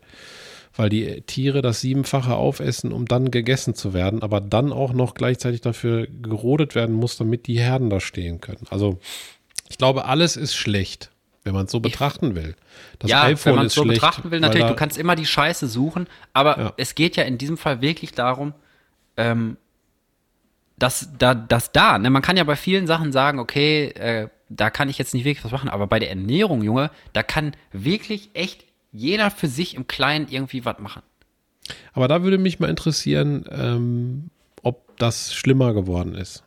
weil 0.80 0.88
die 0.88 1.22
Tiere 1.24 1.62
das 1.62 1.82
siebenfache 1.82 2.36
aufessen, 2.36 2.94
um 2.94 3.06
dann 3.06 3.32
gegessen 3.32 3.76
zu 3.76 3.94
werden, 3.94 4.24
aber 4.24 4.40
dann 4.40 4.72
auch 4.72 4.94
noch 4.94 5.14
gleichzeitig 5.14 5.60
dafür 5.60 6.08
gerodet 6.08 6.74
werden 6.74 6.96
muss, 6.96 7.18
damit 7.18 7.48
die 7.48 7.60
Herden 7.60 7.90
da 7.90 8.00
stehen 8.00 8.40
können. 8.40 8.66
Also 8.70 8.98
ich 9.68 9.78
glaube, 9.78 10.06
alles 10.06 10.38
ist 10.38 10.56
schlecht, 10.56 11.12
wenn 11.44 11.54
man 11.54 11.66
es 11.66 11.72
so 11.74 11.82
betrachten 11.82 12.34
will. 12.34 12.56
Das 13.00 13.12
ja, 13.12 13.24
iPhone 13.24 13.52
wenn 13.52 13.56
man 13.58 13.66
es 13.66 13.74
so 13.74 13.84
schlecht, 13.84 14.00
betrachten 14.00 14.32
will, 14.32 14.40
natürlich, 14.40 14.68
du 14.68 14.76
kannst 14.76 14.98
immer 14.98 15.18
die 15.18 15.26
Scheiße 15.26 15.68
suchen, 15.68 16.08
aber 16.32 16.58
ja. 16.58 16.74
es 16.78 16.96
geht 16.96 17.18
ja 17.18 17.24
in 17.24 17.38
diesem 17.38 17.58
Fall 17.58 17.82
wirklich 17.82 18.14
darum, 18.14 18.54
ähm, 19.18 19.58
dass 20.78 21.10
da, 21.18 21.34
dass 21.34 21.74
da, 21.74 22.00
ne, 22.00 22.10
man 22.10 22.22
kann 22.22 22.38
ja 22.38 22.46
bei 22.46 22.56
vielen 22.56 22.88
Sachen 22.88 23.12
sagen, 23.12 23.40
okay, 23.40 23.88
äh, 23.90 24.30
da 24.48 24.70
kann 24.70 24.88
ich 24.88 24.98
jetzt 24.98 25.14
nicht 25.14 25.26
wirklich 25.26 25.44
was 25.44 25.52
machen, 25.52 25.68
aber 25.68 25.88
bei 25.88 26.00
der 26.00 26.10
Ernährung, 26.10 26.64
Junge, 26.64 26.90
da 27.12 27.22
kann 27.22 27.52
wirklich 27.74 28.30
echt 28.34 28.69
jeder 28.92 29.32
für 29.32 29.48
sich 29.48 29.76
im 29.76 29.88
Kleinen 29.88 30.28
irgendwie 30.30 30.66
was 30.66 30.80
machen. 30.80 31.02
Aber 31.94 32.08
da 32.08 32.24
würde 32.24 32.38
mich 32.38 32.60
mal 32.60 32.70
interessieren, 32.70 33.46
ähm, 33.52 34.30
ob 34.64 34.98
das 34.98 35.34
schlimmer 35.34 35.74
geworden 35.74 36.16
ist. 36.16 36.44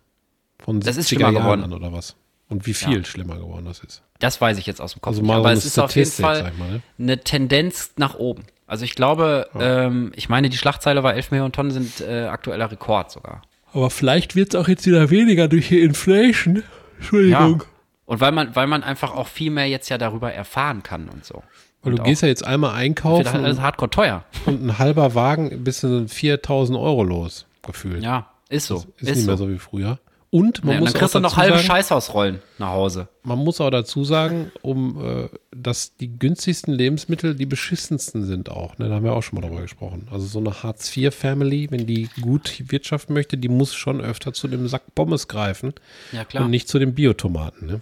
Von 0.58 0.80
das 0.80 0.96
ist 0.96 1.08
schlimmer 1.08 1.32
Jahren 1.32 1.60
geworden. 1.60 1.72
oder 1.72 1.92
was? 1.92 2.16
Und 2.48 2.66
wie 2.66 2.74
viel 2.74 2.98
ja. 2.98 3.04
schlimmer 3.04 3.36
geworden 3.36 3.64
das 3.64 3.80
ist. 3.80 4.02
Das 4.18 4.40
weiß 4.40 4.58
ich 4.58 4.66
jetzt 4.66 4.80
aus 4.80 4.92
dem 4.92 5.00
Kopf. 5.00 5.12
Also 5.12 5.22
mal 5.22 5.38
aber 5.38 5.52
es 5.52 5.64
ist 5.64 5.78
auf 5.78 5.94
jeden 5.96 6.10
Fall 6.10 6.52
mal, 6.58 6.70
ne? 6.70 6.82
eine 6.98 7.18
Tendenz 7.18 7.92
nach 7.96 8.14
oben. 8.14 8.44
Also 8.66 8.84
ich 8.84 8.94
glaube, 8.94 9.48
ja. 9.54 9.86
ähm, 9.86 10.12
ich 10.14 10.28
meine, 10.28 10.48
die 10.48 10.56
Schlachtzeile 10.56 11.02
war 11.02 11.14
11 11.14 11.30
Millionen 11.30 11.52
Tonnen 11.52 11.70
sind 11.70 12.00
äh, 12.00 12.26
aktueller 12.26 12.70
Rekord 12.70 13.10
sogar. 13.10 13.42
Aber 13.72 13.90
vielleicht 13.90 14.36
wird 14.36 14.54
es 14.54 14.60
auch 14.60 14.68
jetzt 14.68 14.86
wieder 14.86 15.10
weniger 15.10 15.48
durch 15.48 15.68
die 15.68 15.80
Inflation. 15.80 16.62
Entschuldigung. 16.98 17.60
Ja. 17.60 17.66
Und 18.04 18.20
weil 18.20 18.32
man, 18.32 18.54
weil 18.54 18.66
man 18.66 18.82
einfach 18.82 19.14
auch 19.14 19.28
viel 19.28 19.50
mehr 19.50 19.68
jetzt 19.68 19.88
ja 19.88 19.98
darüber 19.98 20.32
erfahren 20.32 20.82
kann 20.82 21.08
und 21.08 21.24
so. 21.24 21.42
Weil 21.82 21.94
du 21.94 22.02
gehst 22.02 22.22
ja 22.22 22.28
jetzt 22.28 22.46
einmal 22.46 22.74
einkaufen. 22.74 23.24
Das 23.24 23.34
ist 23.34 23.40
alles 23.40 23.60
hardcore 23.60 23.90
teuer. 23.90 24.24
Und 24.46 24.64
ein 24.64 24.78
halber 24.78 25.14
Wagen 25.14 25.64
bis 25.64 25.80
zu 25.80 26.06
4000 26.06 26.78
Euro 26.78 27.02
los, 27.02 27.46
gefühlt. 27.62 28.02
Ja, 28.02 28.30
ist 28.48 28.66
so. 28.66 28.76
Das 28.76 28.84
ist, 28.84 29.02
ist 29.02 29.08
nicht 29.08 29.20
so. 29.20 29.26
mehr 29.26 29.36
so 29.36 29.48
wie 29.50 29.58
früher. 29.58 29.98
Und 30.34 30.64
man 30.64 30.76
ja, 30.76 30.80
muss 30.80 30.92
dann 30.92 31.00
kriegst 31.00 31.14
du 31.14 31.20
noch 31.20 31.36
halbe 31.36 31.58
Scheißhausrollen 31.58 32.38
nach 32.56 32.70
Hause. 32.70 33.08
Man 33.22 33.38
muss 33.38 33.60
auch 33.60 33.68
dazu 33.68 34.02
sagen, 34.02 34.50
um 34.62 35.04
äh, 35.04 35.28
dass 35.54 35.94
die 35.98 36.18
günstigsten 36.18 36.72
Lebensmittel 36.72 37.34
die 37.34 37.44
beschissensten 37.44 38.24
sind 38.24 38.48
auch. 38.48 38.78
Ne? 38.78 38.88
Da 38.88 38.94
haben 38.94 39.04
wir 39.04 39.12
auch 39.12 39.22
schon 39.22 39.38
mal 39.38 39.46
drüber 39.46 39.60
gesprochen. 39.60 40.08
Also 40.10 40.24
so 40.24 40.38
eine 40.38 40.62
Hartz-IV-Family, 40.62 41.70
wenn 41.70 41.86
die 41.86 42.08
gut 42.22 42.62
wirtschaften 42.72 43.12
möchte, 43.12 43.36
die 43.36 43.48
muss 43.48 43.74
schon 43.74 44.00
öfter 44.00 44.32
zu 44.32 44.48
dem 44.48 44.68
Sack 44.68 44.94
Pommes 44.94 45.28
greifen. 45.28 45.74
Ja, 46.12 46.24
klar. 46.24 46.46
Und 46.46 46.50
nicht 46.50 46.66
zu 46.66 46.78
den 46.78 46.94
Biotomaten. 46.94 47.66
Ne? 47.66 47.80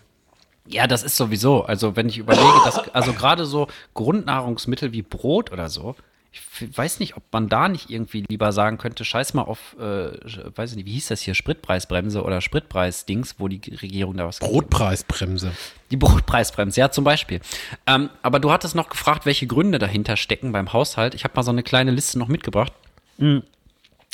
Ja, 0.71 0.87
das 0.87 1.03
ist 1.03 1.17
sowieso. 1.17 1.65
Also 1.65 1.97
wenn 1.97 2.09
ich 2.09 2.19
überlege, 2.19 2.61
dass 2.65 2.79
also 2.95 3.13
gerade 3.13 3.45
so 3.45 3.67
Grundnahrungsmittel 3.95 4.93
wie 4.93 5.03
Brot 5.03 5.51
oder 5.53 5.69
so, 5.69 5.97
ich 6.33 6.79
weiß 6.79 7.01
nicht, 7.01 7.17
ob 7.17 7.25
man 7.33 7.49
da 7.49 7.69
nicht 7.69 7.91
irgendwie 7.91 8.25
lieber 8.29 8.53
sagen 8.53 8.79
könnte, 8.79 9.05
scheiß 9.05 9.35
mal 9.35 9.43
auf, 9.43 9.75
äh, 9.81 10.13
weiß 10.55 10.71
ich 10.71 10.77
nicht, 10.77 10.87
wie 10.87 10.93
hieß 10.93 11.09
das 11.09 11.21
hier, 11.23 11.35
Spritpreisbremse 11.35 12.23
oder 12.23 12.41
Spritpreisdings, 12.41 13.37
wo 13.39 13.49
die 13.49 13.61
Regierung 13.75 14.17
da 14.17 14.27
was 14.27 14.39
Brotpreisbremse. 14.39 15.51
Die 15.91 15.97
Brotpreisbremse, 15.97 16.79
ja, 16.79 16.91
zum 16.93 17.03
Beispiel. 17.03 17.41
Ähm, 17.89 18.11
aber 18.23 18.39
du 18.39 18.53
hattest 18.53 18.77
noch 18.77 18.91
gefragt, 18.91 19.27
welche 19.27 19.49
Gründe 19.49 19.81
dahinter 19.81 20.17
stecken 20.17 20.53
beim 20.53 20.73
Haushalt. 20.73 21.17
Ich 21.17 21.25
habe 21.25 21.35
mal 21.35 21.43
so 21.43 21.51
eine 21.51 21.65
kleine 21.65 21.91
Liste 21.91 22.17
noch 22.19 22.29
mitgebracht. 22.29 22.73
Mhm. 23.19 23.43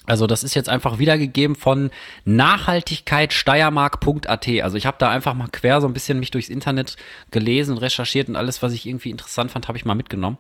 Also 0.07 0.27
das 0.27 0.45
ist 0.45 0.55
jetzt 0.55 0.69
einfach 0.69 0.99
wiedergegeben 0.99 1.57
von 1.57 1.91
nachhaltigkeitsteiermark.at. 2.25 4.49
Also 4.63 4.77
ich 4.77 4.87
habe 4.87 4.97
da 4.99 5.11
einfach 5.11 5.35
mal 5.35 5.49
quer 5.51 5.81
so 5.81 5.87
ein 5.87 5.93
bisschen 5.93 6.21
mich 6.21 6.31
durchs 6.31 6.49
Internet 6.49 6.97
gelesen 7.31 7.79
recherchiert 7.79 8.29
und 8.29 8.37
alles, 8.37 8.63
was 8.63 8.73
ich 8.73 8.87
irgendwie 8.87 9.11
interessant 9.11 9.51
fand, 9.51 9.69
habe 9.69 9.77
ich 9.77 9.85
mal 9.85 9.95
mitgenommen. 9.95 10.39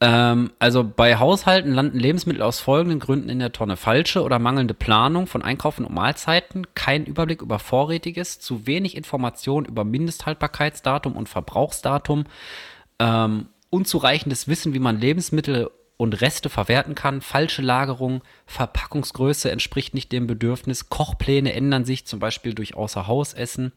Ähm, 0.00 0.52
also 0.58 0.84
bei 0.84 1.18
Haushalten 1.18 1.72
landen 1.72 1.98
Lebensmittel 1.98 2.42
aus 2.42 2.60
folgenden 2.60 3.00
Gründen 3.00 3.28
in 3.28 3.40
der 3.40 3.52
Tonne. 3.52 3.76
Falsche 3.76 4.22
oder 4.22 4.38
mangelnde 4.38 4.74
Planung 4.74 5.26
von 5.26 5.42
Einkaufen 5.42 5.84
und 5.84 5.94
Mahlzeiten, 5.94 6.66
kein 6.74 7.04
Überblick 7.04 7.42
über 7.42 7.58
Vorrätiges, 7.58 8.38
zu 8.38 8.66
wenig 8.66 8.96
Information 8.96 9.64
über 9.64 9.84
Mindesthaltbarkeitsdatum 9.84 11.16
und 11.16 11.28
Verbrauchsdatum, 11.28 12.24
ähm, 13.00 13.48
unzureichendes 13.70 14.46
Wissen, 14.46 14.72
wie 14.72 14.78
man 14.78 15.00
Lebensmittel 15.00 15.68
und 15.98 16.20
Reste 16.22 16.48
verwerten 16.48 16.94
kann. 16.94 17.20
Falsche 17.20 17.60
Lagerung, 17.60 18.22
Verpackungsgröße 18.46 19.50
entspricht 19.50 19.92
nicht 19.92 20.10
dem 20.12 20.26
Bedürfnis. 20.26 20.88
Kochpläne 20.88 21.52
ändern 21.52 21.84
sich 21.84 22.06
zum 22.06 22.20
Beispiel 22.20 22.54
durch 22.54 22.74
Außerhausessen. 22.74 23.72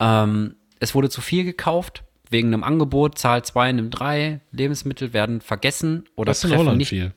Ähm, 0.00 0.56
es 0.80 0.94
wurde 0.94 1.08
zu 1.08 1.22
viel 1.22 1.44
gekauft. 1.44 2.02
Wegen 2.28 2.48
einem 2.48 2.62
Angebot, 2.62 3.18
Zahl 3.18 3.44
2, 3.44 3.72
nimm 3.72 3.90
3, 3.90 4.40
Lebensmittel 4.52 5.12
werden 5.12 5.40
vergessen 5.40 6.04
oder 6.14 6.30
das 6.30 6.40
treffen 6.40 6.76
nicht. 6.76 6.90
Viel. 6.90 7.12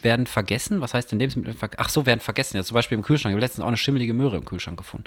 Werden 0.00 0.26
vergessen? 0.26 0.80
Was 0.80 0.94
heißt 0.94 1.12
denn 1.12 1.18
Lebensmittel? 1.18 1.54
Ach 1.76 1.88
so, 1.88 2.06
werden 2.06 2.20
vergessen. 2.20 2.56
Ja, 2.56 2.64
zum 2.64 2.74
Beispiel 2.74 2.96
im 2.96 3.04
Kühlschrank. 3.04 3.32
Ich 3.32 3.36
habe 3.36 3.44
letztens 3.44 3.62
auch 3.62 3.68
eine 3.68 3.76
schimmelige 3.76 4.14
Möhre 4.14 4.36
im 4.36 4.44
Kühlschrank 4.44 4.78
gefunden. 4.78 5.04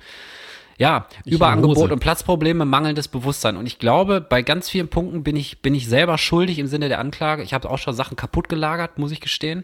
Ja, 0.78 1.08
ich 1.24 1.34
Überangebot 1.34 1.92
und 1.92 2.00
Platzprobleme, 2.00 2.66
mangelndes 2.66 3.08
Bewusstsein. 3.08 3.56
Und 3.56 3.66
ich 3.66 3.80
glaube, 3.80 4.20
bei 4.20 4.42
ganz 4.42 4.70
vielen 4.70 4.90
Punkten 4.90 5.24
bin 5.24 5.36
ich, 5.36 5.62
bin 5.62 5.74
ich 5.74 5.88
selber 5.88 6.18
schuldig 6.18 6.60
im 6.60 6.68
Sinne 6.68 6.90
der 6.90 7.00
Anklage. 7.00 7.44
Ich 7.44 7.54
habe 7.54 7.70
auch 7.70 7.78
schon 7.78 7.94
Sachen 7.94 8.18
kaputt 8.18 8.50
gelagert, 8.50 8.98
muss 8.98 9.12
ich 9.12 9.22
gestehen. 9.22 9.64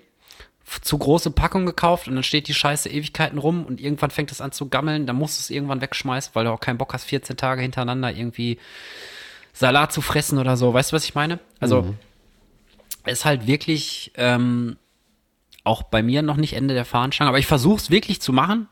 Zu 0.82 0.98
große 0.98 1.32
Packung 1.32 1.66
gekauft 1.66 2.08
und 2.08 2.16
dann 2.16 2.24
steht 2.24 2.48
die 2.48 2.54
Scheiße 2.54 2.88
Ewigkeiten 2.88 3.40
rum 3.40 3.66
und 3.66 3.82
irgendwann 3.82 4.12
fängt 4.12 4.32
es 4.32 4.40
an 4.40 4.54
zu 4.54 4.70
gammeln. 4.70 5.06
Dann 5.06 5.18
musst 5.18 5.38
du 5.38 5.42
es 5.42 5.50
irgendwann 5.50 5.82
wegschmeißen, 5.82 6.34
weil 6.34 6.46
du 6.46 6.52
auch 6.52 6.62
keinen 6.62 6.78
Bock 6.78 6.94
hast, 6.94 7.04
14 7.06 7.36
Tage 7.36 7.62
hintereinander 7.62 8.14
irgendwie 8.14 8.58
Salat 9.52 9.92
zu 9.92 10.00
fressen 10.02 10.38
oder 10.38 10.56
so. 10.56 10.74
Weißt 10.74 10.92
du, 10.92 10.96
was 10.96 11.04
ich 11.04 11.14
meine? 11.14 11.40
Also, 11.60 11.82
mhm. 11.82 11.98
ist 13.06 13.26
halt 13.26 13.48
wirklich 13.48 14.14
ähm, 14.16 14.78
auch 15.66 15.84
bei 15.84 16.04
mir 16.04 16.22
noch 16.22 16.38
nicht 16.38 16.54
Ende 16.54 16.74
der 16.74 16.86
Fahnenstange, 16.86 17.28
aber 17.28 17.40
ich 17.40 17.48
versuche 17.48 17.78
es 17.78 17.90
wirklich 17.90 18.22
zu 18.22 18.32
machen. 18.32 18.70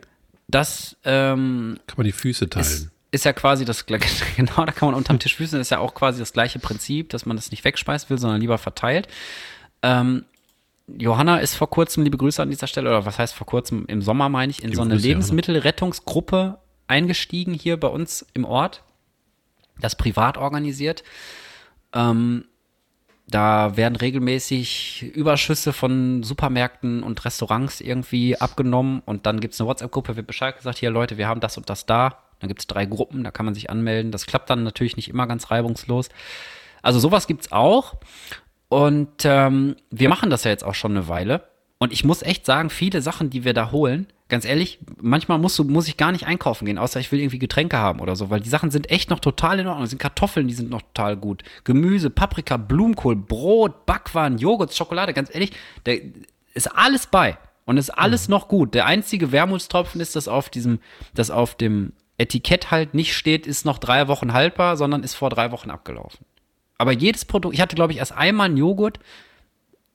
Das 0.48 0.96
ähm, 1.04 1.78
kann 1.86 1.96
man 1.98 2.06
die 2.06 2.12
Füße 2.12 2.48
teilen. 2.48 2.66
Ist, 2.66 2.90
ist 3.10 3.24
ja 3.24 3.32
quasi 3.32 3.64
das, 3.64 3.86
genau, 4.36 4.64
da 4.64 4.72
kann 4.72 4.88
man 4.88 4.94
unterm 4.94 5.18
Tisch 5.18 5.36
füßen, 5.36 5.60
ist 5.60 5.70
ja 5.70 5.78
auch 5.78 5.94
quasi 5.94 6.18
das 6.18 6.32
gleiche 6.32 6.58
Prinzip, 6.58 7.10
dass 7.10 7.26
man 7.26 7.36
das 7.36 7.50
nicht 7.50 7.64
wegschmeißen 7.64 8.10
will, 8.10 8.18
sondern 8.18 8.40
lieber 8.40 8.58
verteilt. 8.58 9.08
Ähm, 9.82 10.24
Johanna 10.88 11.38
ist 11.38 11.54
vor 11.54 11.68
kurzem, 11.68 12.04
liebe 12.04 12.16
Grüße 12.16 12.40
an 12.40 12.50
dieser 12.50 12.66
Stelle, 12.66 12.90
oder 12.90 13.06
was 13.06 13.18
heißt 13.18 13.34
vor 13.34 13.46
kurzem, 13.46 13.86
im 13.86 14.02
Sommer 14.02 14.28
meine 14.28 14.50
ich, 14.50 14.62
in 14.62 14.66
liebe 14.66 14.76
so 14.76 14.82
eine 14.82 14.94
Grüße, 14.94 15.06
Lebensmittelrettungsgruppe 15.08 16.58
eingestiegen 16.86 17.54
hier 17.54 17.78
bei 17.78 17.88
uns 17.88 18.24
im 18.34 18.44
Ort, 18.44 18.82
das 19.80 19.96
privat 19.96 20.38
organisiert. 20.38 21.02
Ähm, 21.92 22.44
da 23.28 23.76
werden 23.76 23.96
regelmäßig 23.96 25.02
Überschüsse 25.14 25.72
von 25.72 26.22
Supermärkten 26.22 27.02
und 27.02 27.24
Restaurants 27.24 27.80
irgendwie 27.80 28.36
abgenommen 28.36 29.02
und 29.04 29.26
dann 29.26 29.40
gibt 29.40 29.54
es 29.54 29.60
eine 29.60 29.68
WhatsApp-Gruppe, 29.68 30.14
wird 30.14 30.28
Bescheid 30.28 30.56
gesagt, 30.56 30.78
hier 30.78 30.90
Leute, 30.90 31.18
wir 31.18 31.26
haben 31.26 31.40
das 31.40 31.56
und 31.56 31.68
das 31.68 31.86
da, 31.86 32.18
Dann 32.46 32.48
gibt 32.48 32.60
es 32.60 32.68
drei 32.68 32.86
Gruppen, 32.86 33.24
da 33.24 33.32
kann 33.32 33.44
man 33.44 33.54
sich 33.54 33.70
anmelden. 33.70 34.12
Das 34.12 34.26
klappt 34.26 34.48
dann 34.50 34.62
natürlich 34.62 34.96
nicht 34.96 35.08
immer 35.08 35.26
ganz 35.26 35.50
reibungslos. 35.50 36.10
Also 36.80 37.00
sowas 37.00 37.26
gibt 37.26 37.42
es 37.42 37.52
auch. 37.52 37.94
Und 38.68 39.24
ähm, 39.24 39.74
wir 39.90 40.08
machen 40.08 40.30
das 40.30 40.44
ja 40.44 40.52
jetzt 40.52 40.62
auch 40.62 40.74
schon 40.74 40.92
eine 40.92 41.08
Weile. 41.08 41.48
Und 41.78 41.92
ich 41.92 42.04
muss 42.04 42.22
echt 42.22 42.46
sagen, 42.46 42.70
viele 42.70 43.02
Sachen, 43.02 43.30
die 43.30 43.44
wir 43.44 43.52
da 43.52 43.72
holen, 43.72 44.06
ganz 44.28 44.44
ehrlich, 44.44 44.78
manchmal 45.00 45.38
musst 45.38 45.58
du, 45.58 45.64
muss 45.64 45.88
ich 45.88 45.96
gar 45.96 46.12
nicht 46.12 46.26
einkaufen 46.26 46.66
gehen, 46.66 46.78
außer 46.78 47.00
ich 47.00 47.10
will 47.10 47.18
irgendwie 47.18 47.40
Getränke 47.40 47.78
haben 47.78 47.98
oder 47.98 48.14
so, 48.14 48.30
weil 48.30 48.40
die 48.40 48.48
Sachen 48.48 48.70
sind 48.70 48.88
echt 48.90 49.10
noch 49.10 49.18
total 49.18 49.58
in 49.58 49.66
Ordnung. 49.66 49.84
Es 49.84 49.90
sind 49.90 49.98
Kartoffeln, 49.98 50.46
die 50.46 50.54
sind 50.54 50.70
noch 50.70 50.82
total 50.82 51.16
gut. 51.16 51.42
Gemüse, 51.64 52.10
Paprika, 52.10 52.56
Blumenkohl, 52.56 53.16
Brot, 53.16 53.86
Backwaren, 53.86 54.38
Joghurt, 54.38 54.72
Schokolade, 54.72 55.12
ganz 55.12 55.34
ehrlich, 55.34 55.50
da 55.82 55.92
ist 56.54 56.68
alles 56.68 57.08
bei. 57.08 57.38
Und 57.66 57.78
ist 57.78 57.90
alles 57.90 58.28
mhm. 58.28 58.32
noch 58.32 58.46
gut. 58.46 58.74
Der 58.74 58.86
einzige 58.86 59.32
Wermutstropfen 59.32 60.00
ist, 60.00 60.14
dass 60.14 60.28
auf 60.28 60.48
diesem, 60.48 60.78
dass 61.14 61.32
auf 61.32 61.56
dem 61.56 61.92
Etikett 62.18 62.70
halt 62.70 62.94
nicht 62.94 63.14
steht, 63.14 63.46
ist 63.46 63.64
noch 63.64 63.78
drei 63.78 64.08
Wochen 64.08 64.32
haltbar, 64.32 64.76
sondern 64.76 65.02
ist 65.02 65.14
vor 65.14 65.30
drei 65.30 65.50
Wochen 65.52 65.70
abgelaufen. 65.70 66.24
Aber 66.78 66.92
jedes 66.92 67.24
Produkt, 67.24 67.54
ich 67.54 67.60
hatte, 67.60 67.76
glaube 67.76 67.92
ich, 67.92 67.98
erst 67.98 68.12
einmal 68.12 68.46
einen 68.46 68.56
Joghurt, 68.56 68.98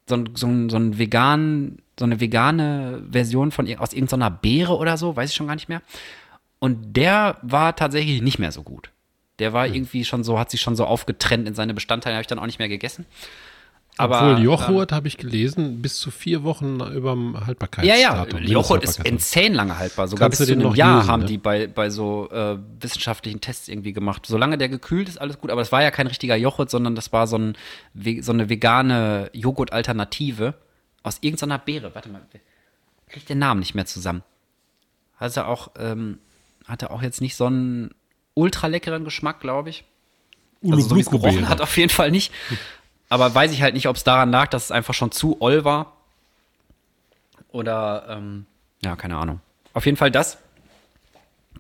so, 0.07 0.23
so, 0.33 0.47
so 0.69 0.77
ein 0.77 0.97
vegan, 0.97 1.79
so 1.97 2.05
eine 2.05 2.19
vegane 2.19 3.03
Version 3.09 3.51
von 3.51 3.73
aus 3.77 3.93
irgendeiner 3.93 4.31
Beere 4.31 4.77
oder 4.77 4.97
so, 4.97 5.15
weiß 5.15 5.29
ich 5.29 5.35
schon 5.35 5.47
gar 5.47 5.55
nicht 5.55 5.69
mehr. 5.69 5.81
Und 6.59 6.95
der 6.95 7.37
war 7.41 7.75
tatsächlich 7.75 8.21
nicht 8.21 8.39
mehr 8.39 8.51
so 8.51 8.63
gut. 8.63 8.91
Der 9.39 9.53
war 9.53 9.65
hm. 9.67 9.73
irgendwie 9.73 10.05
schon 10.05 10.23
so, 10.23 10.37
hat 10.37 10.51
sich 10.51 10.61
schon 10.61 10.75
so 10.75 10.85
aufgetrennt 10.85 11.47
in 11.47 11.55
seine 11.55 11.73
Bestandteile, 11.73 12.15
habe 12.15 12.21
ich 12.21 12.27
dann 12.27 12.39
auch 12.39 12.45
nicht 12.45 12.59
mehr 12.59 12.69
gegessen. 12.69 13.05
Aber, 13.97 14.31
Obwohl 14.31 14.43
Joghurt, 14.43 14.91
ähm, 14.91 14.95
habe 14.95 15.07
ich 15.07 15.17
gelesen, 15.17 15.81
bis 15.81 15.99
zu 15.99 16.11
vier 16.11 16.43
Wochen 16.43 16.79
über 16.79 17.11
dem 17.11 17.45
Haltbarkeitsdatum. 17.45 18.39
Ja, 18.39 18.45
ja, 18.45 18.51
Joghurt 18.51 18.83
ist 18.83 18.99
insane 19.05 19.49
lange 19.53 19.77
haltbar. 19.77 20.07
Sogar 20.07 20.29
Kannst 20.29 20.39
bis 20.39 20.47
zu 20.47 20.53
einem 20.53 20.73
Jahr 20.73 20.99
usen, 20.99 21.09
haben 21.09 21.19
ne? 21.21 21.25
die 21.27 21.37
bei, 21.37 21.67
bei 21.67 21.89
so 21.89 22.29
äh, 22.31 22.57
wissenschaftlichen 22.79 23.41
Tests 23.41 23.67
irgendwie 23.67 23.93
gemacht. 23.93 24.25
Solange 24.25 24.57
der 24.57 24.69
gekühlt 24.69 25.09
ist, 25.09 25.19
alles 25.19 25.39
gut. 25.39 25.51
Aber 25.51 25.61
es 25.61 25.71
war 25.71 25.83
ja 25.83 25.91
kein 25.91 26.07
richtiger 26.07 26.35
Joghurt, 26.35 26.69
sondern 26.69 26.95
das 26.95 27.11
war 27.11 27.27
so, 27.27 27.37
ein, 27.37 27.57
so 28.21 28.31
eine 28.31 28.49
vegane 28.49 29.29
Joghurt-Alternative 29.33 30.53
aus 31.03 31.17
irgendeiner 31.21 31.59
Beere. 31.59 31.93
Warte 31.93 32.09
mal, 32.09 32.21
ich 32.33 33.13
kriege 33.13 33.25
den 33.25 33.39
Namen 33.39 33.59
nicht 33.59 33.75
mehr 33.75 33.85
zusammen. 33.85 34.23
Hatte 35.17 35.45
auch, 35.45 35.71
ähm, 35.77 36.17
hatte 36.65 36.91
auch 36.91 37.01
jetzt 37.01 37.21
nicht 37.21 37.35
so 37.35 37.45
einen 37.45 37.91
ultra 38.33 38.67
leckeren 38.67 39.03
Geschmack, 39.03 39.41
glaube 39.41 39.69
ich. 39.69 39.83
Also 40.63 40.89
so 40.89 40.95
wie 40.95 41.01
es 41.01 41.09
gerochen 41.09 41.49
hat, 41.49 41.59
auf 41.59 41.75
jeden 41.77 41.89
Fall 41.89 42.09
nicht. 42.11 42.31
Aber 43.11 43.35
weiß 43.35 43.51
ich 43.51 43.61
halt 43.61 43.73
nicht, 43.73 43.89
ob 43.89 43.97
es 43.97 44.05
daran 44.05 44.31
lag, 44.31 44.47
dass 44.47 44.65
es 44.65 44.71
einfach 44.71 44.93
schon 44.93 45.11
zu 45.11 45.41
oll 45.41 45.65
war. 45.65 45.97
Oder, 47.49 48.05
ähm, 48.07 48.45
ja, 48.81 48.95
keine 48.95 49.17
Ahnung. 49.17 49.41
Auf 49.73 49.85
jeden 49.85 49.97
Fall 49.97 50.11
das 50.11 50.37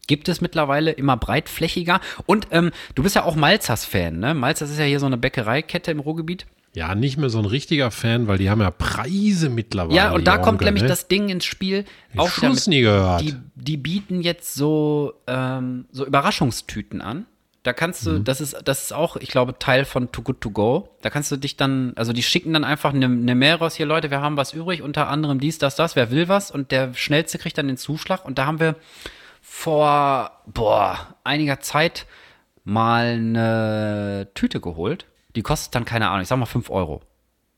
gibt 0.07 0.29
es 0.29 0.39
mittlerweile 0.39 0.91
immer 0.91 1.17
breitflächiger. 1.17 1.99
Und 2.25 2.47
ähm, 2.51 2.71
du 2.95 3.03
bist 3.03 3.15
ja 3.15 3.23
auch 3.23 3.35
Malzers-Fan, 3.35 4.17
ne? 4.17 4.33
Malzers 4.33 4.69
ist 4.69 4.79
ja 4.79 4.85
hier 4.85 5.01
so 5.01 5.05
eine 5.05 5.17
Bäckereikette 5.17 5.91
im 5.91 5.99
Ruhrgebiet. 5.99 6.45
Ja, 6.73 6.95
nicht 6.95 7.17
mehr 7.17 7.29
so 7.29 7.39
ein 7.39 7.45
richtiger 7.45 7.91
Fan, 7.91 8.27
weil 8.27 8.37
die 8.37 8.49
haben 8.49 8.61
ja 8.61 8.71
Preise 8.71 9.49
mittlerweile. 9.49 9.95
Ja, 9.95 10.13
und 10.13 10.25
da 10.25 10.35
Onkel, 10.35 10.45
kommt 10.45 10.61
nämlich 10.61 10.83
ne? 10.83 10.87
das 10.87 11.09
Ding 11.09 11.27
ins 11.27 11.43
Spiel. 11.43 11.83
Ich 12.13 12.19
auch 12.19 12.29
Schuss 12.29 12.67
nie 12.67 12.79
gehört. 12.79 13.21
Die, 13.21 13.35
die 13.55 13.75
bieten 13.75 14.21
jetzt 14.21 14.53
so, 14.53 15.13
ähm, 15.27 15.85
so 15.91 16.05
Überraschungstüten 16.05 17.01
an. 17.01 17.25
Da 17.63 17.73
kannst 17.73 18.07
du, 18.07 18.11
mhm. 18.11 18.23
das 18.23 18.41
ist, 18.41 18.57
das 18.65 18.83
ist 18.85 18.93
auch, 18.93 19.17
ich 19.17 19.29
glaube, 19.29 19.59
Teil 19.59 19.85
von 19.85 20.11
Too 20.11 20.23
Good 20.23 20.41
To 20.41 20.49
Go. 20.49 20.89
Da 21.01 21.11
kannst 21.11 21.31
du 21.31 21.37
dich 21.37 21.57
dann, 21.57 21.93
also 21.95 22.11
die 22.11 22.23
schicken 22.23 22.53
dann 22.53 22.63
einfach 22.63 22.93
eine, 22.93 23.05
eine 23.05 23.35
Mail 23.35 23.55
raus, 23.55 23.75
hier 23.75 23.85
Leute, 23.85 24.09
wir 24.09 24.21
haben 24.21 24.35
was 24.35 24.53
übrig, 24.53 24.81
unter 24.81 25.07
anderem 25.09 25.39
dies, 25.39 25.59
das, 25.59 25.75
das, 25.75 25.95
wer 25.95 26.09
will 26.09 26.27
was 26.27 26.49
und 26.49 26.71
der 26.71 26.95
Schnellste 26.95 27.37
kriegt 27.37 27.57
dann 27.57 27.67
den 27.67 27.77
Zuschlag 27.77 28.25
und 28.25 28.39
da 28.39 28.47
haben 28.47 28.59
wir 28.59 28.75
vor, 29.41 30.41
boah, 30.47 31.15
einiger 31.23 31.59
Zeit 31.59 32.07
mal 32.63 33.13
eine 33.13 34.29
Tüte 34.33 34.59
geholt. 34.59 35.05
Die 35.35 35.43
kostet 35.43 35.75
dann, 35.75 35.85
keine 35.85 36.09
Ahnung, 36.09 36.21
ich 36.21 36.27
sag 36.27 36.37
mal 36.37 36.45
5 36.45 36.69
Euro. 36.69 37.01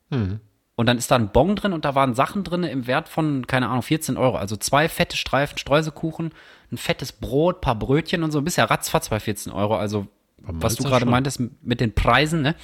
Mhm. 0.10 0.42
Und 0.76 0.88
dann 0.88 0.98
ist 0.98 1.12
da 1.12 1.16
ein 1.16 1.32
Bon 1.32 1.56
drin 1.56 1.72
und 1.72 1.86
da 1.86 1.94
waren 1.94 2.16
Sachen 2.16 2.44
drin 2.44 2.64
im 2.64 2.88
Wert 2.88 3.08
von, 3.08 3.46
keine 3.46 3.70
Ahnung, 3.70 3.84
14 3.84 4.18
Euro. 4.18 4.38
Also 4.38 4.56
zwei 4.56 4.90
fette 4.90 5.16
Streifen 5.16 5.58
Streusekuchen, 5.58 6.34
ein 6.74 6.78
fettes 6.78 7.12
Brot, 7.12 7.62
paar 7.62 7.76
Brötchen 7.76 8.24
und 8.24 8.32
so. 8.32 8.42
Bist 8.42 8.58
ja 8.58 8.66
ratzfatz 8.66 9.10
bei 9.10 9.20
14 9.20 9.52
Euro. 9.52 9.76
Also, 9.76 10.08
was 10.38 10.76
du 10.76 10.84
gerade 10.84 11.06
meintest 11.06 11.42
mit 11.62 11.80
den 11.80 11.94
Preisen, 11.94 12.42
ne? 12.42 12.56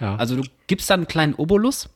Ja. 0.00 0.16
Also, 0.16 0.36
du 0.36 0.48
gibst 0.66 0.90
dann 0.90 1.00
einen 1.00 1.08
kleinen 1.08 1.34
Obolus 1.34 1.88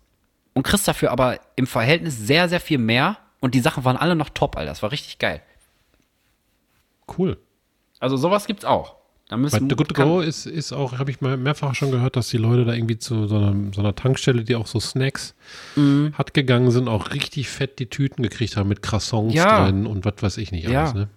und 0.54 0.62
kriegst 0.62 0.86
dafür 0.86 1.10
aber 1.10 1.40
im 1.56 1.66
Verhältnis 1.66 2.16
sehr, 2.18 2.48
sehr 2.48 2.60
viel 2.60 2.78
mehr. 2.78 3.18
Und 3.40 3.54
die 3.54 3.60
Sachen 3.60 3.84
waren 3.84 3.96
alle 3.96 4.14
noch 4.14 4.28
top, 4.28 4.56
Alter. 4.56 4.70
Das 4.70 4.82
war 4.82 4.92
richtig 4.92 5.18
geil. 5.18 5.42
Cool. 7.18 7.38
Also, 7.98 8.16
sowas 8.16 8.46
gibt's 8.46 8.64
auch. 8.64 9.02
Da 9.32 9.38
müssen, 9.38 9.66
Bei 9.66 9.74
The 9.74 9.76
Good 9.76 9.94
Go 9.94 10.20
ist, 10.20 10.44
ist 10.44 10.74
auch, 10.74 10.98
habe 10.98 11.10
ich 11.10 11.22
mal 11.22 11.38
mehrfach 11.38 11.74
schon 11.74 11.90
gehört, 11.90 12.16
dass 12.16 12.28
die 12.28 12.36
Leute 12.36 12.66
da 12.66 12.74
irgendwie 12.74 12.98
zu 12.98 13.26
so 13.26 13.36
einer, 13.36 13.54
so 13.72 13.80
einer 13.80 13.94
Tankstelle, 13.94 14.44
die 14.44 14.54
auch 14.56 14.66
so 14.66 14.78
Snacks 14.78 15.34
mhm. 15.74 16.12
hat 16.12 16.34
gegangen 16.34 16.70
sind, 16.70 16.86
auch 16.86 17.14
richtig 17.14 17.48
fett 17.48 17.78
die 17.78 17.86
Tüten 17.86 18.22
gekriegt 18.22 18.58
haben 18.58 18.68
mit 18.68 18.82
Croissants 18.82 19.34
ja. 19.34 19.64
drin 19.64 19.86
und 19.86 20.04
was 20.04 20.16
weiß 20.20 20.36
ich 20.36 20.52
nicht 20.52 20.68
ja. 20.68 20.82
alles. 20.82 20.94
Ne? 20.94 21.08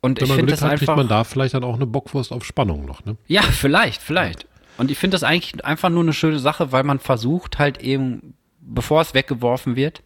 Und 0.00 0.20
Wenn 0.20 0.28
man 0.28 0.46
Glück 0.46 0.60
hat, 0.60 0.78
kriegt 0.78 0.96
man 0.96 1.08
da 1.08 1.24
vielleicht 1.24 1.54
dann 1.54 1.64
auch 1.64 1.74
eine 1.74 1.86
Bockwurst 1.86 2.32
auf 2.32 2.44
Spannung 2.44 2.84
noch. 2.84 3.04
Ne? 3.04 3.16
Ja, 3.26 3.42
vielleicht, 3.42 4.00
vielleicht. 4.00 4.46
Und 4.76 4.90
ich 4.92 4.98
finde 4.98 5.16
das 5.16 5.24
eigentlich 5.24 5.64
einfach 5.64 5.90
nur 5.90 6.02
eine 6.02 6.12
schöne 6.12 6.38
Sache, 6.38 6.70
weil 6.70 6.84
man 6.84 7.00
versucht 7.00 7.58
halt 7.58 7.78
eben, 7.82 8.34
bevor 8.60 9.00
es 9.02 9.12
weggeworfen 9.12 9.74
wird, 9.74 10.02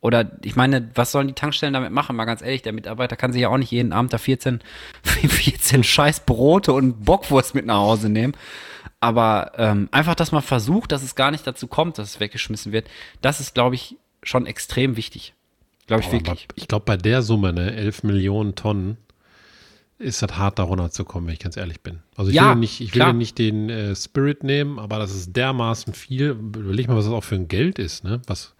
oder 0.00 0.32
ich 0.42 0.56
meine, 0.56 0.90
was 0.94 1.12
sollen 1.12 1.28
die 1.28 1.32
Tankstellen 1.32 1.74
damit 1.74 1.92
machen? 1.92 2.16
Mal 2.16 2.24
ganz 2.24 2.42
ehrlich, 2.42 2.62
der 2.62 2.72
Mitarbeiter 2.72 3.14
kann 3.16 3.32
sich 3.32 3.42
ja 3.42 3.48
auch 3.48 3.56
nicht 3.56 3.70
jeden 3.70 3.92
Abend 3.92 4.12
da 4.12 4.18
14, 4.18 4.60
14 5.04 5.84
scheiß 5.84 6.20
Brote 6.20 6.72
und 6.72 7.04
Bockwurst 7.04 7.54
mit 7.54 7.66
nach 7.66 7.78
Hause 7.78 8.08
nehmen. 8.08 8.34
Aber 8.98 9.52
ähm, 9.56 9.88
einfach, 9.92 10.16
dass 10.16 10.32
man 10.32 10.42
versucht, 10.42 10.90
dass 10.90 11.04
es 11.04 11.14
gar 11.14 11.30
nicht 11.30 11.46
dazu 11.46 11.68
kommt, 11.68 11.98
dass 11.98 12.10
es 12.10 12.20
weggeschmissen 12.20 12.72
wird, 12.72 12.88
das 13.20 13.40
ist, 13.40 13.54
glaube 13.54 13.76
ich, 13.76 13.96
schon 14.24 14.46
extrem 14.46 14.96
wichtig. 14.96 15.34
Glaube 15.86 16.02
ich 16.02 16.08
Boah, 16.08 16.14
wirklich. 16.14 16.48
Ich 16.56 16.68
glaube, 16.68 16.84
bei 16.84 16.96
der 16.96 17.22
Summe, 17.22 17.52
ne, 17.52 17.72
11 17.74 18.02
Millionen 18.02 18.54
Tonnen, 18.56 18.96
ist 20.02 20.22
das 20.22 20.36
hart, 20.36 20.58
da 20.58 20.64
runterzukommen, 20.64 21.26
wenn 21.26 21.34
ich 21.34 21.40
ganz 21.40 21.56
ehrlich 21.56 21.80
bin. 21.80 22.00
Also 22.16 22.30
ich 22.30 22.36
ja, 22.36 22.50
will 22.50 22.56
nicht, 22.56 22.80
ich 22.80 22.94
will 22.94 23.12
nicht 23.14 23.38
den 23.38 23.70
äh, 23.70 23.94
Spirit 23.96 24.44
nehmen, 24.44 24.78
aber 24.78 24.98
das 24.98 25.14
ist 25.14 25.36
dermaßen 25.36 25.94
viel. 25.94 26.30
Überleg 26.30 26.88
mal, 26.88 26.96
was 26.96 27.04
das 27.04 27.14
auch 27.14 27.24
für 27.24 27.36
ein 27.36 27.48
Geld 27.48 27.78
ist, 27.78 28.04
ne? 28.04 28.20
Was, 28.26 28.54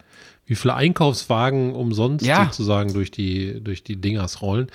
wie 0.45 0.55
viele 0.55 0.75
Einkaufswagen 0.75 1.73
umsonst 1.73 2.25
ja. 2.25 2.45
sozusagen 2.45 2.93
durch 2.93 3.11
die, 3.11 3.61
durch 3.63 3.83
die 3.83 3.97
Dingers 3.97 4.41
rollen. 4.41 4.67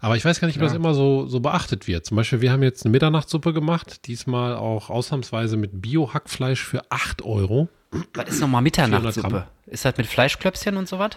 Aber 0.00 0.16
ich 0.16 0.24
weiß 0.24 0.40
gar 0.40 0.46
nicht, 0.46 0.56
ob 0.56 0.62
das 0.62 0.74
immer 0.74 0.94
so, 0.94 1.26
so 1.26 1.40
beachtet 1.40 1.88
wird. 1.88 2.06
Zum 2.06 2.16
Beispiel, 2.16 2.40
wir 2.40 2.52
haben 2.52 2.62
jetzt 2.62 2.84
eine 2.84 2.92
Mitternachtssuppe 2.92 3.52
gemacht, 3.52 4.06
diesmal 4.06 4.54
auch 4.54 4.90
ausnahmsweise 4.90 5.56
mit 5.56 5.82
Bio-Hackfleisch 5.82 6.62
für 6.62 6.82
8 6.90 7.22
Euro. 7.22 7.68
Was 8.14 8.28
ist 8.28 8.40
nochmal 8.40 8.62
Mitternachtssuppe? 8.62 9.46
Ist 9.66 9.84
das 9.84 9.96
mit 9.96 10.06
Fleischklöpschen 10.06 10.76
und 10.76 10.88
so 10.88 10.98
was? 10.98 11.12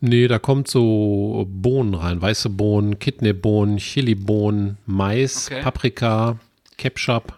Nee, 0.00 0.28
da 0.28 0.38
kommt 0.38 0.68
so 0.68 1.46
Bohnen 1.48 1.94
rein. 1.94 2.22
Weiße 2.22 2.48
Bohnen, 2.48 2.98
Kidneybohnen, 2.98 3.76
Chilibohnen, 3.76 4.78
Mais, 4.86 5.46
okay. 5.46 5.62
Paprika, 5.62 6.38
Ketchup. 6.78 7.34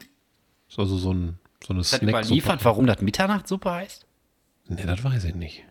Ist 0.68 0.78
also 0.78 0.96
so, 0.96 1.12
ein, 1.12 1.38
so 1.64 1.74
eine 1.74 1.82
Snack. 1.82 2.02
überliefert, 2.02 2.64
warum 2.64 2.86
das 2.86 3.00
Mitternachtssuppe 3.00 3.70
heißt? 3.70 4.06
Nee, 4.68 4.84
das 4.86 5.02
weiß 5.02 5.24
ich 5.24 5.34
nicht. 5.34 5.64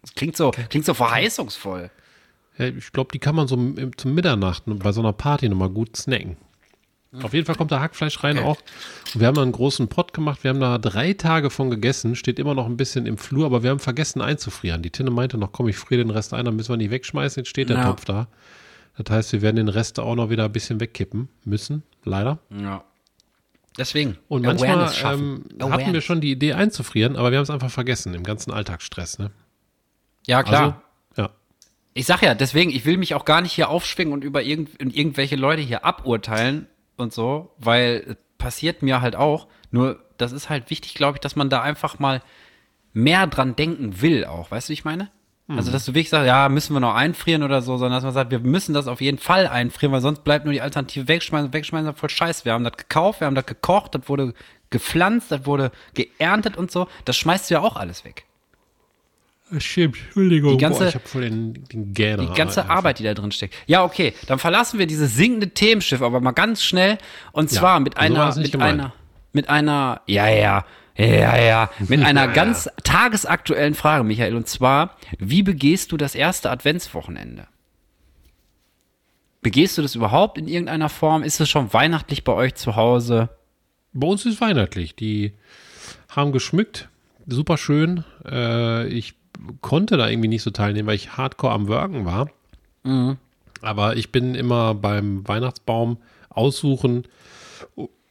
Das 0.00 0.14
klingt 0.14 0.36
so, 0.36 0.50
klingt 0.50 0.84
so 0.86 0.94
verheißungsvoll. 0.94 1.90
Ja, 2.58 2.66
ich 2.66 2.92
glaube, 2.92 3.10
die 3.12 3.18
kann 3.18 3.34
man 3.34 3.48
so 3.48 3.56
zum 3.96 4.14
Mitternacht 4.14 4.62
bei 4.66 4.92
so 4.92 5.00
einer 5.00 5.12
Party 5.12 5.48
nochmal 5.48 5.70
gut 5.70 5.96
snacken. 5.96 6.36
Auf 7.22 7.32
jeden 7.32 7.46
Fall 7.46 7.54
kommt 7.54 7.70
da 7.70 7.80
Hackfleisch 7.80 8.22
rein 8.24 8.38
okay. 8.38 8.46
auch. 8.46 8.58
Und 9.14 9.20
wir 9.20 9.26
haben 9.26 9.34
da 9.34 9.42
einen 9.42 9.52
großen 9.52 9.88
Pott 9.88 10.12
gemacht. 10.12 10.42
Wir 10.42 10.50
haben 10.50 10.60
da 10.60 10.78
drei 10.78 11.12
Tage 11.12 11.50
von 11.50 11.70
gegessen. 11.70 12.16
Steht 12.16 12.38
immer 12.38 12.54
noch 12.54 12.66
ein 12.66 12.76
bisschen 12.76 13.06
im 13.06 13.18
Flur, 13.18 13.46
aber 13.46 13.62
wir 13.62 13.70
haben 13.70 13.78
vergessen 13.78 14.20
einzufrieren. 14.20 14.82
Die 14.82 14.90
Tinne 14.90 15.10
meinte 15.10 15.38
noch, 15.38 15.52
komm, 15.52 15.68
ich 15.68 15.76
friere 15.76 16.02
den 16.02 16.10
Rest 16.10 16.34
ein, 16.34 16.44
dann 16.44 16.56
müssen 16.56 16.70
wir 16.70 16.76
nicht 16.76 16.90
wegschmeißen. 16.90 17.42
Jetzt 17.42 17.50
steht 17.50 17.68
der 17.68 17.78
ja. 17.78 17.84
Topf 17.84 18.04
da. 18.04 18.26
Das 18.96 19.14
heißt, 19.14 19.32
wir 19.32 19.42
werden 19.42 19.56
den 19.56 19.68
Rest 19.68 19.98
auch 20.00 20.14
noch 20.14 20.30
wieder 20.30 20.44
ein 20.44 20.52
bisschen 20.52 20.80
wegkippen 20.80 21.28
müssen. 21.44 21.82
Leider. 22.04 22.38
Ja. 22.50 22.84
Deswegen. 23.76 24.18
Und 24.28 24.44
manchmal 24.44 24.90
ähm, 25.04 25.44
hatten 25.60 25.92
wir 25.92 26.00
schon 26.00 26.20
die 26.20 26.30
Idee 26.30 26.52
einzufrieren, 26.52 27.16
aber 27.16 27.32
wir 27.32 27.38
haben 27.38 27.42
es 27.42 27.50
einfach 27.50 27.70
vergessen 27.70 28.14
im 28.14 28.22
ganzen 28.22 28.52
Alltagsstress. 28.52 29.18
Ne? 29.18 29.30
Ja, 30.26 30.44
klar. 30.44 30.82
Also, 31.10 31.22
ja. 31.22 31.30
Ich 31.92 32.06
sag 32.06 32.22
ja, 32.22 32.34
deswegen, 32.34 32.70
ich 32.70 32.84
will 32.84 32.96
mich 32.96 33.14
auch 33.14 33.24
gar 33.24 33.40
nicht 33.40 33.52
hier 33.52 33.68
aufschwingen 33.68 34.14
und 34.14 34.22
über 34.22 34.42
irgend, 34.42 34.80
irgendwelche 34.80 35.34
Leute 35.34 35.62
hier 35.62 35.84
aburteilen 35.84 36.68
und 36.96 37.12
so, 37.12 37.54
weil 37.58 38.16
passiert 38.38 38.82
mir 38.82 39.00
halt 39.00 39.16
auch. 39.16 39.46
Nur, 39.70 40.02
das 40.18 40.32
ist 40.32 40.50
halt 40.50 40.70
wichtig, 40.70 40.94
glaube 40.94 41.16
ich, 41.16 41.20
dass 41.20 41.36
man 41.36 41.48
da 41.48 41.62
einfach 41.62 41.98
mal 41.98 42.22
mehr 42.92 43.26
dran 43.26 43.56
denken 43.56 44.00
will 44.00 44.24
auch. 44.24 44.50
Weißt 44.50 44.68
du, 44.68 44.70
wie 44.70 44.74
ich 44.74 44.84
meine? 44.84 45.10
Mhm. 45.46 45.58
Also, 45.58 45.72
dass 45.72 45.84
du 45.84 45.92
wirklich 45.92 46.10
sagst, 46.10 46.26
ja, 46.26 46.48
müssen 46.48 46.72
wir 46.74 46.80
noch 46.80 46.94
einfrieren 46.94 47.42
oder 47.42 47.60
so, 47.60 47.76
sondern 47.76 47.96
dass 47.98 48.04
man 48.04 48.14
sagt, 48.14 48.30
wir 48.30 48.38
müssen 48.38 48.72
das 48.72 48.86
auf 48.86 49.00
jeden 49.00 49.18
Fall 49.18 49.46
einfrieren, 49.46 49.92
weil 49.92 50.00
sonst 50.00 50.24
bleibt 50.24 50.44
nur 50.44 50.54
die 50.54 50.60
Alternative 50.60 51.08
wegschmeißen. 51.08 51.52
Wegschmeißen 51.52 51.94
voll 51.94 52.10
scheiße. 52.10 52.44
Wir 52.44 52.52
haben 52.52 52.64
das 52.64 52.76
gekauft, 52.76 53.20
wir 53.20 53.26
haben 53.26 53.34
das 53.34 53.46
gekocht, 53.46 53.94
das 53.94 54.08
wurde 54.08 54.34
gepflanzt, 54.70 55.30
das 55.30 55.44
wurde 55.44 55.70
geerntet 55.94 56.56
und 56.56 56.70
so. 56.70 56.88
Das 57.04 57.16
schmeißt 57.16 57.50
du 57.50 57.54
ja 57.54 57.60
auch 57.60 57.76
alles 57.76 58.04
weg. 58.04 58.24
Stimmt, 59.58 59.96
Entschuldigung. 59.96 60.52
Die 60.52 60.62
ganze, 60.62 60.80
Boah, 60.80 60.88
ich 60.88 60.94
habe 60.94 61.08
voll 61.08 61.22
den, 61.22 61.64
den 61.64 61.92
Gähner. 61.92 62.26
Die 62.26 62.34
ganze. 62.34 62.68
Arbeit, 62.68 62.98
die 62.98 63.04
da 63.04 63.14
drin 63.14 63.32
steckt. 63.32 63.54
Ja, 63.66 63.84
okay, 63.84 64.14
dann 64.26 64.38
verlassen 64.38 64.78
wir 64.78 64.86
dieses 64.86 65.14
sinkende 65.14 65.50
Themenschiff, 65.50 66.02
aber 66.02 66.20
mal 66.20 66.32
ganz 66.32 66.62
schnell. 66.62 66.98
Und 67.32 67.50
zwar 67.50 67.76
ja, 67.76 67.80
mit 67.80 67.98
einer, 67.98 68.32
so 68.32 68.40
mit 68.40 68.56
einer, 68.56 68.92
mit 69.32 69.48
einer, 69.48 70.00
ja, 70.06 70.28
ja, 70.28 70.64
ja, 70.96 71.36
ja, 71.36 71.70
mit 71.88 72.02
einer 72.04 72.26
ja, 72.26 72.32
ganz 72.32 72.68
tagesaktuellen 72.84 73.74
Frage, 73.74 74.04
Michael. 74.04 74.34
Und 74.34 74.48
zwar, 74.48 74.96
wie 75.18 75.42
begehst 75.42 75.92
du 75.92 75.96
das 75.96 76.14
erste 76.14 76.50
Adventswochenende? 76.50 77.46
Begehst 79.42 79.76
du 79.76 79.82
das 79.82 79.94
überhaupt 79.94 80.38
in 80.38 80.48
irgendeiner 80.48 80.88
Form? 80.88 81.22
Ist 81.22 81.38
es 81.40 81.50
schon 81.50 81.72
weihnachtlich 81.72 82.24
bei 82.24 82.32
euch 82.32 82.54
zu 82.54 82.76
Hause? 82.76 83.28
Bei 83.92 84.06
uns 84.06 84.24
ist 84.24 84.40
weihnachtlich. 84.40 84.96
Die 84.96 85.34
haben 86.08 86.32
geschmückt. 86.32 86.88
Super 87.26 87.58
schön. 87.58 88.04
Äh, 88.24 88.88
ich 88.88 89.14
konnte 89.60 89.96
da 89.96 90.08
irgendwie 90.08 90.28
nicht 90.28 90.42
so 90.42 90.50
teilnehmen, 90.50 90.86
weil 90.86 90.96
ich 90.96 91.16
hardcore 91.16 91.52
am 91.52 91.68
Worken 91.68 92.04
war. 92.04 92.30
Mhm. 92.82 93.16
Aber 93.62 93.96
ich 93.96 94.12
bin 94.12 94.34
immer 94.34 94.74
beim 94.74 95.26
Weihnachtsbaum 95.26 95.98
aussuchen 96.28 97.04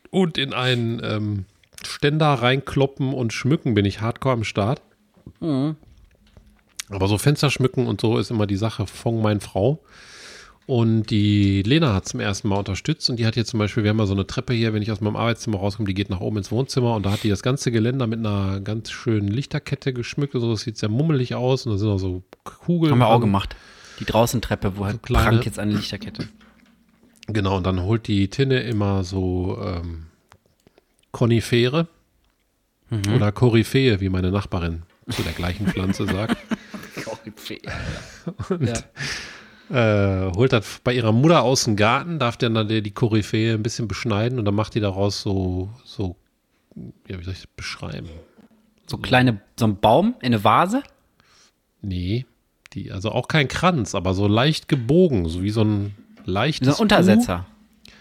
und 0.09 0.37
in 0.37 0.53
einen 0.53 1.01
ähm, 1.03 1.45
Ständer 1.85 2.33
reinkloppen 2.33 3.13
und 3.13 3.33
schmücken 3.33 3.73
bin 3.73 3.85
ich 3.85 4.01
hardcore 4.01 4.33
am 4.33 4.43
Start. 4.43 4.81
Mhm. 5.39 5.75
Aber 6.89 7.07
so 7.07 7.17
Fenster 7.17 7.49
schmücken 7.49 7.87
und 7.87 8.01
so 8.01 8.17
ist 8.17 8.31
immer 8.31 8.47
die 8.47 8.55
Sache 8.55 8.87
von 8.87 9.21
meiner 9.21 9.41
Frau. 9.41 9.79
Und 10.65 11.07
die 11.09 11.61
Lena 11.61 11.93
hat 11.93 12.07
zum 12.07 12.21
ersten 12.21 12.47
Mal 12.47 12.55
unterstützt 12.55 13.09
und 13.09 13.17
die 13.17 13.25
hat 13.25 13.33
hier 13.33 13.43
zum 13.43 13.59
Beispiel, 13.59 13.83
wir 13.83 13.89
haben 13.89 13.97
mal 13.97 14.07
so 14.07 14.13
eine 14.13 14.25
Treppe 14.25 14.53
hier, 14.53 14.73
wenn 14.73 14.81
ich 14.81 14.91
aus 14.91 15.01
meinem 15.01 15.17
Arbeitszimmer 15.17 15.57
rauskomme, 15.57 15.87
die 15.87 15.93
geht 15.93 16.09
nach 16.09 16.21
oben 16.21 16.37
ins 16.37 16.51
Wohnzimmer 16.51 16.95
und 16.95 17.05
da 17.05 17.11
hat 17.11 17.23
die 17.23 17.29
das 17.29 17.43
ganze 17.43 17.69
Geländer 17.71 18.07
mit 18.07 18.19
einer 18.19 18.61
ganz 18.61 18.89
schönen 18.89 19.27
Lichterkette 19.27 19.91
geschmückt. 19.91 20.35
Also 20.35 20.51
das 20.51 20.61
sieht 20.61 20.77
sehr 20.77 20.87
mummelig 20.87 21.35
aus 21.35 21.65
und 21.65 21.73
da 21.73 21.77
sind 21.77 21.89
auch 21.89 21.97
so 21.97 22.23
Kugeln. 22.45 22.93
Haben 22.93 22.99
wir 22.99 23.07
auch 23.07 23.19
gemacht. 23.19 23.57
Die 23.99 24.05
Draußentreppe, 24.05 24.77
wo 24.77 24.85
halt 24.85 25.05
so 25.05 25.13
Frank 25.13 25.45
jetzt 25.45 25.59
eine 25.59 25.73
Lichterkette. 25.73 26.29
Genau, 27.27 27.57
und 27.57 27.65
dann 27.65 27.81
holt 27.81 28.07
die 28.07 28.29
Tinne 28.29 28.61
immer 28.61 29.03
so 29.03 29.57
ähm, 29.61 30.07
Konifere 31.11 31.87
mhm. 32.89 33.15
oder 33.15 33.33
Koryphäe, 33.33 33.99
wie 33.99 34.09
meine 34.09 34.31
Nachbarin 34.31 34.83
zu 35.09 35.23
der 35.23 35.33
gleichen 35.33 35.67
Pflanze 35.67 36.05
sagt. 36.05 36.37
Koryphäe. 37.03 37.59
Und 38.49 38.67
ja 38.67 38.75
äh, 39.73 40.31
holt 40.35 40.53
das 40.53 40.81
bei 40.83 40.93
ihrer 40.93 41.11
Mutter 41.11 41.41
aus 41.41 41.63
dem 41.63 41.75
Garten, 41.75 42.19
darf 42.19 42.37
dann 42.37 42.67
die 42.67 42.91
Koryphäe 42.91 43.55
ein 43.55 43.63
bisschen 43.63 43.87
beschneiden 43.87 44.37
und 44.37 44.45
dann 44.45 44.53
macht 44.53 44.75
die 44.75 44.79
daraus 44.79 45.21
so, 45.21 45.69
so, 45.83 46.15
ja, 47.07 47.19
wie 47.19 47.23
soll 47.23 47.33
ich 47.33 47.41
das 47.41 47.47
beschreiben? 47.47 48.07
So 48.85 48.97
kleine, 48.97 49.41
so 49.57 49.65
ein 49.65 49.79
Baum 49.79 50.15
in 50.19 50.27
eine 50.27 50.43
Vase? 50.43 50.83
Nee, 51.81 52.27
die, 52.73 52.91
also 52.91 53.11
auch 53.11 53.27
kein 53.27 53.47
Kranz, 53.47 53.95
aber 53.95 54.13
so 54.13 54.27
leicht 54.27 54.67
gebogen, 54.67 55.27
so 55.27 55.41
wie 55.41 55.49
so 55.49 55.63
ein 55.63 55.95
leichtes. 56.23 56.67
So 56.67 56.75
ein 56.75 56.81
Untersetzer. 56.83 57.47
U. 57.47 57.91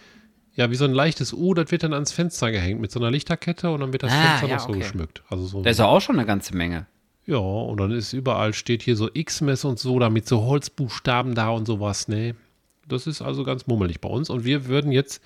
Ja, 0.54 0.70
wie 0.70 0.74
so 0.74 0.84
ein 0.84 0.92
leichtes 0.92 1.32
U, 1.32 1.54
das 1.54 1.70
wird 1.70 1.84
dann 1.84 1.94
ans 1.94 2.12
Fenster 2.12 2.52
gehängt 2.52 2.82
mit 2.82 2.92
so 2.92 3.00
einer 3.00 3.10
Lichterkette 3.10 3.70
und 3.70 3.80
dann 3.80 3.92
wird 3.94 4.02
das 4.02 4.12
ah, 4.12 4.36
Fenster 4.36 4.48
ja, 4.48 4.56
noch 4.56 4.62
so 4.62 4.68
okay. 4.68 4.80
geschmückt. 4.80 5.22
Also 5.30 5.46
so 5.46 5.62
das 5.62 5.72
ist 5.72 5.78
ja 5.78 5.86
auch 5.86 6.00
schon 6.00 6.18
eine 6.18 6.26
ganze 6.26 6.54
Menge. 6.54 6.86
Ja, 7.26 7.38
und 7.38 7.78
dann 7.78 7.92
ist 7.92 8.12
überall 8.12 8.52
steht 8.52 8.82
hier 8.82 8.96
so 8.96 9.08
X-Mess 9.12 9.64
und 9.64 9.78
so, 9.78 9.98
damit 9.98 10.26
so 10.26 10.44
Holzbuchstaben 10.44 11.34
da 11.34 11.50
und 11.50 11.66
sowas, 11.66 12.08
ne? 12.08 12.34
Das 12.88 13.06
ist 13.06 13.22
also 13.22 13.44
ganz 13.44 13.66
mummelig 13.66 14.00
bei 14.00 14.08
uns. 14.08 14.28
Und 14.28 14.44
wir 14.44 14.66
würden 14.66 14.90
jetzt 14.90 15.22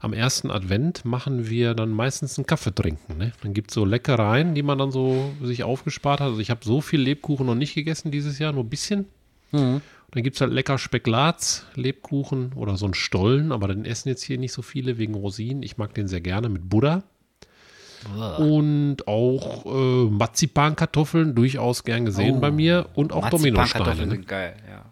am 0.00 0.14
ersten 0.14 0.50
Advent 0.50 1.04
machen 1.04 1.48
wir 1.48 1.74
dann 1.74 1.90
meistens 1.90 2.38
einen 2.38 2.46
Kaffee 2.46 2.74
trinken. 2.74 3.18
Ne? 3.18 3.32
Dann 3.42 3.52
gibt 3.52 3.70
es 3.70 3.74
so 3.74 3.84
Leckereien, 3.84 4.54
die 4.54 4.62
man 4.62 4.78
dann 4.78 4.90
so 4.90 5.30
sich 5.42 5.62
aufgespart 5.62 6.20
hat. 6.20 6.28
Also 6.28 6.40
ich 6.40 6.50
habe 6.50 6.64
so 6.64 6.80
viel 6.80 7.00
Lebkuchen 7.00 7.46
noch 7.46 7.54
nicht 7.54 7.74
gegessen 7.74 8.10
dieses 8.10 8.38
Jahr, 8.38 8.52
nur 8.52 8.64
ein 8.64 8.70
bisschen. 8.70 9.06
Mhm. 9.52 9.82
Dann 10.12 10.22
gibt 10.22 10.36
es 10.36 10.40
halt 10.40 10.52
lecker 10.52 10.78
Specklatz, 10.78 11.66
Lebkuchen 11.74 12.54
oder 12.54 12.76
so 12.76 12.86
einen 12.86 12.94
Stollen, 12.94 13.52
aber 13.52 13.68
den 13.68 13.84
essen 13.84 14.08
jetzt 14.08 14.22
hier 14.22 14.38
nicht 14.38 14.52
so 14.52 14.62
viele 14.62 14.98
wegen 14.98 15.14
Rosinen. 15.14 15.62
Ich 15.62 15.76
mag 15.76 15.94
den 15.94 16.08
sehr 16.08 16.20
gerne 16.20 16.48
mit 16.48 16.68
Buddha. 16.68 17.04
Und 18.38 19.06
auch 19.06 19.66
äh, 19.66 20.10
Marzipankartoffeln, 20.10 21.34
durchaus 21.34 21.84
gern 21.84 22.04
gesehen 22.06 22.36
oh. 22.36 22.40
bei 22.40 22.50
mir. 22.50 22.88
Und 22.94 23.12
auch 23.12 23.28
Dominosteine. 23.28 24.06
Ne? 24.06 24.18
geil, 24.20 24.56
ja. 24.66 24.84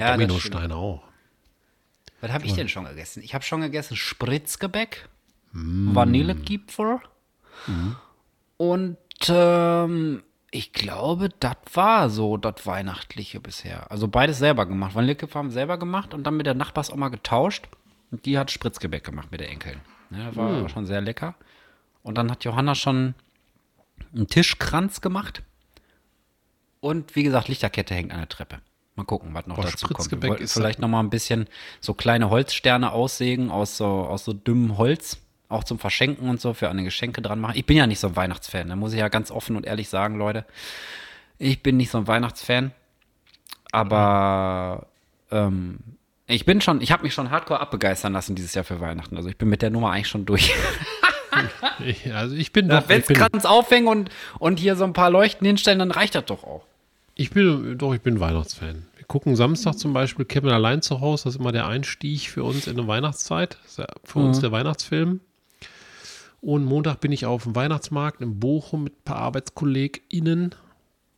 ja 0.00 0.12
Dominosteine 0.12 0.74
auch. 0.74 1.02
Was 2.20 2.32
habe 2.32 2.44
ich 2.46 2.54
denn 2.54 2.68
schon 2.68 2.84
gegessen? 2.84 3.22
Ich 3.22 3.34
habe 3.34 3.44
schon 3.44 3.62
gegessen 3.62 3.96
Spritzgebäck, 3.96 5.08
mm. 5.52 5.94
Vanillekipferl 5.94 7.00
mm. 7.66 7.92
und 8.58 8.98
ähm, 9.28 10.22
ich 10.50 10.72
glaube, 10.72 11.30
das 11.40 11.56
war 11.72 12.10
so 12.10 12.36
das 12.36 12.66
Weihnachtliche 12.66 13.40
bisher. 13.40 13.90
Also 13.90 14.08
beides 14.08 14.38
selber 14.38 14.66
gemacht. 14.66 14.94
Vanillekipferl 14.94 15.38
haben 15.38 15.50
selber 15.50 15.78
gemacht 15.78 16.12
und 16.12 16.24
dann 16.24 16.36
mit 16.36 16.46
der 16.46 16.54
Nachbars 16.54 16.90
auch 16.90 16.96
mal 16.96 17.08
getauscht. 17.08 17.68
Und 18.10 18.26
die 18.26 18.36
hat 18.36 18.50
Spritzgebäck 18.50 19.04
gemacht 19.04 19.28
mit 19.30 19.40
der 19.40 19.48
Enkelin. 19.48 19.80
Ja, 20.10 20.34
war 20.36 20.50
mm. 20.50 20.68
schon 20.68 20.86
sehr 20.86 21.00
lecker. 21.00 21.36
Und 22.02 22.16
dann 22.16 22.30
hat 22.30 22.44
Johanna 22.44 22.74
schon 22.74 23.14
einen 24.14 24.26
Tischkranz 24.26 25.00
gemacht. 25.00 25.42
Und 26.80 27.14
wie 27.14 27.22
gesagt, 27.22 27.48
Lichterkette 27.48 27.94
hängt 27.94 28.12
an 28.12 28.18
der 28.18 28.28
Treppe. 28.28 28.60
Mal 28.96 29.04
gucken, 29.04 29.34
was 29.34 29.46
noch 29.46 29.56
Boah, 29.56 29.64
dazu 29.64 29.88
kommt. 29.88 30.08
Vielleicht 30.50 30.78
noch 30.78 30.88
mal 30.88 31.00
ein 31.00 31.10
bisschen 31.10 31.46
so 31.80 31.94
kleine 31.94 32.30
Holzsterne 32.30 32.92
aussägen 32.92 33.50
aus 33.50 33.76
so, 33.76 33.86
aus 33.86 34.24
so 34.24 34.32
dünnem 34.32 34.78
Holz. 34.78 35.18
Auch 35.48 35.64
zum 35.64 35.78
Verschenken 35.78 36.28
und 36.28 36.40
so, 36.40 36.54
für 36.54 36.70
eine 36.70 36.84
Geschenke 36.84 37.22
dran 37.22 37.40
machen. 37.40 37.56
Ich 37.56 37.66
bin 37.66 37.76
ja 37.76 37.86
nicht 37.86 37.98
so 37.98 38.06
ein 38.06 38.16
Weihnachtsfan, 38.16 38.68
da 38.68 38.76
muss 38.76 38.92
ich 38.92 39.00
ja 39.00 39.08
ganz 39.08 39.32
offen 39.32 39.56
und 39.56 39.66
ehrlich 39.66 39.88
sagen, 39.88 40.16
Leute. 40.16 40.44
Ich 41.38 41.62
bin 41.62 41.76
nicht 41.76 41.90
so 41.90 41.98
ein 41.98 42.06
Weihnachtsfan. 42.06 42.72
Aber 43.72 44.86
ähm, 45.30 45.78
ich 46.26 46.44
bin 46.44 46.60
schon, 46.60 46.80
ich 46.80 46.92
habe 46.92 47.02
mich 47.02 47.14
schon 47.14 47.30
hardcore 47.30 47.60
abbegeistern 47.60 48.12
lassen 48.12 48.34
dieses 48.34 48.54
Jahr 48.54 48.64
für 48.64 48.80
Weihnachten. 48.80 49.16
Also 49.16 49.28
ich 49.28 49.36
bin 49.36 49.48
mit 49.48 49.62
der 49.62 49.70
Nummer 49.70 49.90
eigentlich 49.90 50.08
schon 50.08 50.26
durch. 50.26 50.54
also 52.14 52.34
ich 52.34 52.52
bin 52.52 52.68
doch. 52.68 52.88
Wenn 52.88 53.00
es 53.00 53.08
Kranz 53.08 53.44
aufhängen 53.44 53.88
und, 53.88 54.10
und 54.38 54.58
hier 54.58 54.76
so 54.76 54.84
ein 54.84 54.92
paar 54.92 55.10
Leuchten 55.10 55.46
hinstellen, 55.46 55.78
dann 55.78 55.90
reicht 55.90 56.14
das 56.14 56.24
doch 56.26 56.44
auch. 56.44 56.64
Ich 57.14 57.30
bin 57.30 57.76
doch, 57.76 57.94
ich 57.94 58.00
bin 58.00 58.20
Weihnachtsfan. 58.20 58.86
Wir 58.96 59.04
gucken 59.06 59.36
Samstag 59.36 59.74
zum 59.74 59.92
Beispiel 59.92 60.24
Kevin 60.24 60.50
allein 60.50 60.82
zu 60.82 61.00
Hause. 61.00 61.24
Das 61.24 61.34
ist 61.34 61.40
immer 61.40 61.52
der 61.52 61.66
Einstieg 61.66 62.30
für 62.30 62.44
uns 62.44 62.66
in 62.66 62.76
der 62.76 62.86
Weihnachtszeit. 62.86 63.58
Das 63.62 63.72
ist 63.72 63.78
ja 63.78 63.86
für 64.04 64.20
mhm. 64.20 64.26
uns 64.26 64.40
der 64.40 64.52
Weihnachtsfilm. 64.52 65.20
Und 66.40 66.64
Montag 66.64 67.00
bin 67.00 67.12
ich 67.12 67.26
auf 67.26 67.42
dem 67.42 67.54
Weihnachtsmarkt 67.54 68.22
in 68.22 68.40
Bochum 68.40 68.84
mit 68.84 68.94
ein 68.94 69.04
paar 69.04 69.16
ArbeitskollegInnen. 69.16 70.54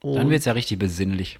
Und 0.00 0.14
dann 0.16 0.30
wird 0.30 0.40
es 0.40 0.46
ja 0.46 0.52
richtig 0.52 0.78
besinnlich. 0.78 1.38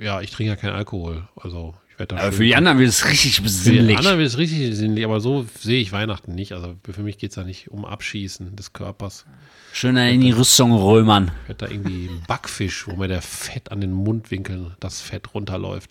Ja, 0.00 0.22
ich 0.22 0.30
trinke 0.30 0.50
ja 0.50 0.56
keinen 0.56 0.74
Alkohol. 0.74 1.28
Also 1.36 1.74
aber 1.98 2.32
für 2.32 2.44
die 2.44 2.56
anderen 2.56 2.78
wird 2.78 2.88
es 2.88 3.08
richtig 3.08 3.42
besinnlich. 3.42 3.80
Für 3.80 3.86
die 3.88 3.96
anderen 3.96 4.18
wird 4.18 4.28
es 4.28 4.38
richtig 4.38 4.70
besinnlich, 4.70 5.04
aber 5.04 5.20
so 5.20 5.46
sehe 5.58 5.80
ich 5.80 5.92
Weihnachten 5.92 6.34
nicht. 6.34 6.52
Also 6.52 6.74
für 6.90 7.02
mich 7.02 7.18
geht 7.18 7.30
es 7.30 7.36
da 7.36 7.44
nicht 7.44 7.70
um 7.70 7.84
Abschießen 7.84 8.56
des 8.56 8.72
Körpers. 8.72 9.24
Schön 9.72 9.96
in 9.96 10.20
die 10.20 10.32
Rüstung 10.32 10.72
römern. 10.72 11.30
Wird 11.46 11.62
da 11.62 11.68
irgendwie 11.68 12.10
Backfisch, 12.26 12.86
wo 12.86 12.96
mir 12.96 13.08
der 13.08 13.22
Fett 13.22 13.72
an 13.72 13.80
den 13.80 13.92
Mundwinkeln, 13.92 14.74
das 14.80 15.00
Fett 15.00 15.34
runterläuft. 15.34 15.90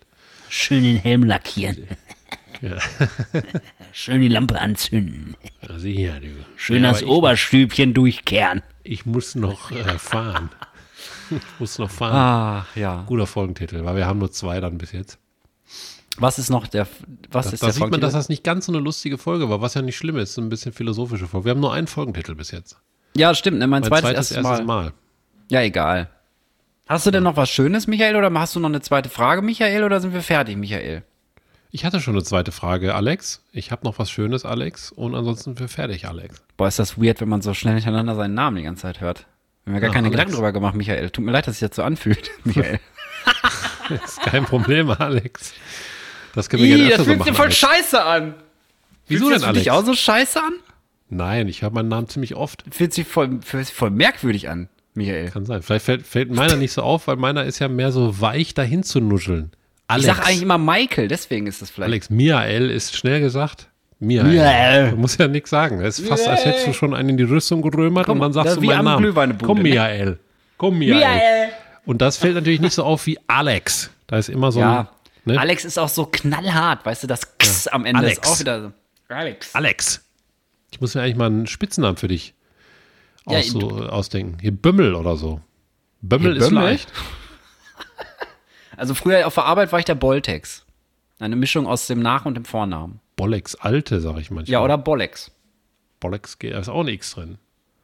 Schön 0.50 0.84
den 0.84 0.98
Helm 0.98 1.24
lackieren. 1.24 1.88
Ja. 2.62 2.78
Schön 3.92 4.22
die 4.22 4.28
Lampe 4.28 4.60
anzünden. 4.60 5.36
Ja, 5.68 5.80
sicher, 5.80 6.20
du. 6.20 6.28
Schön 6.58 6.84
ja, 6.84 6.92
das 6.92 7.04
Oberstübchen 7.04 7.94
durchkehren. 7.94 8.62
Ich 8.84 9.06
muss 9.06 9.36
noch 9.36 9.72
äh, 9.72 9.98
fahren. 9.98 10.50
ich 11.32 11.60
muss 11.60 11.80
noch 11.80 11.90
fahren. 11.90 12.66
Ach, 12.68 12.76
ja. 12.76 13.04
Guter 13.08 13.28
Folgentitel, 13.28 13.84
weil 13.84 13.96
wir 13.96 14.06
haben 14.06 14.20
nur 14.20 14.32
zwei 14.32 14.60
dann 14.60 14.78
bis 14.78 14.92
jetzt. 14.92 15.18
Was 16.18 16.38
ist 16.40 16.50
noch 16.50 16.68
der, 16.68 16.88
was 17.32 17.48
da, 17.48 17.54
ist 17.54 17.64
da 17.64 17.68
der 17.68 17.74
sieht 17.74 17.90
man, 17.90 18.02
dass 18.02 18.14
das 18.14 18.30
nicht 18.30 18.44
ganz 18.44 18.66
so 18.66 18.72
eine 18.72 18.82
lustige 18.82 19.18
Folge 19.18 19.50
war, 19.50 19.62
was 19.62 19.74
ja 19.74 19.82
nicht 19.82 19.98
schlimm 19.98 20.18
ist, 20.18 20.34
so 20.34 20.42
ein 20.42 20.50
bisschen 20.50 20.74
philosophische 20.74 21.28
Folge. 21.28 21.46
Wir 21.46 21.52
haben 21.52 21.62
nur 21.62 21.74
einen 21.74 21.88
Folgentitel 21.88 22.36
bis 22.36 22.52
jetzt. 22.52 22.78
Ja, 23.16 23.34
stimmt, 23.34 23.60
ne? 23.60 23.68
mein, 23.68 23.82
mein 23.82 23.90
zweites, 23.90 24.04
zweites 24.04 24.32
erstes 24.32 24.44
Mal. 24.44 24.64
Mal. 24.64 24.94
Ja, 25.50 25.62
egal. 25.62 26.10
Hast 26.88 27.06
du 27.06 27.12
denn 27.12 27.24
noch 27.24 27.38
was 27.38 27.50
Schönes, 27.50 27.88
Michael, 27.88 28.16
oder 28.16 28.32
hast 28.34 28.56
du 28.56 28.60
noch 28.60 28.70
eine 28.70 28.82
zweite 28.82 29.10
Frage, 29.10 29.42
Michael, 29.42 29.84
oder 29.84 30.02
sind 30.02 30.14
wir 30.14 30.22
fertig, 30.22 30.58
Michael? 30.58 31.04
Ich 31.74 31.86
hatte 31.86 32.02
schon 32.02 32.16
eine 32.16 32.24
zweite 32.24 32.52
Frage, 32.52 32.96
Alex. 32.96 33.46
Ich 33.54 33.72
habe 33.72 33.86
noch 33.86 33.98
was 33.98 34.12
Schönes, 34.12 34.44
Alex. 34.44 34.92
Und 34.92 35.16
ansonsten 35.16 35.52
sind 35.52 35.60
wir 35.62 35.70
fertig, 35.70 36.06
Alex. 36.06 36.44
Boah, 36.58 36.68
ist 36.68 36.80
das 36.80 37.02
weird, 37.02 37.22
wenn 37.22 37.30
man 37.30 37.42
so 37.42 37.54
schnell 37.54 37.76
hintereinander 37.76 38.16
seinen 38.16 38.34
Namen 38.34 38.58
die 38.58 38.64
ganze 38.64 38.82
Zeit 38.82 39.00
hört. 39.00 39.26
Wir 39.64 39.72
haben 39.72 39.76
ja 39.76 39.80
gar 39.80 39.90
ja, 39.90 39.94
keine 39.94 40.08
Alex. 40.08 40.12
Gedanken 40.12 40.34
drüber 40.36 40.52
gemacht, 40.52 40.76
Michael. 40.76 41.10
Tut 41.12 41.24
mir 41.24 41.32
leid, 41.32 41.48
dass 41.48 41.60
sich 41.60 41.70
das 41.70 41.78
so 41.78 41.84
anfühlt, 41.84 42.30
Michael. 42.44 42.82
ist 44.06 44.22
kein 44.22 44.44
Problem, 44.44 44.90
Alex. 44.90 45.54
Das 46.36 46.50
können 46.50 46.64
wir 46.64 46.70
Ih, 46.70 46.78
gerne 46.78 46.98
das 46.98 47.06
fühlt 47.06 47.20
so 47.20 47.24
sich 47.26 47.36
voll 47.36 47.46
Alex. 47.46 47.58
scheiße 47.58 48.04
an. 48.04 48.34
Wieso 49.08 49.28
Fühlst 49.28 49.44
denn, 49.46 49.54
du 49.54 49.60
dich 49.60 49.72
auch 49.72 49.86
so 49.86 49.94
scheiße 49.94 50.42
an? 50.42 50.54
Nein, 51.10 51.48
ich 51.50 51.62
höre 51.62 51.72
meinen 51.72 51.90
Namen 51.90 52.08
ziemlich 52.08 52.36
oft. 52.36 52.64
Fühlt 52.72 52.94
sich 52.94 53.06
voll, 53.06 53.40
fühlt 53.44 53.66
sich 53.66 53.76
voll 53.76 53.90
merkwürdig 53.90 54.50
an, 54.50 54.70
Michael. 54.94 55.30
Kann 55.30 55.46
sein. 55.46 55.62
Vielleicht 55.62 55.86
fällt, 55.86 56.08
fällt 56.08 56.32
meiner 56.32 56.56
nicht 56.56 56.72
so 56.72 56.84
auf, 56.84 57.08
weil 57.08 57.18
meiner 57.18 57.44
ist 57.44 57.60
ja 57.60 57.68
mehr 57.68 57.92
so 57.92 58.22
weich 58.22 58.54
dahin 58.54 58.84
zu 58.84 59.02
nuscheln. 59.02 59.52
Alex. 59.88 60.08
Ich 60.08 60.16
sag 60.16 60.26
eigentlich 60.26 60.42
immer 60.44 60.58
Michael, 60.58 61.10
deswegen 61.10 61.48
ist 61.48 61.62
das 61.62 61.70
vielleicht. 61.70 61.90
Alex, 61.90 62.10
Miael 62.10 62.70
ist 62.70 62.96
schnell 62.96 63.20
gesagt. 63.20 63.68
Miael. 64.00 64.28
Miael. 64.28 64.92
Du 64.92 64.98
musst 64.98 65.20
ja 65.20 65.28
nichts 65.28 65.50
sagen. 65.50 65.82
Es 65.82 66.00
ist 66.00 66.08
fast, 66.08 66.28
als 66.28 66.46
hättest 66.46 66.66
du 66.66 66.74
schon 66.74 66.94
einen 66.94 67.10
in 67.10 67.18
die 67.18 67.24
Rüstung 67.24 67.62
gerömert 67.62 68.06
Komm, 68.06 68.18
und 68.18 68.22
dann 68.22 68.34
sagst 68.34 68.58
du 68.58 68.62
meinen 68.62 68.86
Namen. 68.86 69.38
Komm? 69.44 69.62
Miael. 69.62 70.18
Komm, 70.58 70.80
Miael. 70.80 70.98
Miael. 70.98 71.50
Und 71.86 72.02
das 72.02 72.18
fällt 72.18 72.36
natürlich 72.36 72.62
nicht 72.62 72.74
so 72.74 72.84
auf 72.84 73.06
wie 73.06 73.20
Alex. 73.28 73.92
Da 74.08 74.18
ist 74.18 74.30
immer 74.30 74.52
so 74.52 74.62
ja. 74.62 74.80
ein. 74.82 74.88
Ne? 75.26 75.40
Alex 75.40 75.66
ist 75.66 75.78
auch 75.78 75.90
so 75.90 76.06
knallhart, 76.06 76.86
weißt 76.86 77.04
du, 77.04 77.08
das 77.08 77.22
X 77.40 77.66
ja. 77.66 77.74
am 77.74 77.86
Ende 77.86 78.00
Alex. 78.02 78.18
ist 78.18 78.28
auch 78.28 78.40
wieder 78.40 78.62
so. 78.62 78.72
Alex. 79.10 79.56
Alex. 79.56 80.04
Ich 80.72 80.82
muss 80.82 80.96
mir 80.96 81.02
eigentlich 81.02 81.18
mal 81.18 81.28
einen 81.28 81.48
Spitznamen 81.48 81.98
für 81.98 82.08
dich 82.08 82.34
ja, 83.28 83.40
aus, 83.40 83.48
so, 83.48 83.70
ausdenken. 83.70 84.40
Hier 84.40 84.52
Bümmel 84.52 84.96
oder 84.96 85.18
so. 85.18 85.42
Bümmel 86.02 86.38
ist 86.38 86.50
Bümmel? 86.50 86.64
leicht. 86.64 86.92
Also 88.78 88.96
früher 88.96 89.28
auf 89.28 89.36
der 89.36 89.46
Arbeit 89.46 89.72
war 89.72 89.78
ich 89.78 89.86
der 89.86 89.94
Boltex. 89.94 90.66
Eine 91.20 91.36
Mischung 91.36 91.68
aus 91.68 91.86
dem 91.86 92.00
Nach- 92.00 92.26
und 92.26 92.34
dem 92.34 92.46
Vornamen. 92.46 93.00
Bollex 93.16 93.54
Alte, 93.54 94.02
sag 94.02 94.18
ich 94.18 94.32
manchmal. 94.32 94.52
Ja, 94.52 94.64
oder 94.64 94.76
Bollex. 94.76 95.30
Bollex, 96.00 96.36
da 96.40 96.58
ist 96.58 96.68
auch 96.70 96.80
ein 96.82 96.88
X 96.88 97.14
drin. 97.14 97.38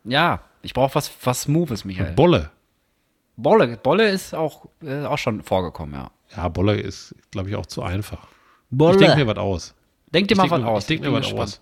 Ja, 0.06 0.42
ich 0.64 0.74
brauche 0.74 0.96
was, 0.96 1.12
was 1.24 1.44
Smoothes, 1.44 1.86
Michael. 1.86 2.14
Bolle. 2.14 2.50
Bolle. 3.36 3.78
Bolle 3.78 4.10
ist 4.10 4.34
auch, 4.34 4.66
äh, 4.82 5.06
auch 5.06 5.20
schon 5.20 5.44
vorgekommen, 5.44 5.94
ja. 5.94 6.10
Ja, 6.36 6.48
Bolle 6.50 6.80
ist, 6.80 7.16
glaube 7.32 7.50
ich, 7.50 7.56
auch 7.56 7.66
zu 7.66 7.84
einfach. 7.84 8.28
Bolle. 8.70 8.96
Ich 8.96 9.00
denke 9.00 9.18
mir 9.18 9.28
was 9.28 9.38
aus. 9.38 9.74
Denk 10.14 10.28
dir 10.28 10.36
mal 10.36 10.50
was 10.50 10.64
aus. 10.64 10.84
Ich 10.84 10.88
denke 10.88 11.10
mir 11.10 11.18
was 11.18 11.34
aus. 11.34 11.62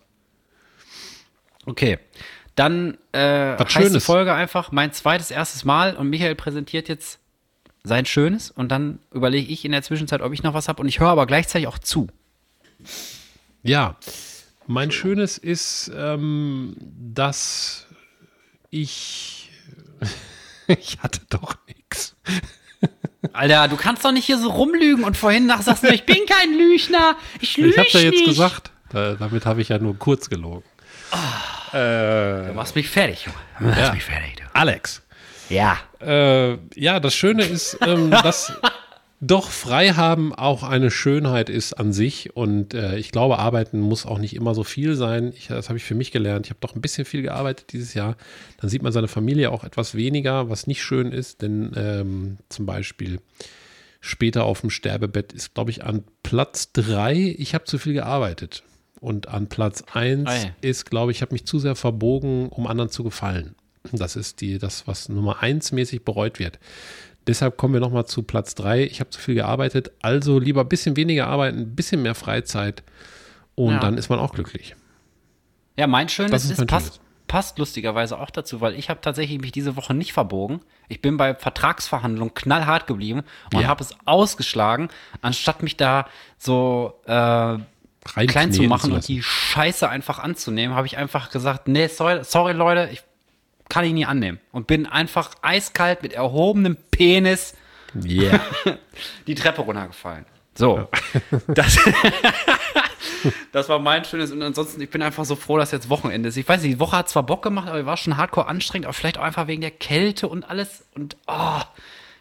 Okay. 1.66 1.99
Dann 2.55 2.97
äh, 3.11 3.59
was 3.59 3.76
heißt 3.76 3.95
die 3.95 3.99
Folge 3.99 4.34
einfach 4.34 4.72
mein 4.72 4.93
zweites, 4.93 5.30
erstes 5.30 5.66
Mal 5.66 5.95
und 5.95 6.09
Michael 6.09 6.36
präsentiert 6.36 6.88
jetzt 6.88 7.20
sein 7.84 8.05
Schönes 8.05 8.49
und 8.49 8.70
dann 8.70 8.99
überlege 9.11 9.51
ich 9.51 9.66
in 9.66 9.72
der 9.72 9.84
Zwischenzeit, 9.84 10.22
ob 10.22 10.34
ich 10.34 10.41
noch 10.41 10.53
was 10.53 10.68
habe 10.68 10.82
und 10.82 10.88
ich 10.88 10.99
höre 10.99 11.09
aber 11.09 11.28
gleichzeitig 11.28 11.68
auch 11.68 11.78
zu. 11.78 12.07
Ja, 13.61 13.97
mein 14.68 14.91
Schönes 14.91 15.38
ist, 15.38 15.91
ähm, 15.95 16.76
dass 17.13 17.88
ich. 18.70 19.51
ich 20.68 20.99
hatte 20.99 21.22
doch 21.30 21.57
nichts. 21.68 22.16
Alter, 23.34 23.67
du 23.67 23.76
kannst 23.78 24.03
doch 24.05 24.11
nicht 24.11 24.26
hier 24.26 24.38
so 24.38 24.49
rumlügen 24.49 25.03
und 25.03 25.17
vorhin 25.17 25.45
nach 25.45 25.61
sagst 25.61 25.84
du, 25.84 25.88
ich 25.88 26.05
bin 26.05 26.26
kein 26.28 26.53
Lügner. 26.57 27.15
Ich 27.41 27.57
lüge 27.57 27.69
Ich 27.71 27.78
hab's 27.78 27.93
ja 27.93 27.99
jetzt 28.01 28.11
nicht. 28.11 28.26
gesagt. 28.26 28.71
Da, 28.89 29.13
damit 29.15 29.45
habe 29.45 29.61
ich 29.61 29.69
ja 29.69 29.80
nur 29.80 29.97
kurz 29.97 30.30
gelogen. 30.30 30.63
Oh, 31.11 31.76
äh, 31.78 32.47
du 32.47 32.53
machst 32.53 32.76
mich 32.76 32.89
fertig. 32.89 33.28
Du 33.59 33.65
machst 33.65 33.80
ja. 33.80 33.93
mich 33.93 34.03
fertig. 34.03 34.36
Du. 34.38 34.43
Alex. 34.53 35.01
Ja. 35.49 35.78
Äh, 36.01 36.57
ja, 36.76 36.99
das 36.99 37.15
Schöne 37.15 37.43
ist, 37.43 37.78
ähm, 37.86 38.09
dass 38.23 38.51
doch 39.26 39.49
frei 39.49 39.89
haben 39.89 40.34
auch 40.34 40.63
eine 40.63 40.91
Schönheit 40.91 41.49
ist 41.49 41.73
an 41.73 41.93
sich. 41.93 42.36
Und 42.36 42.73
äh, 42.73 42.97
ich 42.97 43.11
glaube, 43.11 43.39
arbeiten 43.39 43.80
muss 43.80 44.05
auch 44.05 44.19
nicht 44.19 44.36
immer 44.36 44.53
so 44.53 44.63
viel 44.63 44.95
sein. 44.95 45.34
Ich, 45.36 45.47
das 45.47 45.69
habe 45.69 45.78
ich 45.78 45.84
für 45.84 45.95
mich 45.95 46.11
gelernt. 46.11 46.45
Ich 46.45 46.51
habe 46.51 46.59
doch 46.59 46.76
ein 46.76 46.82
bisschen 46.82 47.05
viel 47.05 47.21
gearbeitet 47.21 47.73
dieses 47.73 47.93
Jahr. 47.93 48.17
Dann 48.59 48.69
sieht 48.69 48.84
man 48.84 48.91
seine 48.91 49.07
Familie 49.07 49.51
auch 49.51 49.63
etwas 49.63 49.95
weniger, 49.95 50.49
was 50.49 50.67
nicht 50.67 50.84
schön 50.84 51.11
ist. 51.11 51.41
Denn 51.41 51.71
ähm, 51.76 52.38
zum 52.49 52.65
Beispiel 52.65 53.19
später 53.99 54.43
auf 54.43 54.61
dem 54.61 54.69
Sterbebett 54.69 55.34
ist, 55.34 55.55
glaube 55.55 55.71
ich, 55.71 55.84
an 55.84 56.03
Platz 56.21 56.71
drei, 56.71 57.36
ich 57.38 57.55
habe 57.55 57.65
zu 57.65 57.78
viel 57.80 57.93
gearbeitet. 57.93 58.63
Und 58.99 59.28
an 59.28 59.47
Platz 59.49 59.84
eins 59.93 60.30
Ei. 60.30 60.55
ist, 60.61 60.89
glaube 60.89 61.11
ich, 61.11 61.17
ich 61.17 61.21
habe 61.21 61.34
mich 61.34 61.45
zu 61.45 61.59
sehr 61.59 61.76
verbogen, 61.76 62.49
um 62.49 62.67
anderen 62.67 62.89
zu 62.89 63.03
gefallen. 63.03 63.55
Das 63.91 64.15
ist 64.15 64.41
die, 64.41 64.57
das, 64.57 64.88
was 64.88 65.09
Nummer 65.09 65.41
eins 65.41 65.71
mäßig 65.71 66.03
bereut 66.03 66.39
wird. 66.39 66.59
Deshalb 67.28 67.57
kommen 67.57 67.73
wir 67.73 67.82
nochmal 67.82 68.05
zu 68.05 68.23
Platz 68.23 68.55
drei. 68.55 68.84
Ich 68.84 68.99
habe 68.99 69.09
zu 69.09 69.19
viel 69.19 69.36
gearbeitet, 69.36 69.91
also 70.01 70.39
lieber 70.39 70.61
ein 70.61 70.69
bisschen 70.69 70.95
weniger 70.95 71.28
arbeiten, 71.28 71.59
ein 71.59 71.76
bisschen 71.76 72.01
mehr 72.01 72.15
Freizeit 72.15 72.84
und 73.55 73.73
ja. 73.73 73.80
dann 73.80 73.97
ist 73.97 74.09
man 74.09 74.19
auch 74.19 74.34
glücklich. 74.34 74.76
Ja, 75.78 75.88
mein 75.88 76.07
Schönes 76.07 76.45
ist, 76.45 76.59
ist 76.59 76.67
passt, 76.67 77.01
passt 77.28 77.57
lustigerweise 77.57 78.19
auch 78.19 78.30
dazu, 78.30 78.61
weil 78.61 78.76
ich 78.76 78.89
habe 78.89 79.01
tatsächlich 79.01 79.39
mich 79.41 79.51
diese 79.51 79.76
Woche 79.76 79.93
nicht 79.93 80.13
verbogen. 80.13 80.61
Ich 80.88 81.01
bin 81.01 81.17
bei 81.17 81.34
Vertragsverhandlungen 81.34 82.34
knallhart 82.34 82.88
geblieben 82.88 83.23
und 83.53 83.61
ja. 83.61 83.67
habe 83.67 83.84
es 83.84 83.95
ausgeschlagen, 84.05 84.89
anstatt 85.21 85.63
mich 85.63 85.78
da 85.78 86.07
so 86.38 86.93
äh, 87.05 87.57
klein 88.03 88.53
zu 88.53 88.63
machen 88.63 88.91
zu 88.91 88.95
und 88.95 89.07
die 89.07 89.23
Scheiße 89.23 89.89
einfach 89.89 90.19
anzunehmen, 90.19 90.76
habe 90.76 90.88
ich 90.88 90.97
einfach 90.97 91.32
gesagt, 91.32 91.67
nee, 91.67 91.88
sorry, 91.88 92.23
sorry 92.23 92.53
Leute, 92.53 92.89
ich 92.91 93.01
kann 93.70 93.86
ich 93.86 93.93
nie 93.93 94.05
annehmen. 94.05 94.39
Und 94.51 94.68
bin 94.68 94.86
einfach 94.86 95.32
eiskalt 95.41 96.03
mit 96.03 96.13
erhobenem 96.13 96.78
Penis 96.91 97.55
yeah. 98.03 98.39
die 99.28 99.36
Treppe 99.36 99.61
runtergefallen. 99.61 100.26
So. 100.55 100.88
Das, 101.47 101.78
das 103.51 103.70
war 103.70 103.80
mein 103.80 104.05
schönes. 104.05 104.32
Und 104.32 104.41
ansonsten, 104.41 104.82
ich 104.82 104.89
bin 104.89 105.01
einfach 105.01 105.26
so 105.26 105.36
froh, 105.36 105.57
dass 105.57 105.72
jetzt 105.72 105.89
Wochenende 105.89 106.30
ist. 106.30 106.38
Ich 106.38 106.47
weiß 106.47 106.61
nicht, 106.61 106.76
die 106.76 106.80
Woche 106.80 106.97
hat 106.97 107.09
zwar 107.09 107.24
Bock 107.24 107.43
gemacht, 107.43 107.68
aber 107.68 107.86
war 107.86 107.97
schon 107.97 108.18
hardcore 108.18 108.47
anstrengend, 108.47 108.86
aber 108.86 108.93
vielleicht 108.93 109.18
auch 109.18 109.24
einfach 109.24 109.47
wegen 109.47 109.61
der 109.61 109.72
Kälte 109.72 110.28
und 110.28 110.49
alles. 110.49 110.86
Und 110.95 111.18
oh, 111.28 111.61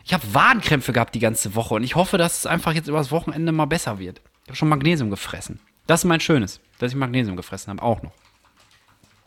ich 0.04 0.12
habe 0.12 0.22
Wadenkrämpfe 0.32 0.92
gehabt 0.92 1.14
die 1.14 1.20
ganze 1.20 1.54
Woche. 1.54 1.74
Und 1.74 1.84
ich 1.84 1.94
hoffe, 1.94 2.18
dass 2.18 2.40
es 2.40 2.46
einfach 2.46 2.72
jetzt 2.72 2.88
übers 2.88 3.10
Wochenende 3.10 3.52
mal 3.52 3.66
besser 3.66 3.98
wird. 3.98 4.20
Ich 4.44 4.48
habe 4.48 4.56
schon 4.56 4.68
Magnesium 4.68 5.10
gefressen. 5.10 5.60
Das 5.86 6.00
ist 6.00 6.04
mein 6.04 6.20
Schönes, 6.20 6.60
dass 6.78 6.92
ich 6.92 6.96
Magnesium 6.96 7.36
gefressen 7.36 7.70
habe, 7.70 7.82
auch 7.82 8.02
noch. 8.02 8.12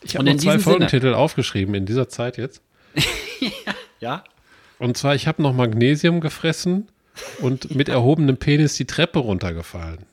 Ich 0.02 0.16
habe 0.16 0.26
noch 0.26 0.38
zwei 0.38 0.60
Folgentitel 0.60 1.08
Sinne. 1.08 1.18
aufgeschrieben 1.18 1.74
in 1.76 1.86
dieser 1.86 2.10
Zeit 2.10 2.38
jetzt. 2.38 2.62
ja. 4.00 4.24
Und 4.80 4.98
zwar, 4.98 5.16
ich 5.16 5.28
habe 5.28 5.42
noch 5.42 5.54
Magnesium 5.54 6.22
gefressen 6.22 6.88
und 7.40 7.74
mit 7.76 7.90
erhobenem 7.90 8.38
Penis 8.38 8.76
die 8.76 8.86
Treppe 8.86 9.20
runtergefallen. 9.20 10.06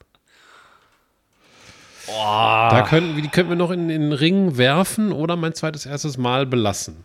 Oh. 2.06 2.12
Da 2.12 2.86
könnten, 2.88 3.20
die 3.20 3.28
könnten 3.28 3.50
wir 3.50 3.56
noch 3.56 3.70
in, 3.70 3.88
in 3.90 4.02
den 4.02 4.12
Ring 4.12 4.56
werfen 4.56 5.12
oder 5.12 5.36
mein 5.36 5.54
zweites 5.54 5.86
erstes 5.86 6.18
Mal 6.18 6.46
belassen. 6.46 7.04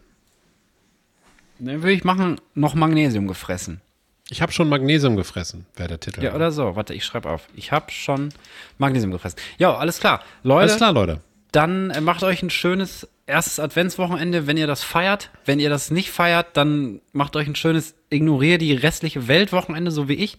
Dann 1.59 1.81
würde 1.81 1.93
ich 1.93 2.03
machen, 2.03 2.39
noch 2.53 2.73
Magnesium 2.73 3.27
gefressen. 3.27 3.81
Ich 4.29 4.41
habe 4.41 4.51
schon 4.51 4.69
Magnesium 4.69 5.15
gefressen, 5.15 5.65
wäre 5.75 5.89
der 5.89 5.99
Titel. 5.99 6.23
Ja, 6.23 6.35
oder 6.35 6.51
so. 6.51 6.75
Warte, 6.75 6.93
ich 6.93 7.03
schreibe 7.03 7.29
auf. 7.29 7.47
Ich 7.55 7.71
habe 7.71 7.91
schon 7.91 8.29
Magnesium 8.77 9.11
gefressen. 9.11 9.39
Ja, 9.57 9.75
alles 9.75 9.99
klar. 9.99 10.21
Leute. 10.43 10.61
Alles 10.61 10.77
klar, 10.77 10.93
Leute. 10.93 11.21
Dann 11.51 11.89
äh, 11.91 12.01
macht 12.01 12.23
euch 12.23 12.43
ein 12.43 12.49
schönes 12.49 13.07
erstes 13.25 13.59
Adventswochenende, 13.59 14.47
wenn 14.47 14.57
ihr 14.57 14.67
das 14.67 14.83
feiert. 14.83 15.29
Wenn 15.45 15.59
ihr 15.59 15.69
das 15.69 15.91
nicht 15.91 16.11
feiert, 16.11 16.57
dann 16.57 17.01
macht 17.11 17.35
euch 17.35 17.47
ein 17.47 17.55
schönes 17.55 17.95
Ignorier 18.09 18.57
die 18.57 18.73
restliche 18.73 19.27
Weltwochenende, 19.27 19.91
so 19.91 20.07
wie 20.09 20.15
ich. 20.15 20.37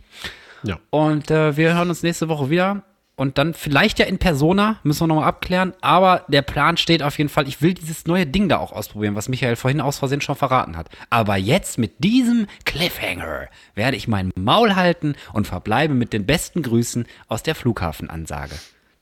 Ja. 0.63 0.79
Und 0.91 1.31
äh, 1.31 1.57
wir 1.57 1.75
hören 1.75 1.89
uns 1.89 2.03
nächste 2.03 2.29
Woche 2.29 2.51
wieder. 2.51 2.83
Und 3.17 3.37
dann 3.37 3.53
vielleicht 3.53 3.99
ja 3.99 4.07
in 4.07 4.17
Persona, 4.17 4.79
müssen 4.83 5.03
wir 5.03 5.09
nochmal 5.09 5.29
abklären. 5.29 5.75
Aber 5.83 6.25
der 6.29 6.41
Plan 6.41 6.79
steht 6.79 7.03
auf 7.03 7.19
jeden 7.19 7.29
Fall. 7.29 7.47
Ich 7.49 7.61
will 7.61 7.75
dieses 7.75 8.07
neue 8.07 8.27
Ding 8.27 8.49
da 8.49 8.57
auch 8.57 8.73
ausprobieren, 8.73 9.15
was 9.15 9.29
Michael 9.29 9.57
vorhin 9.57 9.83
aus 9.83 9.99
Versehen 9.99 10.23
schon 10.23 10.37
verraten 10.37 10.75
hat. 10.77 10.89
Aber 11.11 11.37
jetzt 11.37 11.77
mit 11.77 12.03
diesem 12.03 12.47
Cliffhanger 12.65 13.49
werde 13.75 13.99
ich 13.99 14.09
mein 14.09 14.31
Maul 14.37 14.75
halten 14.75 15.17
und 15.35 15.47
verbleibe 15.47 15.93
mit 15.93 16.15
den 16.15 16.25
besten 16.25 16.63
Grüßen 16.63 17.07
aus 17.29 17.43
der 17.43 17.55
Flughafenansage. 17.55 18.55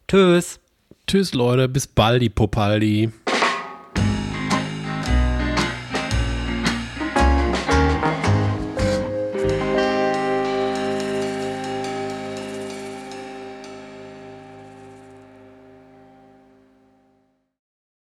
Tschüss. 0.08 0.58
Tschüss, 1.08 1.32
Leute. 1.32 1.70
Bis 1.70 1.86
bald, 1.86 2.20
die 2.20 2.28
Popaldi. 2.28 3.10